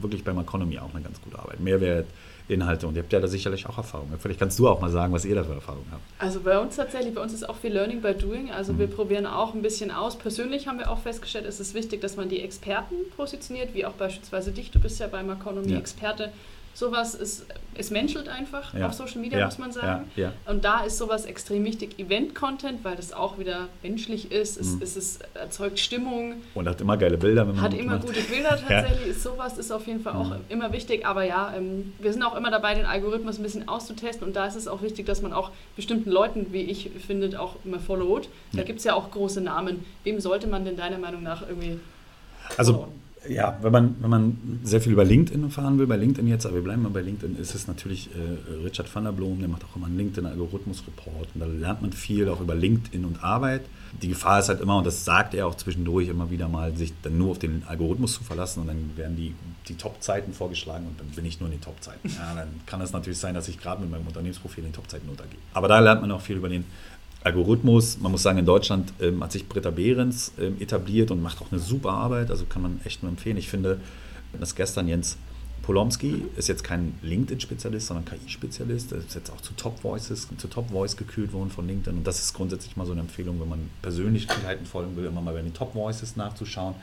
wirklich 0.00 0.24
beim 0.24 0.38
Economy 0.38 0.78
auch 0.78 0.92
eine 0.92 1.02
ganz 1.02 1.20
gute 1.20 1.38
Arbeit. 1.38 1.60
Mehrwert, 1.60 2.06
Inhalte 2.48 2.86
und 2.86 2.96
ihr 2.96 3.02
habt 3.02 3.12
ja 3.12 3.20
da 3.20 3.28
sicherlich 3.28 3.66
auch 3.66 3.76
Erfahrung. 3.76 4.08
Vielleicht 4.18 4.40
kannst 4.40 4.58
du 4.58 4.68
auch 4.68 4.80
mal 4.80 4.90
sagen, 4.90 5.12
was 5.12 5.24
ihr 5.24 5.34
da 5.34 5.44
für 5.44 5.52
Erfahrungen 5.52 5.86
habt. 5.90 6.02
Also 6.18 6.40
bei 6.40 6.58
uns 6.58 6.76
tatsächlich, 6.76 7.14
bei 7.14 7.22
uns 7.22 7.32
ist 7.32 7.48
auch 7.48 7.56
viel 7.56 7.72
Learning 7.72 8.00
by 8.00 8.14
Doing. 8.14 8.50
Also 8.50 8.72
mhm. 8.72 8.78
wir 8.78 8.86
probieren 8.86 9.26
auch 9.26 9.54
ein 9.54 9.62
bisschen 9.62 9.90
aus. 9.90 10.16
Persönlich 10.16 10.66
haben 10.66 10.78
wir 10.78 10.90
auch 10.90 11.00
festgestellt, 11.00 11.44
es 11.46 11.60
ist 11.60 11.74
wichtig, 11.74 12.00
dass 12.00 12.16
man 12.16 12.28
die 12.28 12.40
Experten 12.40 12.94
positioniert, 13.16 13.74
wie 13.74 13.84
auch 13.84 13.92
beispielsweise 13.92 14.52
dich. 14.52 14.70
Du 14.70 14.80
bist 14.80 14.98
ja 14.98 15.08
beim 15.08 15.30
Economy 15.30 15.72
ja. 15.72 15.78
Experte 15.78 16.32
sowas 16.74 17.14
ist, 17.14 17.46
es 17.74 17.90
menschelt 17.90 18.28
einfach 18.28 18.74
ja. 18.74 18.86
auf 18.86 18.92
Social 18.92 19.20
Media, 19.20 19.38
ja. 19.38 19.46
muss 19.46 19.58
man 19.58 19.72
sagen. 19.72 20.10
Ja. 20.16 20.32
Und 20.46 20.64
da 20.64 20.84
ist 20.84 20.98
sowas 20.98 21.24
extrem 21.26 21.64
wichtig. 21.64 21.98
Event-Content, 21.98 22.84
weil 22.84 22.96
das 22.96 23.12
auch 23.12 23.38
wieder 23.38 23.68
menschlich 23.82 24.32
ist, 24.32 24.58
es, 24.58 24.74
mhm. 24.74 24.82
es, 24.82 24.96
es, 24.96 25.18
erzeugt 25.34 25.78
Stimmung. 25.78 26.34
Und 26.54 26.68
hat 26.68 26.80
immer 26.80 26.96
geile 26.96 27.18
Bilder. 27.18 27.46
Wenn 27.46 27.56
man 27.56 27.64
hat 27.64 27.74
immer 27.74 27.94
macht. 27.94 28.06
gute 28.06 28.20
Bilder 28.20 28.58
tatsächlich. 28.68 29.08
Ist 29.08 29.22
sowas 29.22 29.58
ist 29.58 29.70
auf 29.70 29.86
jeden 29.86 30.00
Fall 30.00 30.14
auch 30.14 30.30
mhm. 30.30 30.40
immer 30.48 30.72
wichtig. 30.72 31.06
Aber 31.06 31.24
ja, 31.24 31.52
ähm, 31.56 31.92
wir 31.98 32.12
sind 32.12 32.22
auch 32.22 32.36
immer 32.36 32.50
dabei, 32.50 32.74
den 32.74 32.86
Algorithmus 32.86 33.38
ein 33.38 33.42
bisschen 33.42 33.68
auszutesten. 33.68 34.26
Und 34.26 34.36
da 34.36 34.46
ist 34.46 34.56
es 34.56 34.68
auch 34.68 34.82
wichtig, 34.82 35.06
dass 35.06 35.22
man 35.22 35.32
auch 35.32 35.50
bestimmten 35.76 36.10
Leuten, 36.10 36.52
wie 36.52 36.62
ich 36.62 36.90
finde, 37.06 37.40
auch 37.40 37.56
immer 37.64 37.78
followt. 37.80 38.28
Da 38.52 38.62
gibt 38.62 38.78
es 38.78 38.84
ja 38.84 38.94
auch 38.94 39.10
große 39.10 39.40
Namen. 39.40 39.84
Wem 40.04 40.20
sollte 40.20 40.46
man 40.46 40.64
denn 40.64 40.76
deiner 40.76 40.98
Meinung 40.98 41.22
nach 41.22 41.42
irgendwie 41.42 41.78
also? 42.56 42.88
Ja, 43.28 43.58
wenn 43.62 43.72
man, 43.72 43.96
wenn 44.00 44.10
man 44.10 44.60
sehr 44.62 44.80
viel 44.80 44.92
über 44.92 45.04
LinkedIn 45.04 45.42
erfahren 45.42 45.78
will, 45.78 45.86
bei 45.86 45.96
LinkedIn 45.96 46.28
jetzt, 46.28 46.46
aber 46.46 46.56
wir 46.56 46.62
bleiben 46.62 46.82
mal 46.82 46.90
bei 46.90 47.00
LinkedIn, 47.00 47.36
ist 47.36 47.54
es 47.54 47.66
natürlich 47.66 48.10
äh, 48.14 48.64
Richard 48.64 48.94
van 48.94 49.04
der 49.04 49.12
Blom, 49.12 49.38
der 49.40 49.48
macht 49.48 49.64
auch 49.64 49.76
immer 49.76 49.86
einen 49.86 49.96
LinkedIn-Algorithmus-Report 49.96 51.28
und 51.34 51.40
da 51.40 51.46
lernt 51.46 51.82
man 51.82 51.92
viel 51.92 52.28
auch 52.28 52.40
über 52.40 52.54
LinkedIn 52.54 53.04
und 53.04 53.22
Arbeit. 53.22 53.62
Die 54.02 54.08
Gefahr 54.08 54.38
ist 54.38 54.48
halt 54.48 54.60
immer, 54.60 54.78
und 54.78 54.86
das 54.86 55.04
sagt 55.04 55.34
er 55.34 55.46
auch 55.46 55.56
zwischendurch 55.56 56.08
immer 56.08 56.30
wieder 56.30 56.48
mal, 56.48 56.76
sich 56.76 56.92
dann 57.02 57.18
nur 57.18 57.32
auf 57.32 57.38
den 57.38 57.62
Algorithmus 57.66 58.14
zu 58.14 58.24
verlassen 58.24 58.60
und 58.60 58.68
dann 58.68 58.90
werden 58.96 59.16
die, 59.16 59.34
die 59.68 59.76
Top-Zeiten 59.76 60.32
vorgeschlagen 60.32 60.86
und 60.86 61.00
dann 61.00 61.08
bin 61.08 61.24
ich 61.24 61.40
nur 61.40 61.48
in 61.48 61.56
den 61.56 61.62
Top-Zeiten. 61.62 62.08
Ja, 62.08 62.34
dann 62.34 62.48
kann 62.66 62.80
es 62.80 62.92
natürlich 62.92 63.18
sein, 63.18 63.34
dass 63.34 63.48
ich 63.48 63.58
gerade 63.58 63.80
mit 63.80 63.90
meinem 63.90 64.06
Unternehmensprofil 64.06 64.64
in 64.64 64.70
den 64.70 64.74
Top-Zeiten 64.74 65.08
untergehe. 65.08 65.38
Aber 65.54 65.68
da 65.68 65.80
lernt 65.80 66.02
man 66.02 66.10
auch 66.12 66.20
viel 66.20 66.36
über 66.36 66.48
den 66.48 66.64
Algorithmus. 67.24 67.98
Man 67.98 68.12
muss 68.12 68.22
sagen, 68.22 68.38
in 68.38 68.46
Deutschland 68.46 68.92
ähm, 69.00 69.22
hat 69.22 69.32
sich 69.32 69.48
Britta 69.48 69.70
Behrens 69.70 70.32
ähm, 70.40 70.56
etabliert 70.60 71.10
und 71.10 71.22
macht 71.22 71.40
auch 71.40 71.50
eine 71.50 71.60
super 71.60 71.90
Arbeit. 71.90 72.30
Also 72.30 72.44
kann 72.44 72.62
man 72.62 72.80
echt 72.84 73.02
nur 73.02 73.10
empfehlen. 73.10 73.36
Ich 73.36 73.48
finde, 73.48 73.80
dass 74.38 74.54
gestern 74.54 74.88
Jens 74.88 75.16
Polomski 75.68 76.24
ist 76.36 76.48
jetzt 76.48 76.64
kein 76.64 76.94
LinkedIn-Spezialist, 77.02 77.88
sondern 77.88 78.06
KI-Spezialist. 78.06 78.92
Ist 78.92 79.14
jetzt 79.14 79.30
auch 79.30 79.40
zu 79.42 79.52
Top 79.52 79.84
Voices, 79.84 80.26
zu 80.38 80.48
Top 80.48 80.70
Voice 80.70 80.96
gekühlt 80.96 81.34
worden 81.34 81.50
von 81.50 81.66
LinkedIn. 81.66 81.98
Und 81.98 82.06
das 82.06 82.20
ist 82.20 82.32
grundsätzlich 82.32 82.78
mal 82.78 82.86
so 82.86 82.92
eine 82.92 83.02
Empfehlung, 83.02 83.38
wenn 83.38 83.50
man 83.50 83.68
Persönlichkeiten 83.82 84.64
folgen 84.64 84.96
will, 84.96 85.04
immer 85.04 85.20
mal 85.20 85.34
bei 85.34 85.42
den 85.42 85.52
Top 85.52 85.74
Voices 85.74 86.16
nachzuschauen. 86.16 86.74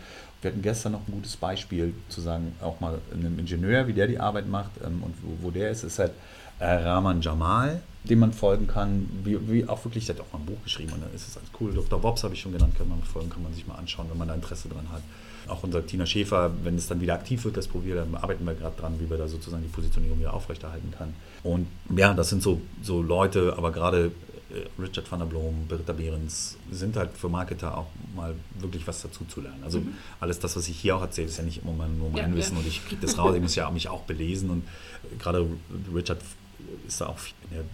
Wir 0.43 0.51
hatten 0.51 0.61
gestern 0.61 0.91
noch 0.91 1.07
ein 1.07 1.11
gutes 1.11 1.35
Beispiel 1.35 1.95
zu 2.09 2.21
sagen, 2.21 2.53
auch 2.61 2.79
mal 2.79 2.99
einem 3.11 3.39
Ingenieur, 3.39 3.87
wie 3.87 3.93
der 3.93 4.05
die 4.05 4.19
Arbeit 4.19 4.47
macht 4.47 4.69
ähm, 4.85 5.01
und 5.01 5.15
wo, 5.23 5.47
wo 5.47 5.49
der 5.49 5.71
ist, 5.71 5.83
ist 5.83 5.97
halt 5.97 6.11
äh, 6.59 6.65
Rahman 6.65 7.21
Jamal, 7.21 7.81
dem 8.09 8.19
man 8.19 8.33
folgen 8.33 8.67
kann, 8.67 9.09
wie, 9.23 9.37
wie 9.49 9.67
auch 9.67 9.83
wirklich, 9.85 10.05
der 10.05 10.15
hat 10.15 10.21
auch 10.21 10.33
mal 10.33 10.39
ein 10.39 10.45
Buch 10.45 10.63
geschrieben 10.63 10.93
und 10.93 11.01
dann 11.01 11.13
ist 11.13 11.27
es 11.27 11.37
alles 11.37 11.49
cool. 11.59 11.73
Dr. 11.73 11.99
Bobs 11.99 12.23
habe 12.23 12.33
ich 12.33 12.41
schon 12.41 12.51
genannt, 12.51 12.75
kann 12.77 12.87
man 12.87 13.01
folgen, 13.03 13.29
kann 13.29 13.43
man 13.43 13.53
sich 13.53 13.67
mal 13.67 13.75
anschauen, 13.75 14.07
wenn 14.09 14.17
man 14.17 14.27
da 14.27 14.35
Interesse 14.35 14.69
dran 14.69 14.89
hat. 14.91 15.01
Auch 15.47 15.63
unser 15.63 15.85
Tina 15.85 16.05
Schäfer, 16.05 16.51
wenn 16.63 16.75
es 16.75 16.87
dann 16.87 17.01
wieder 17.01 17.13
aktiv 17.13 17.43
wird, 17.45 17.57
das 17.57 17.67
Profil, 17.67 17.95
dann 17.95 18.15
arbeiten 18.15 18.45
wir 18.45 18.55
gerade 18.55 18.75
dran, 18.79 18.99
wie 18.99 19.09
wir 19.09 19.17
da 19.17 19.27
sozusagen 19.27 19.61
die 19.63 19.69
Positionierung 19.69 20.19
wieder 20.19 20.33
aufrechterhalten 20.33 20.91
kann. 20.97 21.13
Und 21.43 21.67
ja, 21.95 22.13
das 22.13 22.29
sind 22.29 22.41
so, 22.41 22.61
so 22.81 23.01
Leute, 23.01 23.53
aber 23.55 23.71
gerade 23.71 24.11
äh, 24.49 24.81
Richard 24.81 25.11
van 25.11 25.19
der 25.19 25.25
Blom, 25.25 25.65
Britta 25.67 25.93
Behrens, 25.93 26.57
sind 26.71 26.95
halt 26.95 27.11
für 27.15 27.29
Marketer 27.29 27.77
auch 27.77 27.87
mal 28.15 28.33
wirklich 28.59 28.87
was 28.87 29.01
dazu 29.01 29.25
zu 29.25 29.41
lernen. 29.41 29.63
Also 29.63 29.79
mhm. 29.79 29.95
alles 30.19 30.39
das, 30.39 30.55
was 30.55 30.67
ich 30.67 30.79
hier 30.79 30.95
auch 30.95 31.01
erzähle, 31.01 31.27
ist 31.27 31.37
ja 31.37 31.43
nicht 31.43 31.63
immer 31.63 31.87
nur 31.87 32.09
mein 32.09 32.31
ja, 32.31 32.35
Wissen 32.35 32.53
ja. 32.53 32.59
und 32.61 32.67
ich 32.67 32.85
kriege 32.85 33.01
das 33.01 33.17
raus, 33.17 33.35
ich 33.35 33.41
muss 33.41 33.55
ja 33.55 33.69
mich 33.69 33.87
auch 33.87 34.01
belesen 34.01 34.49
und 34.49 34.63
gerade 35.19 35.47
Richard 35.93 36.19
ist 36.87 37.01
da 37.01 37.07
auch 37.07 37.19
in 37.49 37.57
der 37.57 37.65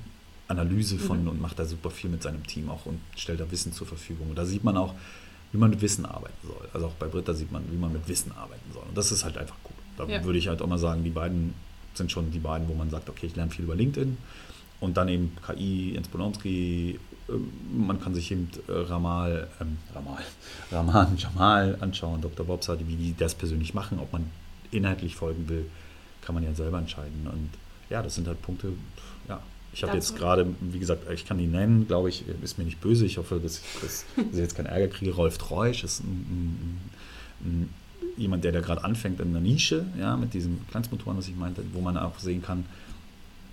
Analyse 0.52 0.98
von 0.98 1.22
mhm. 1.22 1.30
und 1.30 1.42
macht 1.42 1.60
da 1.60 1.66
super 1.66 1.90
viel 1.90 2.10
mit 2.10 2.24
seinem 2.24 2.46
Team 2.46 2.70
auch 2.70 2.86
und 2.86 3.00
stellt 3.16 3.40
da 3.40 3.50
Wissen 3.52 3.74
zur 3.74 3.88
Verfügung. 3.88 4.30
Und 4.30 4.38
da 4.38 4.46
sieht 4.46 4.64
man 4.64 4.78
auch, 4.78 4.94
wie 5.52 5.58
man 5.58 5.70
mit 5.70 5.82
Wissen 5.82 6.06
arbeiten 6.06 6.48
soll. 6.48 6.68
Also 6.74 6.88
auch 6.88 6.94
bei 6.94 7.08
Britta 7.08 7.34
sieht 7.34 7.52
man, 7.52 7.64
wie 7.72 7.78
man 7.78 7.92
mit 7.92 8.08
Wissen 8.08 8.32
arbeiten 8.32 8.72
soll. 8.74 8.84
Und 8.88 8.98
das 8.98 9.12
ist 9.12 9.24
halt 9.24 9.38
einfach 9.38 9.58
gut. 9.64 9.76
Da 9.98 10.06
ja. 10.06 10.24
würde 10.24 10.40
ich 10.40 10.48
halt 10.48 10.62
auch 10.62 10.68
mal 10.68 10.78
sagen, 10.78 11.04
die 11.04 11.10
beiden 11.10 11.54
sind 11.94 12.12
schon 12.12 12.32
die 12.32 12.40
beiden, 12.40 12.68
wo 12.70 12.74
man 12.74 12.90
sagt, 12.90 13.10
okay, 13.10 13.28
ich 13.28 13.36
lerne 13.36 13.52
viel 13.52 13.66
über 13.66 13.76
LinkedIn. 13.76 14.18
Und 14.80 14.98
dann 14.98 15.10
eben 15.10 15.36
KI, 15.46 15.94
Jens 15.94 16.08
Polomski, 16.08 17.00
ähm, 17.30 17.52
man 17.86 18.02
kann 18.02 18.16
sich 18.16 18.32
eben 18.32 18.50
äh, 18.68 18.72
Ramal, 18.72 19.48
ähm, 19.60 19.78
Ramal, 19.94 20.24
Rahman, 20.72 21.18
Jamal 21.18 21.78
anschauen, 21.82 22.22
Dr. 22.22 22.46
Bobsa, 22.46 22.78
wie 22.80 22.96
die 22.96 23.16
das 23.18 23.36
persönlich 23.36 23.74
machen, 23.74 24.00
ob 24.00 24.12
man 24.12 24.30
inhaltlich 24.72 25.16
folgen 25.16 25.48
will, 25.50 25.66
kann 26.22 26.34
man 26.34 26.44
ja 26.44 26.54
selber 26.54 26.80
entscheiden. 26.80 27.28
Und 27.32 27.50
ja, 27.90 28.02
das 28.02 28.16
sind 28.16 28.28
halt 28.28 28.42
Punkte, 28.42 28.74
ja. 29.28 29.42
Ich 29.74 29.84
habe 29.84 29.94
jetzt 29.94 30.18
gerade, 30.18 30.48
wie 30.60 30.80
gesagt, 30.80 31.10
ich 31.12 31.26
kann 31.26 31.38
die 31.38 31.48
nennen, 31.48 31.88
glaube 31.88 32.10
ich, 32.10 32.26
ist 32.44 32.58
mir 32.58 32.66
nicht 32.66 32.82
böse. 32.82 33.06
Ich 33.06 33.18
hoffe, 33.18 33.40
dass 33.42 33.60
ich, 33.60 33.82
dass, 33.82 34.06
ich 34.18 34.38
jetzt 34.38 34.56
keinen 34.56 34.66
Ärger 34.66 34.90
kriege. 34.90 35.14
Rolf 35.14 35.38
Treusch 35.38 35.84
ist 35.84 36.02
ein, 36.02 36.10
ein, 36.10 36.82
ein, 37.46 37.70
jemand, 38.18 38.44
der 38.44 38.52
da 38.52 38.60
gerade 38.60 38.84
anfängt 38.84 39.22
in 39.22 39.30
einer 39.30 39.40
Nische, 39.40 39.86
ja, 39.98 40.18
mit 40.18 40.34
diesen 40.34 40.68
Kleinstmotoren, 40.70 41.18
was 41.18 41.28
ich 41.28 41.36
meinte, 41.36 41.64
wo 41.74 41.80
man 41.80 41.98
auch 41.98 42.20
sehen 42.20 42.42
kann, 42.42 42.66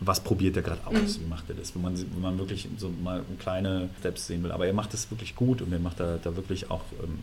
was 0.00 0.20
probiert 0.20 0.57
er 0.57 0.62
gerade 0.62 0.87
aus, 0.87 1.18
mhm. 1.18 1.24
wie 1.24 1.28
macht 1.28 1.48
er 1.48 1.57
das, 1.57 1.74
wenn 1.74 1.83
man, 1.83 1.96
wenn 1.96 2.20
man 2.20 2.38
wirklich 2.38 2.68
so 2.78 2.92
mal 3.02 3.22
kleine 3.38 3.88
Steps 4.00 4.26
sehen 4.26 4.42
will. 4.42 4.52
Aber 4.52 4.66
er 4.66 4.72
macht 4.72 4.92
das 4.94 5.11
wirklich 5.11 5.35
gut 5.35 5.62
und 5.62 5.72
er 5.72 5.78
macht 5.78 6.00
da, 6.00 6.18
da 6.22 6.37
wirklich 6.37 6.70
auch, 6.70 6.83
ähm, 7.02 7.18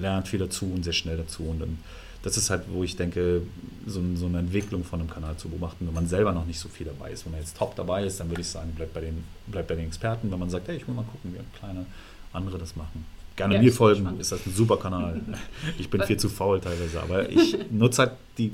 lernt 0.00 0.28
viel 0.28 0.38
dazu 0.38 0.66
und 0.66 0.84
sehr 0.84 0.92
schnell 0.92 1.16
dazu. 1.16 1.44
Und 1.44 1.60
dann, 1.60 1.78
das 2.22 2.36
ist 2.36 2.50
halt, 2.50 2.64
wo 2.68 2.82
ich 2.82 2.96
denke, 2.96 3.42
so, 3.86 4.02
so, 4.14 4.26
eine 4.26 4.40
Entwicklung 4.40 4.84
von 4.84 5.00
einem 5.00 5.08
Kanal 5.08 5.36
zu 5.36 5.48
beobachten, 5.48 5.86
wenn 5.86 5.94
man 5.94 6.06
selber 6.06 6.32
noch 6.32 6.46
nicht 6.46 6.58
so 6.58 6.68
viel 6.68 6.86
dabei 6.86 7.12
ist. 7.12 7.24
Wenn 7.24 7.32
man 7.32 7.40
jetzt 7.40 7.56
top 7.56 7.76
dabei 7.76 8.04
ist, 8.04 8.18
dann 8.20 8.28
würde 8.28 8.40
ich 8.40 8.48
sagen, 8.48 8.72
bleibt 8.72 8.92
bei 8.92 9.00
den, 9.00 9.24
bleibt 9.46 9.68
bei 9.68 9.76
den 9.76 9.86
Experten. 9.86 10.30
Wenn 10.30 10.38
man 10.38 10.50
sagt, 10.50 10.68
hey, 10.68 10.76
ich 10.76 10.86
will 10.86 10.94
mal 10.94 11.04
gucken, 11.04 11.34
wie 11.34 11.58
kleine 11.58 11.86
andere 12.32 12.58
das 12.58 12.76
machen. 12.76 13.06
Gerne 13.36 13.54
ja, 13.54 13.62
mir 13.62 13.72
folgen, 13.72 14.00
spannend. 14.00 14.20
ist 14.20 14.32
das 14.32 14.44
ein 14.46 14.52
super 14.52 14.76
Kanal. 14.76 15.20
Ich 15.78 15.88
bin 15.88 16.02
viel 16.02 16.16
zu 16.16 16.28
faul 16.28 16.60
teilweise, 16.60 17.00
aber 17.00 17.28
ich 17.30 17.56
nutze 17.70 18.02
halt 18.02 18.12
die 18.36 18.50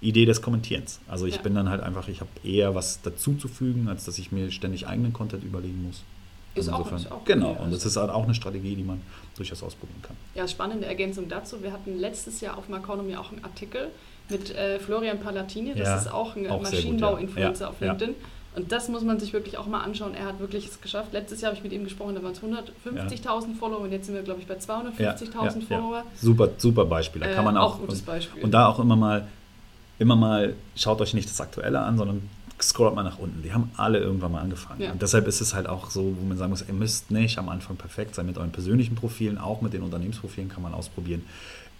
Idee 0.00 0.24
des 0.24 0.40
Kommentierens. 0.40 1.00
Also 1.06 1.26
ich 1.26 1.36
ja. 1.36 1.42
bin 1.42 1.54
dann 1.54 1.68
halt 1.68 1.82
einfach, 1.82 2.08
ich 2.08 2.20
habe 2.20 2.30
eher 2.42 2.74
was 2.74 3.02
dazuzufügen, 3.02 3.88
als 3.88 4.06
dass 4.06 4.18
ich 4.18 4.32
mir 4.32 4.50
ständig 4.50 4.86
eigenen 4.86 5.12
Content 5.12 5.44
überlegen 5.44 5.82
muss. 5.82 6.02
Ist, 6.54 6.68
also 6.68 6.84
auch, 6.84 6.92
ist 6.92 7.10
auch 7.10 7.24
Genau, 7.24 7.52
und 7.52 7.72
das 7.72 7.84
ist 7.84 7.96
halt 7.96 8.10
auch 8.10 8.24
eine 8.24 8.34
Strategie, 8.34 8.76
die 8.76 8.84
man 8.84 9.00
durchaus 9.36 9.62
ausprobieren 9.62 10.00
kann. 10.02 10.16
Ja, 10.34 10.46
spannende 10.48 10.86
Ergänzung 10.86 11.28
dazu. 11.28 11.62
Wir 11.62 11.72
hatten 11.72 11.98
letztes 11.98 12.40
Jahr 12.40 12.56
auf 12.58 12.68
Maconomy 12.68 13.16
auch 13.16 13.32
einen 13.32 13.44
Artikel 13.44 13.88
mit 14.28 14.54
äh, 14.54 14.78
Florian 14.78 15.20
Palatini, 15.20 15.74
das 15.74 15.88
ja, 15.88 15.96
ist 15.96 16.12
auch 16.12 16.36
ein 16.36 16.46
Maschinenbau-Influencer 16.46 17.64
ja. 17.64 17.70
auf 17.70 17.80
LinkedIn. 17.80 18.14
Und 18.56 18.70
das 18.70 18.88
muss 18.88 19.02
man 19.02 19.18
sich 19.18 19.32
wirklich 19.32 19.58
auch 19.58 19.66
mal 19.66 19.80
anschauen. 19.80 20.14
Er 20.14 20.26
hat 20.26 20.38
wirklich 20.38 20.68
es 20.68 20.80
geschafft. 20.80 21.12
Letztes 21.12 21.40
Jahr 21.40 21.50
habe 21.50 21.58
ich 21.58 21.64
mit 21.64 21.72
ihm 21.72 21.82
gesprochen, 21.82 22.14
da 22.14 22.22
waren 22.22 22.32
es 22.32 22.40
150.000 22.40 23.24
ja. 23.24 23.40
Follower 23.58 23.80
und 23.80 23.90
jetzt 23.90 24.06
sind 24.06 24.14
wir, 24.14 24.22
glaube 24.22 24.40
ich, 24.40 24.46
bei 24.46 24.54
250.000 24.54 25.00
ja, 25.00 25.66
Follower. 25.66 26.04
Super, 26.14 26.50
super 26.56 26.84
Beispiel. 26.84 27.20
Da 27.20 27.34
kann 27.34 27.44
man 27.44 27.56
äh, 27.56 27.58
auch, 27.58 27.74
auch 27.74 27.80
gutes 27.80 28.02
Beispiel. 28.02 28.38
Und, 28.38 28.46
und 28.46 28.50
da 28.52 28.68
auch 28.68 28.78
immer 28.78 28.96
mal 28.96 29.26
immer 29.98 30.16
mal, 30.16 30.54
schaut 30.76 31.00
euch 31.00 31.14
nicht 31.14 31.28
das 31.28 31.40
Aktuelle 31.40 31.80
an, 31.80 31.96
sondern 31.98 32.28
scrollt 32.60 32.94
mal 32.94 33.02
nach 33.02 33.18
unten. 33.18 33.42
Die 33.42 33.52
haben 33.52 33.70
alle 33.76 33.98
irgendwann 33.98 34.32
mal 34.32 34.40
angefangen. 34.40 34.80
Ja. 34.80 34.92
Und 34.92 35.02
deshalb 35.02 35.26
ist 35.26 35.40
es 35.40 35.54
halt 35.54 35.68
auch 35.68 35.90
so, 35.90 36.16
wo 36.18 36.24
man 36.24 36.38
sagen 36.38 36.50
muss, 36.50 36.64
ihr 36.66 36.74
müsst 36.74 37.10
nicht 37.10 37.38
am 37.38 37.48
Anfang 37.48 37.76
perfekt 37.76 38.14
sein 38.14 38.26
mit 38.26 38.38
euren 38.38 38.52
persönlichen 38.52 38.94
Profilen, 38.94 39.38
auch 39.38 39.60
mit 39.60 39.72
den 39.72 39.82
Unternehmensprofilen 39.82 40.48
kann 40.48 40.62
man 40.62 40.74
ausprobieren. 40.74 41.24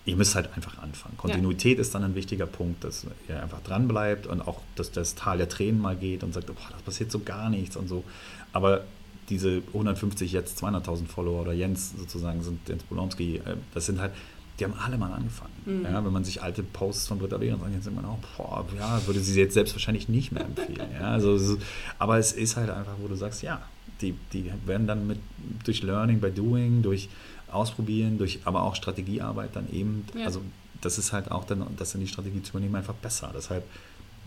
Ihr 0.06 0.16
müsst 0.16 0.34
halt 0.34 0.50
einfach 0.54 0.78
anfangen. 0.78 1.16
Kontinuität 1.16 1.78
ja. 1.78 1.80
ist 1.80 1.94
dann 1.94 2.04
ein 2.04 2.14
wichtiger 2.14 2.46
Punkt, 2.46 2.84
dass 2.84 3.06
ihr 3.28 3.42
einfach 3.42 3.62
dran 3.62 3.88
bleibt 3.88 4.26
und 4.26 4.46
auch, 4.46 4.60
dass 4.74 4.90
das 4.90 5.14
Tal 5.14 5.38
der 5.38 5.48
Tränen 5.48 5.80
mal 5.80 5.96
geht 5.96 6.22
und 6.22 6.34
sagt, 6.34 6.46
boah, 6.48 6.54
das 6.72 6.82
passiert 6.82 7.10
so 7.10 7.20
gar 7.20 7.48
nichts 7.48 7.76
und 7.76 7.88
so. 7.88 8.04
Aber 8.52 8.84
diese 9.30 9.62
150 9.68 10.32
jetzt 10.32 10.62
200.000 10.62 11.06
Follower 11.06 11.42
oder 11.42 11.52
Jens 11.52 11.94
sozusagen 11.96 12.42
sind 12.42 12.68
Jens 12.68 12.82
Bolomski, 12.82 13.36
äh, 13.36 13.56
das 13.72 13.86
sind 13.86 14.00
halt 14.00 14.12
die 14.58 14.64
haben 14.64 14.74
alle 14.74 14.96
mal 14.96 15.12
angefangen. 15.12 15.52
Mhm. 15.64 15.84
Ja, 15.84 16.04
wenn 16.04 16.12
man 16.12 16.24
sich 16.24 16.42
alte 16.42 16.62
Posts 16.62 17.08
von 17.08 17.18
Britta 17.18 17.36
und 17.36 17.60
sagt, 17.60 17.74
jetzt 17.74 17.86
immer 17.86 18.08
auch, 18.08 18.18
boah, 18.36 18.64
ja, 18.78 19.04
würde 19.06 19.20
sie 19.20 19.38
jetzt 19.38 19.54
selbstverständlich 19.54 20.08
nicht 20.08 20.32
mehr 20.32 20.44
empfehlen. 20.44 20.88
ja, 20.92 21.10
also, 21.10 21.58
aber 21.98 22.18
es 22.18 22.32
ist 22.32 22.56
halt 22.56 22.70
einfach, 22.70 22.94
wo 23.00 23.08
du 23.08 23.16
sagst, 23.16 23.42
ja, 23.42 23.62
die, 24.00 24.14
die 24.32 24.50
werden 24.66 24.86
dann 24.86 25.06
mit 25.06 25.18
durch 25.64 25.82
Learning 25.82 26.20
by 26.20 26.30
Doing, 26.30 26.82
durch 26.82 27.08
Ausprobieren, 27.50 28.18
durch 28.18 28.40
aber 28.44 28.62
auch 28.62 28.74
Strategiearbeit 28.74 29.50
dann 29.54 29.70
eben, 29.72 30.04
ja. 30.18 30.26
also 30.26 30.40
das 30.80 30.98
ist 30.98 31.12
halt 31.12 31.30
auch 31.30 31.44
dann, 31.44 31.64
das 31.76 31.94
in 31.94 32.00
die 32.00 32.08
Strategie 32.08 32.42
zu 32.42 32.50
übernehmen, 32.50 32.74
einfach 32.74 32.94
besser. 32.94 33.30
Deshalb 33.34 33.64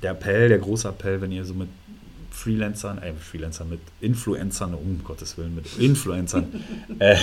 der 0.01 0.11
Appell, 0.11 0.49
der 0.49 0.59
große 0.59 0.87
Appell, 0.87 1.21
wenn 1.21 1.31
ihr 1.31 1.43
so 1.43 1.53
mit 1.53 1.67
Freelancern, 2.38 3.00
äh, 3.00 3.13
Freelancern 3.13 3.67
mit 3.67 3.80
Influencern, 4.00 4.76
um 4.76 5.04
Gottes 5.04 5.39
Willen, 5.39 5.56
mit 5.56 5.65
Influencern, 5.80 6.45
äh, 7.00 7.17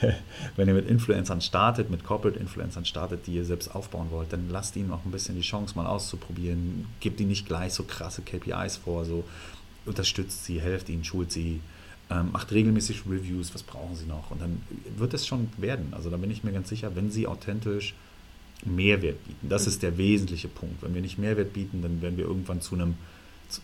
wenn 0.56 0.66
ihr 0.66 0.74
mit 0.74 0.88
Influencern 0.88 1.40
startet, 1.40 1.90
mit 1.90 2.02
Corporate 2.02 2.40
Influencern 2.40 2.84
startet, 2.84 3.28
die 3.28 3.34
ihr 3.34 3.44
selbst 3.44 3.72
aufbauen 3.72 4.08
wollt, 4.10 4.32
dann 4.32 4.50
lasst 4.50 4.74
ihnen 4.74 4.90
auch 4.90 5.04
ein 5.04 5.12
bisschen 5.12 5.36
die 5.36 5.42
Chance, 5.42 5.76
mal 5.76 5.86
auszuprobieren. 5.86 6.86
Gebt 6.98 7.20
ihnen 7.20 7.28
nicht 7.28 7.46
gleich 7.46 7.72
so 7.72 7.84
krasse 7.84 8.22
KPIs 8.22 8.78
vor, 8.78 9.04
so 9.04 9.22
unterstützt 9.86 10.44
sie, 10.44 10.60
helft 10.60 10.88
ihnen, 10.88 11.04
schult 11.04 11.30
sie, 11.30 11.60
ähm, 12.10 12.32
macht 12.32 12.50
regelmäßig 12.50 13.02
Reviews, 13.08 13.54
was 13.54 13.62
brauchen 13.62 13.94
sie 13.94 14.06
noch? 14.06 14.32
Und 14.32 14.42
dann 14.42 14.60
wird 14.96 15.14
es 15.14 15.24
schon 15.24 15.50
werden. 15.56 15.92
Also 15.92 16.10
da 16.10 16.16
bin 16.16 16.32
ich 16.32 16.42
mir 16.42 16.52
ganz 16.52 16.68
sicher, 16.68 16.96
wenn 16.96 17.12
sie 17.12 17.28
authentisch 17.28 17.94
Mehrwert 18.64 19.24
bieten. 19.24 19.48
Das 19.48 19.68
ist 19.68 19.84
der 19.84 19.98
wesentliche 19.98 20.48
Punkt. 20.48 20.82
Wenn 20.82 20.94
wir 20.94 21.00
nicht 21.00 21.18
Mehrwert 21.18 21.52
bieten, 21.52 21.80
dann 21.80 22.02
werden 22.02 22.16
wir 22.16 22.24
irgendwann 22.24 22.60
zu 22.60 22.74
einem 22.74 22.94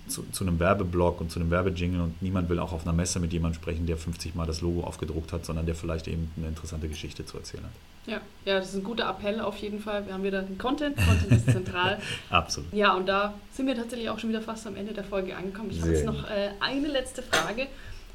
zu, 0.09 0.25
zu, 0.31 0.45
einem 0.45 0.59
Werbeblock 0.59 1.21
und 1.21 1.31
zu 1.31 1.41
einem 1.41 1.51
Werbejingle 1.51 2.03
und 2.03 2.23
niemand 2.23 2.49
will 2.49 2.59
auch 2.59 2.73
auf 2.73 2.83
einer 2.83 2.93
Messe 2.93 3.21
mit 3.21 3.33
jemandem 3.33 3.61
sprechen, 3.61 3.87
der 3.87 3.97
50 3.97 4.35
Mal 4.35 4.47
das 4.47 4.61
Logo 4.61 4.83
aufgedruckt 4.83 5.33
hat, 5.33 5.45
sondern 5.45 5.67
der 5.67 5.75
vielleicht 5.75 6.09
eben 6.09 6.31
eine 6.37 6.49
interessante 6.49 6.89
Geschichte 6.89 7.25
zu 7.25 7.39
erzählen 7.39 7.65
hat. 7.65 7.73
Ja, 8.07 8.21
ja, 8.45 8.59
das 8.59 8.71
ist 8.71 8.77
ein 8.77 8.85
guter 8.85 9.09
Appell 9.09 9.41
auf 9.41 9.57
jeden 9.59 9.81
Fall. 9.81 10.07
Wir 10.07 10.15
haben 10.15 10.25
wieder 10.25 10.43
den 10.43 10.59
Content, 10.59 10.97
Content 10.97 11.33
ist 11.33 11.51
zentral. 11.51 12.01
Absolut. 12.31 12.73
Ja, 12.73 12.95
und 12.95 13.07
da 13.07 13.35
sind 13.53 13.67
wir 13.67 13.77
tatsächlich 13.77 14.09
auch 14.09 14.19
schon 14.19 14.31
wieder 14.31 14.43
fast 14.43 14.67
am 14.67 14.77
Ende 14.77 14.93
der 14.93 15.05
Folge 15.05 15.37
angekommen. 15.37 15.71
Ich 15.71 15.81
habe 15.81 15.93
jetzt 15.93 16.07
noch 16.07 16.25
äh, 16.25 16.51
eine 16.61 16.89
letzte 16.89 17.23
Frage. 17.23 17.67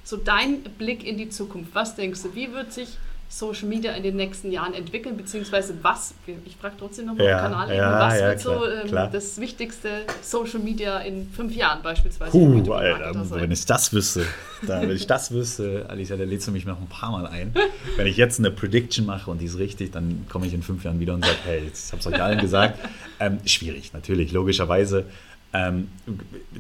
So 0.03 0.17
dein 0.17 0.63
Blick 0.63 1.05
in 1.05 1.17
die 1.17 1.29
Zukunft. 1.29 1.73
Was 1.75 1.95
denkst 1.95 2.23
du, 2.23 2.36
wie 2.36 2.51
wird 2.51 2.73
sich 2.73 2.97
Social 3.29 3.67
Media 3.67 3.93
in 3.93 4.03
den 4.03 4.15
nächsten 4.15 4.51
Jahren 4.51 4.75
entwickeln, 4.75 5.17
beziehungsweise 5.17 5.75
was, 5.81 6.13
ich 6.45 6.55
frage 6.55 6.75
trotzdem 6.77 7.07
nochmal 7.07 7.25
ja, 7.25 7.39
Kanal, 7.39 7.75
ja, 7.75 7.99
was 7.99 8.19
ja, 8.19 8.27
wird 8.27 8.41
klar, 8.41 8.59
so 8.59 8.95
ähm, 8.95 9.09
das 9.12 9.41
wichtigste 9.41 9.89
Social 10.21 10.59
Media 10.59 10.99
in 10.99 11.27
fünf 11.31 11.55
Jahren 11.55 11.81
beispielsweise? 11.81 12.31
Puh, 12.31 12.71
Alter, 12.73 13.25
wenn 13.31 13.51
ich 13.51 13.65
das 13.65 13.91
wüsste, 13.91 14.25
da, 14.62 14.81
wenn 14.81 14.91
ich 14.91 15.07
das 15.07 15.31
wüsste, 15.31 15.86
Alicia, 15.89 16.15
da 16.15 16.23
lädst 16.25 16.47
du 16.47 16.51
mich 16.51 16.65
noch 16.65 16.79
ein 16.79 16.88
paar 16.88 17.12
Mal 17.12 17.25
ein. 17.25 17.53
Wenn 17.95 18.05
ich 18.05 18.17
jetzt 18.17 18.38
eine 18.38 18.51
Prediction 18.51 19.07
mache 19.07 19.31
und 19.31 19.41
die 19.41 19.45
ist 19.45 19.57
richtig, 19.57 19.91
dann 19.91 20.27
komme 20.29 20.45
ich 20.45 20.53
in 20.53 20.62
fünf 20.62 20.83
Jahren 20.83 20.99
wieder 20.99 21.15
und 21.15 21.25
sage, 21.25 21.38
hey, 21.45 21.63
ich 21.73 21.91
habe 21.91 21.99
es 21.99 22.07
euch 22.07 22.21
allen 22.21 22.39
gesagt. 22.39 22.77
Ähm, 23.19 23.39
schwierig, 23.45 23.93
natürlich, 23.93 24.31
logischerweise. 24.31 25.05
Ähm, 25.53 25.89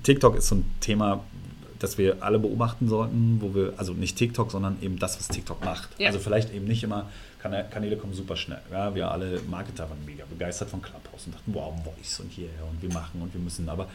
TikTok 0.03 0.37
ist 0.37 0.47
so 0.47 0.55
ein 0.55 0.65
Thema, 0.79 1.23
das 1.83 1.97
wir 1.97 2.23
alle 2.23 2.39
beobachten 2.39 2.87
sollten, 2.87 3.39
wo 3.41 3.53
wir, 3.53 3.73
also 3.75 3.91
nicht 3.91 4.15
TikTok, 4.15 4.51
sondern 4.51 4.77
eben 4.81 4.97
das, 4.99 5.19
was 5.19 5.27
TikTok 5.27 5.65
macht. 5.65 5.89
Ja. 5.99 6.07
Also 6.07 6.19
vielleicht 6.19 6.53
eben 6.53 6.65
nicht 6.65 6.81
immer, 6.81 7.09
Kanäle 7.41 7.97
kommen 7.97 8.13
super 8.13 8.37
schnell. 8.37 8.61
Ja, 8.71 8.95
wir 8.95 9.11
alle 9.11 9.41
Marketer 9.49 9.89
waren 9.89 10.05
mega 10.05 10.23
begeistert 10.29 10.69
von 10.69 10.81
Clubhouse 10.81 11.25
und 11.25 11.35
dachten, 11.35 11.53
wow, 11.53 11.73
Voice 11.83 12.21
und 12.21 12.31
hierher 12.31 12.63
und 12.71 12.81
wir 12.81 12.93
machen 12.93 13.21
und 13.21 13.33
wir 13.33 13.41
müssen, 13.41 13.67
aber 13.67 13.89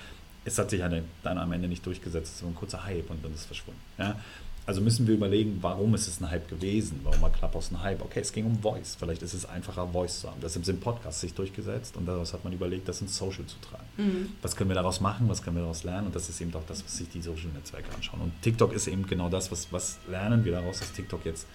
es 0.45 0.59
hat 0.59 0.69
sich 0.69 0.83
dann 1.23 1.39
am 1.39 1.53
Ende 1.53 1.67
nicht 1.67 1.85
durchgesetzt, 1.87 2.27
es 2.27 2.33
ist 2.35 2.41
so 2.41 2.47
ein 2.47 2.55
kurzer 2.55 2.85
Hype 2.85 3.11
und 3.11 3.25
dann 3.25 3.33
ist 3.33 3.41
es 3.41 3.47
verschwunden. 3.47 3.81
Ja? 3.97 4.21
Also 4.69 4.83
müssen 4.83 5.07
wir 5.07 5.15
überlegen, 5.15 5.57
warum 5.63 5.95
ist 5.95 6.09
es 6.09 6.21
ein 6.21 6.31
Hype 6.31 6.47
gewesen? 6.47 7.01
Warum 7.03 7.23
war 7.23 7.33
Clubhouse 7.33 7.71
ein 7.71 7.83
Hype? 7.83 8.03
Okay, 8.03 8.21
es 8.21 8.31
ging 8.31 8.45
um 8.45 8.59
Voice. 8.59 8.99
Vielleicht 9.01 9.23
ist 9.23 9.33
es 9.33 9.47
einfacher, 9.47 9.89
Voice 9.89 10.21
zu 10.21 10.29
haben. 10.29 10.43
Deshalb 10.43 10.67
sind 10.67 10.83
Podcasts 10.83 11.23
sich 11.23 11.33
durchgesetzt 11.33 11.97
und 11.97 12.05
daraus 12.05 12.35
hat 12.35 12.45
man 12.45 12.53
überlegt, 12.53 12.87
das 12.87 13.01
ins 13.01 13.17
Social 13.17 13.47
zu 13.47 13.57
tragen. 13.63 13.87
Mhm. 13.97 14.29
Was 14.43 14.55
können 14.57 14.69
wir 14.69 14.75
daraus 14.75 15.01
machen? 15.01 15.27
Was 15.31 15.43
können 15.43 15.57
wir 15.57 15.63
daraus 15.63 15.85
lernen? 15.85 16.09
Und 16.09 16.15
das 16.15 16.29
ist 16.29 16.39
eben 16.43 16.55
auch 16.55 16.67
das, 16.67 16.85
was 16.85 16.99
sich 16.99 17.09
die 17.09 17.23
Social-Netzwerke 17.23 17.95
anschauen. 17.95 18.21
Und 18.21 18.33
TikTok 18.43 18.75
ist 18.75 18.89
eben 18.89 19.07
genau 19.07 19.31
das, 19.31 19.51
was, 19.51 19.73
was 19.73 19.97
lernen 20.07 20.45
wir 20.45 20.53
daraus, 20.53 20.81
dass 20.81 20.93
TikTok 20.93 21.25
jetzt 21.25 21.47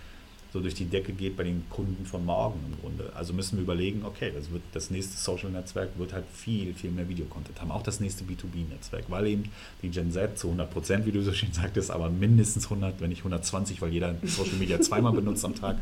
so 0.54 0.60
durch 0.60 0.76
die 0.76 0.86
Decke 0.86 1.14
geht 1.14 1.36
bei 1.36 1.44
den 1.44 1.68
Kunden 1.72 2.06
von 2.06 2.24
morgen 2.24 2.60
im 2.68 2.80
Grunde. 2.80 3.12
Also 3.16 3.34
müssen 3.34 3.58
wir 3.58 3.64
überlegen, 3.64 4.06
okay, 4.06 4.32
das, 4.34 4.52
wird, 4.52 4.62
das 4.72 4.92
nächste 4.92 5.18
Social-Netzwerk 5.18 5.90
wird 5.98 6.14
halt 6.14 6.26
viel, 6.32 6.76
viel 6.76 6.92
mehr 6.92 7.10
Videocontent 7.10 7.60
haben. 7.60 7.72
Auch 7.72 7.82
das 7.82 8.00
nächste 8.00 8.24
B2B-Netzwerk, 8.24 9.06
weil 9.08 9.26
eben 9.26 9.46
die 9.82 9.90
Gen 9.90 10.12
Z 10.12 10.38
zu 10.38 10.50
100 10.50 10.72
Prozent, 10.72 11.06
wie 11.08 11.12
du 11.12 11.24
so 11.24 11.34
schön 11.34 11.52
sagtest, 11.52 11.90
aber 11.90 12.12
mindestens 12.12 12.66
100, 12.66 13.02
wenn 13.02 13.10
nicht 13.10 13.22
120, 13.22 13.82
weil 13.82 13.92
jeder 13.92 14.14
Social 14.22 14.58
Media 14.60 14.80
zweimal 14.80 15.14
benutzt 15.14 15.44
am 15.44 15.56
Tag, 15.56 15.78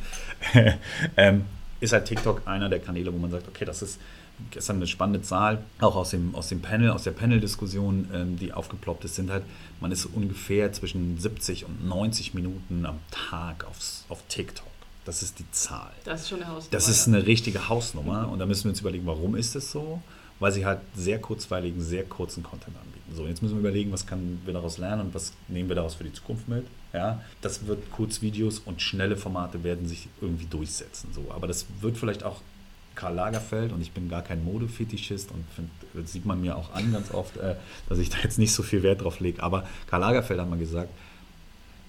ähm, 1.18 1.44
ist 1.82 1.92
halt 1.92 2.06
TikTok 2.06 2.44
einer 2.48 2.70
der 2.70 2.80
Kanäle, 2.80 3.12
wo 3.14 3.18
man 3.18 3.30
sagt, 3.30 3.50
okay, 3.50 3.66
das 3.66 3.82
ist 3.82 4.00
gestern 4.51 4.77
eine 4.77 4.88
spannende 4.88 5.21
Zahl, 5.21 5.63
auch 5.80 5.95
aus 5.95 6.12
dem, 6.12 6.36
aus 6.36 6.49
dem 6.49 6.62
Panel, 6.62 6.89
aus 6.89 7.04
der 7.04 7.12
Panel-Diskussion, 7.12 8.10
ähm, 8.13 8.38
die 8.38 8.54
aufgeploppt 8.54 9.06
ist, 9.06 9.15
sind 9.15 9.30
halt, 9.30 9.43
man 9.80 9.91
ist 9.91 10.06
ungefähr 10.06 10.71
zwischen 10.73 11.17
70 11.19 11.65
und 11.65 11.88
90 11.88 12.34
Minuten 12.34 12.86
am 12.86 12.99
Tag 13.12 13.65
aufs, 13.65 14.06
auf 14.10 14.23
TikTok. 14.27 14.65
Das 15.06 15.23
ist 15.23 15.39
die 15.39 15.49
Zahl. 15.51 15.91
Das 16.04 16.21
ist 16.21 16.30
schon 16.30 16.41
eine 16.41 16.47
Hausnummer. 16.47 16.71
Das 16.71 16.88
ist 16.88 17.08
eine 17.08 17.25
richtige 17.25 17.69
Hausnummer 17.69 18.30
und 18.30 18.39
da 18.39 18.45
müssen 18.45 18.65
wir 18.65 18.69
uns 18.71 18.82
überlegen, 18.82 19.06
warum 19.06 19.36
ist 19.36 19.56
das 19.56 19.71
so? 19.71 20.01
Weil 20.39 20.51
sie 20.51 20.65
halt 20.65 20.80
sehr 20.95 21.19
kurzweiligen, 21.19 21.82
sehr 21.82 22.04
kurzen 22.04 22.43
Content 22.43 22.75
anbieten. 22.77 23.15
So, 23.15 23.27
jetzt 23.27 23.41
müssen 23.41 23.56
wir 23.56 23.60
überlegen, 23.60 23.91
was 23.91 24.06
können 24.06 24.41
wir 24.45 24.54
daraus 24.54 24.77
lernen 24.77 25.08
und 25.08 25.15
was 25.15 25.34
nehmen 25.47 25.69
wir 25.69 25.75
daraus 25.75 25.95
für 25.95 26.04
die 26.04 26.13
Zukunft 26.13 26.47
mit. 26.47 26.65
Ja, 26.93 27.21
das 27.41 27.67
wird 27.67 27.91
Kurzvideos 27.91 28.60
und 28.60 28.81
schnelle 28.81 29.15
Formate 29.15 29.63
werden 29.63 29.87
sich 29.87 30.08
irgendwie 30.19 30.46
durchsetzen. 30.46 31.10
So, 31.13 31.31
aber 31.31 31.48
das 31.48 31.65
wird 31.79 31.98
vielleicht 31.98 32.23
auch 32.23 32.42
Karl 33.02 33.15
Lagerfeld 33.15 33.73
und 33.73 33.81
ich 33.81 33.91
bin 33.91 34.10
gar 34.10 34.21
kein 34.21 34.43
Modefetischist 34.43 35.31
und 35.31 35.43
find, 35.56 36.08
sieht 36.08 36.23
man 36.23 36.39
mir 36.39 36.56
auch 36.56 36.71
an 36.75 36.93
ganz 36.93 37.12
oft, 37.12 37.35
äh, 37.37 37.56
dass 37.89 37.97
ich 37.97 38.12
da 38.12 38.17
jetzt 38.23 38.37
nicht 38.37 38.54
so 38.54 38.62
viel 38.62 38.83
Wert 38.83 39.02
drauf 39.02 39.19
lege. 39.19 39.41
Aber 39.41 39.67
Karl 39.87 40.02
Lagerfeld 40.02 40.39
hat 40.39 40.47
mal 40.47 40.60
gesagt, 40.60 40.91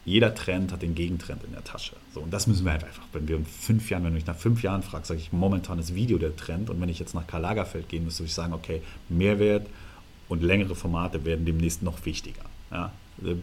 jeder 0.07 0.35
Trend 0.35 0.73
hat 0.73 0.81
den 0.81 0.95
Gegentrend 0.95 1.45
in 1.45 1.53
der 1.53 1.65
Tasche. 1.65 1.97
So, 2.15 2.21
und 2.21 2.33
das 2.33 2.47
müssen 2.47 2.65
wir 2.65 2.73
halt 2.73 2.85
einfach. 2.85 3.05
Wenn 3.13 3.29
wir 3.29 3.37
in 3.37 3.45
fünf 3.45 3.91
Jahren, 3.91 4.05
wenn 4.05 4.13
du 4.13 4.15
mich 4.15 4.27
nach 4.27 4.37
fünf 4.37 4.63
Jahren 4.63 4.83
fragst, 4.83 5.09
sage 5.09 5.21
ich, 5.21 5.33
momentan 5.33 5.79
ist 5.79 5.95
Video 5.95 6.17
der 6.17 6.35
Trend. 6.35 6.71
Und 6.71 6.81
wenn 6.81 6.89
ich 6.89 6.99
jetzt 6.99 7.15
nach 7.15 7.27
Karl 7.27 7.43
Lagerfeld 7.43 7.91
gehen 7.91 8.05
müsste, 8.05 8.21
würde 8.21 8.29
ich 8.29 8.35
sagen, 8.35 8.55
okay, 8.55 8.81
Mehrwert 9.11 9.67
und 10.31 10.43
längere 10.43 10.75
Formate 10.75 11.27
werden 11.27 11.45
demnächst 11.45 11.83
noch 11.83 12.07
wichtiger. 12.07 12.45
Ja? 12.71 12.91
Äh, 13.23 13.35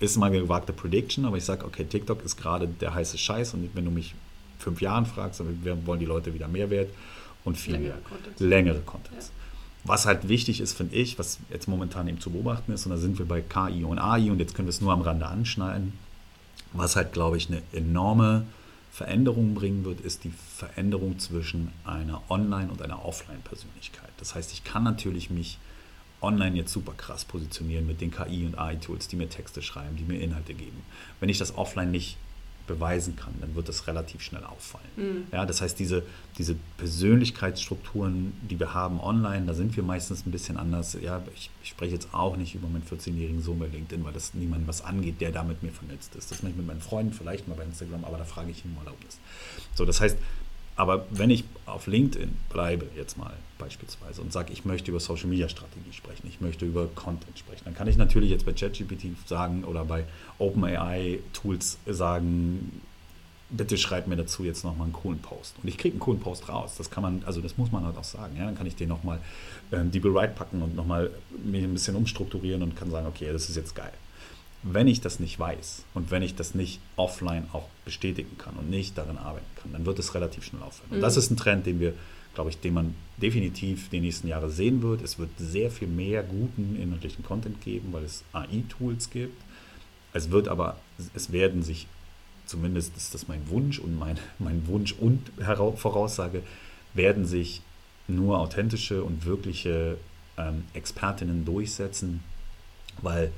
ist 0.00 0.16
mal 0.16 0.26
eine 0.26 0.40
gewagte 0.40 0.72
Prediction, 0.72 1.24
aber 1.24 1.36
ich 1.36 1.44
sage, 1.44 1.64
okay, 1.64 1.84
TikTok 1.84 2.24
ist 2.24 2.36
gerade 2.36 2.66
der 2.66 2.94
heiße 2.94 3.16
Scheiß. 3.16 3.54
Und 3.54 3.70
wenn 3.74 3.84
du 3.84 3.92
mich 3.92 4.16
fünf 4.62 4.80
Jahren 4.80 5.06
fragst, 5.06 5.40
dann 5.40 5.86
wollen 5.86 6.00
die 6.00 6.06
Leute 6.06 6.32
wieder 6.32 6.48
Mehrwert 6.48 6.90
und 7.44 7.56
viel 7.56 7.74
längere 7.74 7.94
mehr. 7.94 8.02
Contents. 8.08 8.40
Längere 8.40 8.80
Contents. 8.80 9.26
Ja. 9.28 9.32
Was 9.84 10.06
halt 10.06 10.28
wichtig 10.28 10.60
ist, 10.60 10.76
finde 10.76 10.94
ich, 10.94 11.18
was 11.18 11.40
jetzt 11.50 11.66
momentan 11.66 12.06
eben 12.06 12.20
zu 12.20 12.30
beobachten 12.30 12.72
ist, 12.72 12.86
und 12.86 12.92
da 12.92 12.98
sind 12.98 13.18
wir 13.18 13.26
bei 13.26 13.40
KI 13.40 13.84
und 13.84 13.98
AI 13.98 14.30
und 14.30 14.38
jetzt 14.38 14.54
können 14.54 14.68
wir 14.68 14.70
es 14.70 14.80
nur 14.80 14.92
am 14.92 15.00
Rande 15.00 15.26
anschneiden, 15.26 15.92
was 16.72 16.96
halt, 16.96 17.12
glaube 17.12 17.36
ich, 17.36 17.48
eine 17.48 17.62
enorme 17.72 18.46
Veränderung 18.92 19.54
bringen 19.54 19.84
wird, 19.84 20.00
ist 20.00 20.22
die 20.24 20.32
Veränderung 20.56 21.18
zwischen 21.18 21.72
einer 21.84 22.22
Online- 22.28 22.70
und 22.70 22.82
einer 22.82 23.04
Offline-Persönlichkeit. 23.04 24.10
Das 24.18 24.34
heißt, 24.34 24.52
ich 24.52 24.64
kann 24.64 24.84
natürlich 24.84 25.30
mich 25.30 25.58
online 26.20 26.56
jetzt 26.56 26.72
super 26.72 26.92
krass 26.92 27.24
positionieren 27.24 27.86
mit 27.86 28.00
den 28.00 28.10
KI- 28.10 28.46
und 28.46 28.58
AI-Tools, 28.58 29.08
die 29.08 29.16
mir 29.16 29.28
Texte 29.28 29.62
schreiben, 29.62 29.96
die 29.96 30.04
mir 30.04 30.20
Inhalte 30.20 30.54
geben. 30.54 30.82
Wenn 31.18 31.28
ich 31.28 31.38
das 31.38 31.56
offline 31.56 31.90
nicht 31.90 32.16
beweisen 32.72 33.16
kann, 33.16 33.34
dann 33.40 33.54
wird 33.54 33.68
das 33.68 33.86
relativ 33.86 34.22
schnell 34.22 34.44
auffallen. 34.44 34.86
Mhm. 34.96 35.26
Ja, 35.30 35.44
das 35.44 35.60
heißt, 35.60 35.78
diese, 35.78 36.02
diese 36.38 36.56
Persönlichkeitsstrukturen, 36.78 38.32
die 38.42 38.58
wir 38.58 38.72
haben 38.72 39.00
online, 39.00 39.46
da 39.46 39.54
sind 39.54 39.76
wir 39.76 39.82
meistens 39.82 40.26
ein 40.26 40.30
bisschen 40.30 40.56
anders. 40.56 40.96
Ja, 41.00 41.22
ich, 41.34 41.50
ich 41.62 41.68
spreche 41.70 41.92
jetzt 41.92 42.14
auch 42.14 42.36
nicht 42.36 42.54
über 42.54 42.68
meinen 42.68 42.84
14-jährigen 42.84 43.42
Sohn 43.42 43.58
bei 43.58 43.66
LinkedIn, 43.66 44.04
weil 44.04 44.12
das 44.12 44.34
niemandem 44.34 44.68
was 44.68 44.82
angeht, 44.82 45.20
der 45.20 45.32
da 45.32 45.42
mit 45.42 45.62
mir 45.62 45.72
vernetzt 45.72 46.14
ist. 46.14 46.30
Das 46.30 46.42
mache 46.42 46.52
ich 46.52 46.56
mit 46.56 46.66
meinen 46.66 46.80
Freunden 46.80 47.12
vielleicht 47.12 47.46
mal 47.48 47.54
bei 47.54 47.64
Instagram, 47.64 48.04
aber 48.04 48.18
da 48.18 48.24
frage 48.24 48.50
ich 48.50 48.64
ihn 48.64 48.72
um 48.72 48.78
Erlaubnis. 48.78 49.18
So, 49.74 49.84
das 49.84 50.00
heißt, 50.00 50.16
aber 50.76 51.06
wenn 51.10 51.30
ich 51.30 51.44
auf 51.66 51.86
LinkedIn 51.86 52.36
bleibe, 52.48 52.86
jetzt 52.96 53.18
mal 53.18 53.34
beispielsweise, 53.58 54.22
und 54.22 54.32
sage, 54.32 54.52
ich 54.52 54.64
möchte 54.64 54.90
über 54.90 55.00
Social 55.00 55.28
Media 55.28 55.48
Strategie 55.48 55.92
sprechen, 55.92 56.26
ich 56.26 56.40
möchte 56.40 56.64
über 56.64 56.86
Content 56.94 57.38
sprechen, 57.38 57.62
dann 57.64 57.74
kann 57.74 57.88
ich 57.88 57.96
natürlich 57.96 58.30
jetzt 58.30 58.46
bei 58.46 58.52
ChatGPT 58.52 59.16
sagen 59.26 59.64
oder 59.64 59.84
bei 59.84 60.04
OpenAI 60.38 61.20
Tools 61.32 61.78
sagen, 61.86 62.80
bitte 63.50 63.76
schreib 63.76 64.06
mir 64.06 64.16
dazu 64.16 64.44
jetzt 64.44 64.64
nochmal 64.64 64.86
einen 64.86 64.94
coolen 64.94 65.18
Post. 65.18 65.56
Und 65.62 65.68
ich 65.68 65.76
kriege 65.76 65.92
einen 65.92 66.00
coolen 66.00 66.20
Post 66.20 66.48
raus. 66.48 66.74
Das 66.78 66.90
kann 66.90 67.02
man, 67.02 67.22
also 67.26 67.42
das 67.42 67.58
muss 67.58 67.70
man 67.70 67.84
halt 67.84 67.98
auch 67.98 68.04
sagen. 68.04 68.34
Ja? 68.36 68.46
Dann 68.46 68.56
kann 68.56 68.66
ich 68.66 68.76
den 68.76 68.88
nochmal 68.88 69.18
ähm, 69.72 69.90
die 69.90 70.00
Right 70.02 70.34
packen 70.34 70.62
und 70.62 70.74
nochmal 70.74 71.10
mich 71.44 71.62
ein 71.62 71.74
bisschen 71.74 71.94
umstrukturieren 71.94 72.62
und 72.62 72.76
kann 72.76 72.90
sagen, 72.90 73.06
okay, 73.06 73.30
das 73.30 73.50
ist 73.50 73.56
jetzt 73.56 73.74
geil 73.74 73.92
wenn 74.62 74.86
ich 74.86 75.00
das 75.00 75.18
nicht 75.18 75.38
weiß 75.38 75.84
und 75.94 76.10
wenn 76.10 76.22
ich 76.22 76.34
das 76.34 76.54
nicht 76.54 76.80
offline 76.96 77.46
auch 77.52 77.68
bestätigen 77.84 78.38
kann 78.38 78.54
und 78.54 78.70
nicht 78.70 78.96
darin 78.96 79.18
arbeiten 79.18 79.46
kann, 79.60 79.72
dann 79.72 79.86
wird 79.86 79.98
es 79.98 80.14
relativ 80.14 80.44
schnell 80.44 80.62
auffallen. 80.62 80.92
Und 80.92 80.98
mhm. 80.98 81.02
das 81.02 81.16
ist 81.16 81.30
ein 81.30 81.36
Trend, 81.36 81.66
den 81.66 81.80
wir, 81.80 81.94
glaube 82.34 82.50
ich, 82.50 82.60
den 82.60 82.74
man 82.74 82.94
definitiv 83.16 83.88
die 83.90 84.00
nächsten 84.00 84.28
Jahre 84.28 84.50
sehen 84.50 84.82
wird. 84.82 85.02
Es 85.02 85.18
wird 85.18 85.30
sehr 85.38 85.70
viel 85.70 85.88
mehr 85.88 86.22
guten 86.22 86.78
inhaltlichen 86.80 87.24
Content 87.24 87.60
geben, 87.60 87.88
weil 87.92 88.04
es 88.04 88.24
AI-Tools 88.32 89.10
gibt. 89.10 89.40
Es 90.12 90.30
wird 90.30 90.46
aber, 90.46 90.76
es 91.14 91.32
werden 91.32 91.62
sich, 91.62 91.88
zumindest 92.46 92.96
ist 92.96 93.14
das 93.14 93.26
mein 93.26 93.48
Wunsch 93.48 93.80
und 93.80 93.98
mein, 93.98 94.18
mein 94.38 94.66
Wunsch 94.68 94.92
und 94.92 95.32
Voraussage, 95.76 96.42
werden 96.94 97.24
sich 97.24 97.62
nur 98.06 98.38
authentische 98.38 99.02
und 99.02 99.24
wirkliche 99.24 99.96
ähm, 100.36 100.64
Expertinnen 100.74 101.44
durchsetzen, 101.44 102.20
weil 103.00 103.32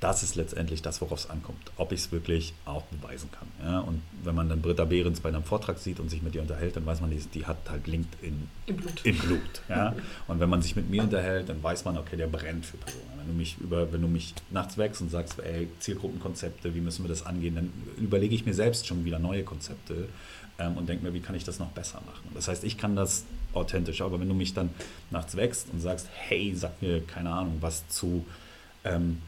das 0.00 0.22
ist 0.22 0.34
letztendlich 0.34 0.80
das, 0.80 1.02
worauf 1.02 1.18
es 1.20 1.30
ankommt. 1.30 1.70
Ob 1.76 1.92
ich 1.92 2.00
es 2.00 2.12
wirklich 2.12 2.54
auch 2.64 2.82
beweisen 2.84 3.28
kann. 3.30 3.48
Ja? 3.62 3.80
Und 3.80 4.00
wenn 4.24 4.34
man 4.34 4.48
dann 4.48 4.62
Britta 4.62 4.86
Behrens 4.86 5.20
bei 5.20 5.28
einem 5.28 5.44
Vortrag 5.44 5.78
sieht 5.78 6.00
und 6.00 6.08
sich 6.08 6.22
mit 6.22 6.34
ihr 6.34 6.40
unterhält, 6.40 6.76
dann 6.76 6.86
weiß 6.86 7.02
man, 7.02 7.10
die, 7.10 7.46
hat 7.46 7.58
halt 7.68 7.86
LinkedIn 7.86 8.48
im 8.66 8.76
Blut. 8.76 9.04
Im 9.04 9.18
Blut 9.18 9.62
ja? 9.68 9.94
Und 10.26 10.40
wenn 10.40 10.48
man 10.48 10.62
sich 10.62 10.74
mit 10.74 10.88
mir 10.88 11.02
unterhält, 11.02 11.50
dann 11.50 11.62
weiß 11.62 11.84
man, 11.84 11.98
okay, 11.98 12.16
der 12.16 12.28
brennt 12.28 12.64
für 12.64 12.78
Personen. 12.78 13.04
Wenn 13.18 13.26
du 13.26 13.34
mich, 13.34 13.58
über, 13.60 13.92
wenn 13.92 14.00
du 14.00 14.08
mich 14.08 14.34
nachts 14.50 14.78
wächst 14.78 15.02
und 15.02 15.10
sagst, 15.10 15.38
ey, 15.38 15.68
Zielgruppenkonzepte, 15.80 16.74
wie 16.74 16.80
müssen 16.80 17.04
wir 17.04 17.08
das 17.10 17.26
angehen, 17.26 17.54
dann 17.54 17.70
überlege 17.98 18.34
ich 18.34 18.46
mir 18.46 18.54
selbst 18.54 18.86
schon 18.86 19.04
wieder 19.04 19.18
neue 19.18 19.44
Konzepte 19.44 20.08
ähm, 20.58 20.78
und 20.78 20.88
denke 20.88 21.04
mir, 21.04 21.12
wie 21.12 21.20
kann 21.20 21.34
ich 21.34 21.44
das 21.44 21.58
noch 21.58 21.72
besser 21.72 22.00
machen. 22.06 22.30
Das 22.32 22.48
heißt, 22.48 22.64
ich 22.64 22.78
kann 22.78 22.96
das 22.96 23.24
authentisch, 23.52 24.00
aber 24.00 24.18
wenn 24.18 24.28
du 24.28 24.34
mich 24.34 24.54
dann 24.54 24.70
nachts 25.10 25.36
wächst 25.36 25.68
und 25.70 25.80
sagst, 25.80 26.08
hey, 26.10 26.54
sag 26.56 26.80
mir, 26.80 27.02
keine 27.02 27.30
Ahnung, 27.30 27.58
was 27.60 27.86
zu... 27.88 28.24
Ähm, 28.82 29.20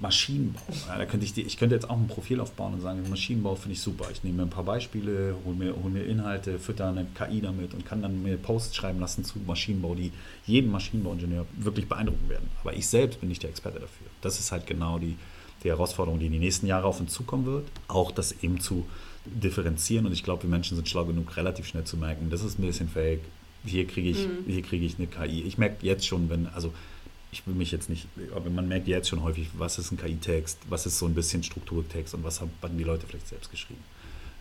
Maschinenbau. 0.00 0.60
Ja, 0.88 0.98
da 0.98 1.06
könnte 1.06 1.24
ich, 1.24 1.32
die, 1.32 1.42
ich 1.42 1.56
könnte 1.56 1.74
jetzt 1.74 1.88
auch 1.88 1.96
ein 1.96 2.06
Profil 2.06 2.40
aufbauen 2.40 2.74
und 2.74 2.80
sagen, 2.80 3.02
Maschinenbau 3.08 3.54
finde 3.54 3.74
ich 3.74 3.80
super. 3.80 4.06
Ich 4.12 4.24
nehme 4.24 4.38
mir 4.38 4.42
ein 4.44 4.50
paar 4.50 4.64
Beispiele, 4.64 5.36
hole 5.44 5.56
mir, 5.56 5.74
hol 5.82 5.90
mir 5.90 6.04
Inhalte, 6.04 6.58
fütter 6.58 6.88
eine 6.88 7.06
KI 7.14 7.40
damit 7.40 7.74
und 7.74 7.86
kann 7.86 8.02
dann 8.02 8.22
mir 8.22 8.36
Posts 8.36 8.76
schreiben 8.76 9.00
lassen 9.00 9.24
zu 9.24 9.38
Maschinenbau, 9.46 9.94
die 9.94 10.12
jeden 10.46 10.70
Maschinenbauingenieur 10.70 11.46
wirklich 11.56 11.88
beeindrucken 11.88 12.28
werden. 12.28 12.48
Aber 12.62 12.74
ich 12.74 12.86
selbst 12.86 13.20
bin 13.20 13.28
nicht 13.28 13.42
der 13.42 13.50
Experte 13.50 13.80
dafür. 13.80 14.06
Das 14.20 14.38
ist 14.38 14.52
halt 14.52 14.66
genau 14.66 14.98
die, 14.98 15.16
die 15.62 15.68
Herausforderung, 15.68 16.18
die 16.18 16.26
in 16.26 16.32
die 16.32 16.38
nächsten 16.38 16.66
Jahre 16.66 16.86
auf 16.86 17.00
uns 17.00 17.12
zukommen 17.12 17.46
wird. 17.46 17.66
Auch 17.88 18.10
das 18.10 18.32
eben 18.42 18.60
zu 18.60 18.86
differenzieren. 19.24 20.06
Und 20.06 20.12
ich 20.12 20.22
glaube, 20.22 20.42
wir 20.42 20.50
Menschen 20.50 20.76
sind 20.76 20.88
schlau 20.88 21.04
genug, 21.04 21.36
relativ 21.36 21.66
schnell 21.66 21.84
zu 21.84 21.96
merken, 21.96 22.30
das 22.30 22.42
ist 22.42 22.58
ein 22.58 22.62
bisschen 22.62 22.88
fake. 22.88 23.20
Hier 23.64 23.86
kriege 23.86 24.10
ich, 24.10 24.26
mhm. 24.26 24.44
hier 24.46 24.62
kriege 24.62 24.84
ich 24.84 24.98
eine 24.98 25.06
KI. 25.06 25.42
Ich 25.42 25.56
merke 25.56 25.86
jetzt 25.86 26.06
schon, 26.06 26.28
wenn, 26.28 26.48
also 26.48 26.74
ich 27.34 27.46
will 27.46 27.54
mich 27.54 27.72
jetzt 27.72 27.90
nicht, 27.90 28.06
aber 28.34 28.48
man 28.48 28.68
merkt 28.68 28.86
jetzt 28.86 29.08
schon 29.08 29.22
häufig, 29.22 29.50
was 29.54 29.78
ist 29.78 29.90
ein 29.90 29.98
KI-Text, 29.98 30.58
was 30.68 30.86
ist 30.86 30.98
so 30.98 31.06
ein 31.06 31.14
bisschen 31.14 31.42
Strukturtext 31.42 32.14
und 32.14 32.22
was 32.22 32.40
haben 32.40 32.52
die 32.78 32.84
Leute 32.84 33.06
vielleicht 33.06 33.28
selbst 33.28 33.50
geschrieben. 33.50 33.82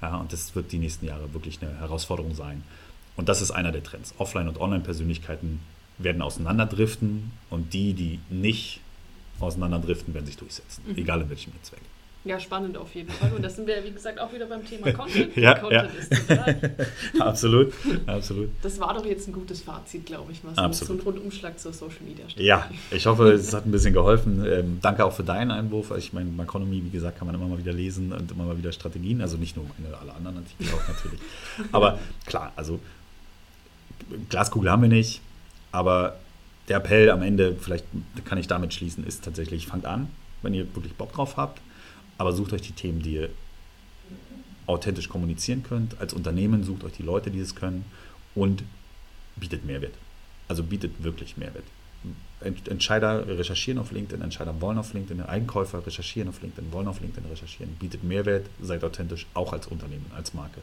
Ja, 0.01 0.17
und 0.17 0.31
das 0.31 0.55
wird 0.55 0.71
die 0.71 0.77
nächsten 0.77 1.07
Jahre 1.07 1.33
wirklich 1.33 1.59
eine 1.61 1.79
Herausforderung 1.79 2.35
sein. 2.35 2.63
Und 3.15 3.29
das 3.29 3.41
ist 3.41 3.51
einer 3.51 3.71
der 3.71 3.83
Trends. 3.83 4.13
Offline- 4.19 4.47
und 4.47 4.59
Online-Persönlichkeiten 4.59 5.59
werden 5.97 6.21
auseinanderdriften 6.21 7.31
und 7.49 7.73
die, 7.73 7.93
die 7.93 8.19
nicht 8.29 8.81
auseinanderdriften, 9.39 10.13
werden 10.13 10.25
sich 10.25 10.37
durchsetzen, 10.37 10.83
mhm. 10.87 10.97
egal 10.97 11.21
in 11.21 11.29
welchem 11.29 11.53
Netzwerk. 11.53 11.81
Ja, 12.25 12.39
spannend 12.39 12.77
auf 12.77 12.95
jeden 12.95 13.09
Fall. 13.09 13.33
Und 13.33 13.43
das 13.43 13.57
sind 13.57 13.67
wir, 13.67 13.83
wie 13.83 13.91
gesagt, 13.91 14.17
auch 14.19 14.31
wieder 14.31 14.45
beim 14.45 14.65
Thema 14.65 14.93
Content. 14.93 15.35
ja, 15.35 15.59
Content 15.59 15.91
ja. 16.29 16.45
Ist, 16.45 17.21
absolut, 17.21 17.73
absolut. 18.05 18.49
Das 18.61 18.79
war 18.79 18.93
doch 18.93 19.05
jetzt 19.05 19.27
ein 19.27 19.33
gutes 19.33 19.61
Fazit, 19.61 20.05
glaube 20.05 20.31
ich, 20.31 20.39
was 20.43 20.57
absolut. 20.57 20.87
so 20.87 20.93
ein 20.93 21.13
Rundumschlag 21.13 21.59
zur 21.59 21.73
Social 21.73 22.01
Media 22.07 22.29
steht. 22.29 22.45
Ja, 22.45 22.69
ich 22.91 23.05
hoffe, 23.05 23.33
es 23.33 23.53
hat 23.53 23.65
ein 23.65 23.71
bisschen 23.71 23.93
geholfen. 23.93 24.45
Ähm, 24.45 24.79
danke 24.81 25.03
auch 25.03 25.11
für 25.11 25.23
deinen 25.23 25.51
Einwurf. 25.51 25.91
Ich 25.97 26.13
meine, 26.13 26.29
Economy, 26.41 26.81
wie 26.85 26.89
gesagt, 26.89 27.17
kann 27.17 27.27
man 27.27 27.35
immer 27.35 27.47
mal 27.47 27.57
wieder 27.57 27.73
lesen 27.73 28.13
und 28.13 28.31
immer 28.31 28.45
mal 28.45 28.57
wieder 28.57 28.71
Strategien. 28.71 29.21
Also 29.21 29.35
nicht 29.35 29.57
nur 29.57 29.65
meine, 29.77 29.97
alle 29.97 30.13
anderen 30.13 30.37
Artikel 30.37 30.73
auch 30.73 30.87
natürlich. 30.87 31.19
Aber 31.73 31.99
klar, 32.25 32.53
also 32.55 32.79
Glaskugel 34.29 34.71
haben 34.71 34.81
wir 34.81 34.89
nicht, 34.89 35.21
aber 35.71 36.17
der 36.67 36.77
Appell 36.77 37.09
am 37.09 37.21
Ende, 37.21 37.55
vielleicht 37.59 37.85
kann 38.25 38.37
ich 38.37 38.47
damit 38.47 38.73
schließen, 38.73 39.05
ist 39.05 39.23
tatsächlich, 39.23 39.67
fangt 39.67 39.85
an, 39.85 40.09
wenn 40.41 40.53
ihr 40.53 40.65
wirklich 40.75 40.93
Bock 40.93 41.13
drauf 41.13 41.37
habt 41.37 41.61
aber 42.17 42.33
sucht 42.33 42.53
euch 42.53 42.61
die 42.61 42.73
Themen, 42.73 43.01
die 43.01 43.13
ihr 43.13 43.29
authentisch 44.65 45.09
kommunizieren 45.09 45.63
könnt. 45.63 45.99
Als 45.99 46.13
Unternehmen 46.13 46.63
sucht 46.63 46.83
euch 46.83 46.93
die 46.93 47.03
Leute, 47.03 47.31
die 47.31 47.39
es 47.39 47.55
können 47.55 47.85
und 48.35 48.63
bietet 49.35 49.65
Mehrwert. 49.65 49.93
Also 50.47 50.63
bietet 50.63 51.03
wirklich 51.03 51.37
Mehrwert. 51.37 51.65
Entscheider 52.41 53.25
recherchieren 53.27 53.79
auf 53.79 53.91
LinkedIn, 53.91 54.21
Entscheider 54.21 54.59
wollen 54.59 54.77
auf 54.77 54.93
LinkedIn, 54.93 55.23
Einkäufer 55.23 55.85
recherchieren 55.85 56.27
auf 56.27 56.41
LinkedIn, 56.41 56.73
wollen 56.73 56.87
auf 56.87 56.99
LinkedIn 56.99 57.29
recherchieren, 57.29 57.75
bietet 57.75 58.03
Mehrwert, 58.03 58.47
seid 58.61 58.83
authentisch, 58.83 59.25
auch 59.33 59.53
als 59.53 59.67
Unternehmen, 59.67 60.05
als 60.13 60.33
Marke. 60.33 60.59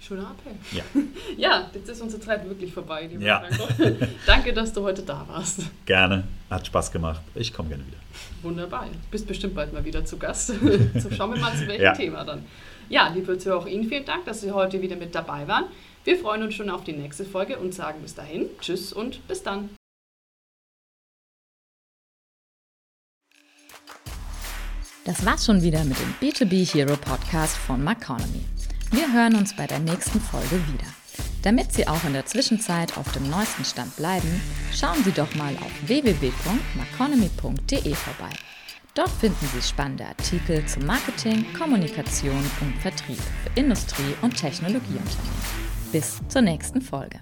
Schöner 0.00 0.30
Appell. 0.30 0.54
Ja. 0.72 0.84
ja, 1.36 1.70
jetzt 1.74 1.88
ist 1.88 2.00
unsere 2.00 2.22
Zeit 2.22 2.48
wirklich 2.48 2.72
vorbei, 2.72 3.06
lieber 3.06 3.22
ja. 3.22 3.42
Danke, 4.26 4.52
dass 4.52 4.72
du 4.72 4.82
heute 4.82 5.02
da 5.02 5.24
warst. 5.28 5.62
Gerne, 5.86 6.24
hat 6.48 6.66
Spaß 6.66 6.92
gemacht. 6.92 7.20
Ich 7.34 7.52
komme 7.52 7.70
gerne 7.70 7.86
wieder. 7.86 7.98
Wunderbar. 8.42 8.86
Du 8.86 9.10
bist 9.10 9.26
bestimmt 9.26 9.54
bald 9.54 9.72
mal 9.72 9.84
wieder 9.84 10.04
zu 10.04 10.16
Gast. 10.16 10.46
so 10.98 11.10
schauen 11.10 11.34
wir 11.34 11.40
mal, 11.40 11.54
zu 11.54 11.66
welchem 11.66 11.82
ja. 11.82 11.92
Thema 11.94 12.24
dann. 12.24 12.44
Ja, 12.88 13.08
liebe 13.08 13.36
Zuhörer, 13.38 13.58
auch 13.58 13.66
Ihnen 13.66 13.88
vielen 13.88 14.04
Dank, 14.04 14.24
dass 14.24 14.40
Sie 14.40 14.52
heute 14.52 14.80
wieder 14.80 14.96
mit 14.96 15.14
dabei 15.14 15.46
waren. 15.48 15.64
Wir 16.04 16.16
freuen 16.16 16.42
uns 16.42 16.54
schon 16.54 16.70
auf 16.70 16.84
die 16.84 16.92
nächste 16.92 17.24
Folge 17.24 17.58
und 17.58 17.74
sagen 17.74 18.00
bis 18.00 18.14
dahin 18.14 18.46
Tschüss 18.60 18.92
und 18.92 19.26
bis 19.26 19.42
dann. 19.42 19.68
Das 25.04 25.24
war's 25.24 25.44
schon 25.46 25.62
wieder 25.62 25.84
mit 25.84 25.96
dem 25.98 26.14
B2B 26.20 26.72
Hero 26.74 26.96
Podcast 26.96 27.56
von 27.56 27.82
Maconomy. 27.82 28.44
Wir 28.90 29.12
hören 29.12 29.36
uns 29.36 29.54
bei 29.54 29.66
der 29.66 29.80
nächsten 29.80 30.18
Folge 30.18 30.62
wieder. 30.72 30.86
Damit 31.42 31.72
Sie 31.72 31.86
auch 31.86 32.02
in 32.04 32.14
der 32.14 32.24
Zwischenzeit 32.24 32.96
auf 32.96 33.12
dem 33.12 33.28
neuesten 33.28 33.62
Stand 33.64 33.94
bleiben, 33.96 34.40
schauen 34.74 35.04
Sie 35.04 35.12
doch 35.12 35.34
mal 35.34 35.54
auf 35.58 35.70
www.maconomy.de 35.86 37.94
vorbei. 37.94 38.30
Dort 38.94 39.10
finden 39.10 39.46
Sie 39.54 39.60
spannende 39.62 40.06
Artikel 40.06 40.64
zu 40.66 40.80
Marketing, 40.80 41.44
Kommunikation 41.56 42.50
und 42.62 42.74
Vertrieb 42.80 43.18
für 43.18 43.60
Industrie- 43.60 44.16
und 44.22 44.34
Technologieunternehmen. 44.36 45.42
Bis 45.92 46.20
zur 46.28 46.40
nächsten 46.42 46.80
Folge. 46.80 47.20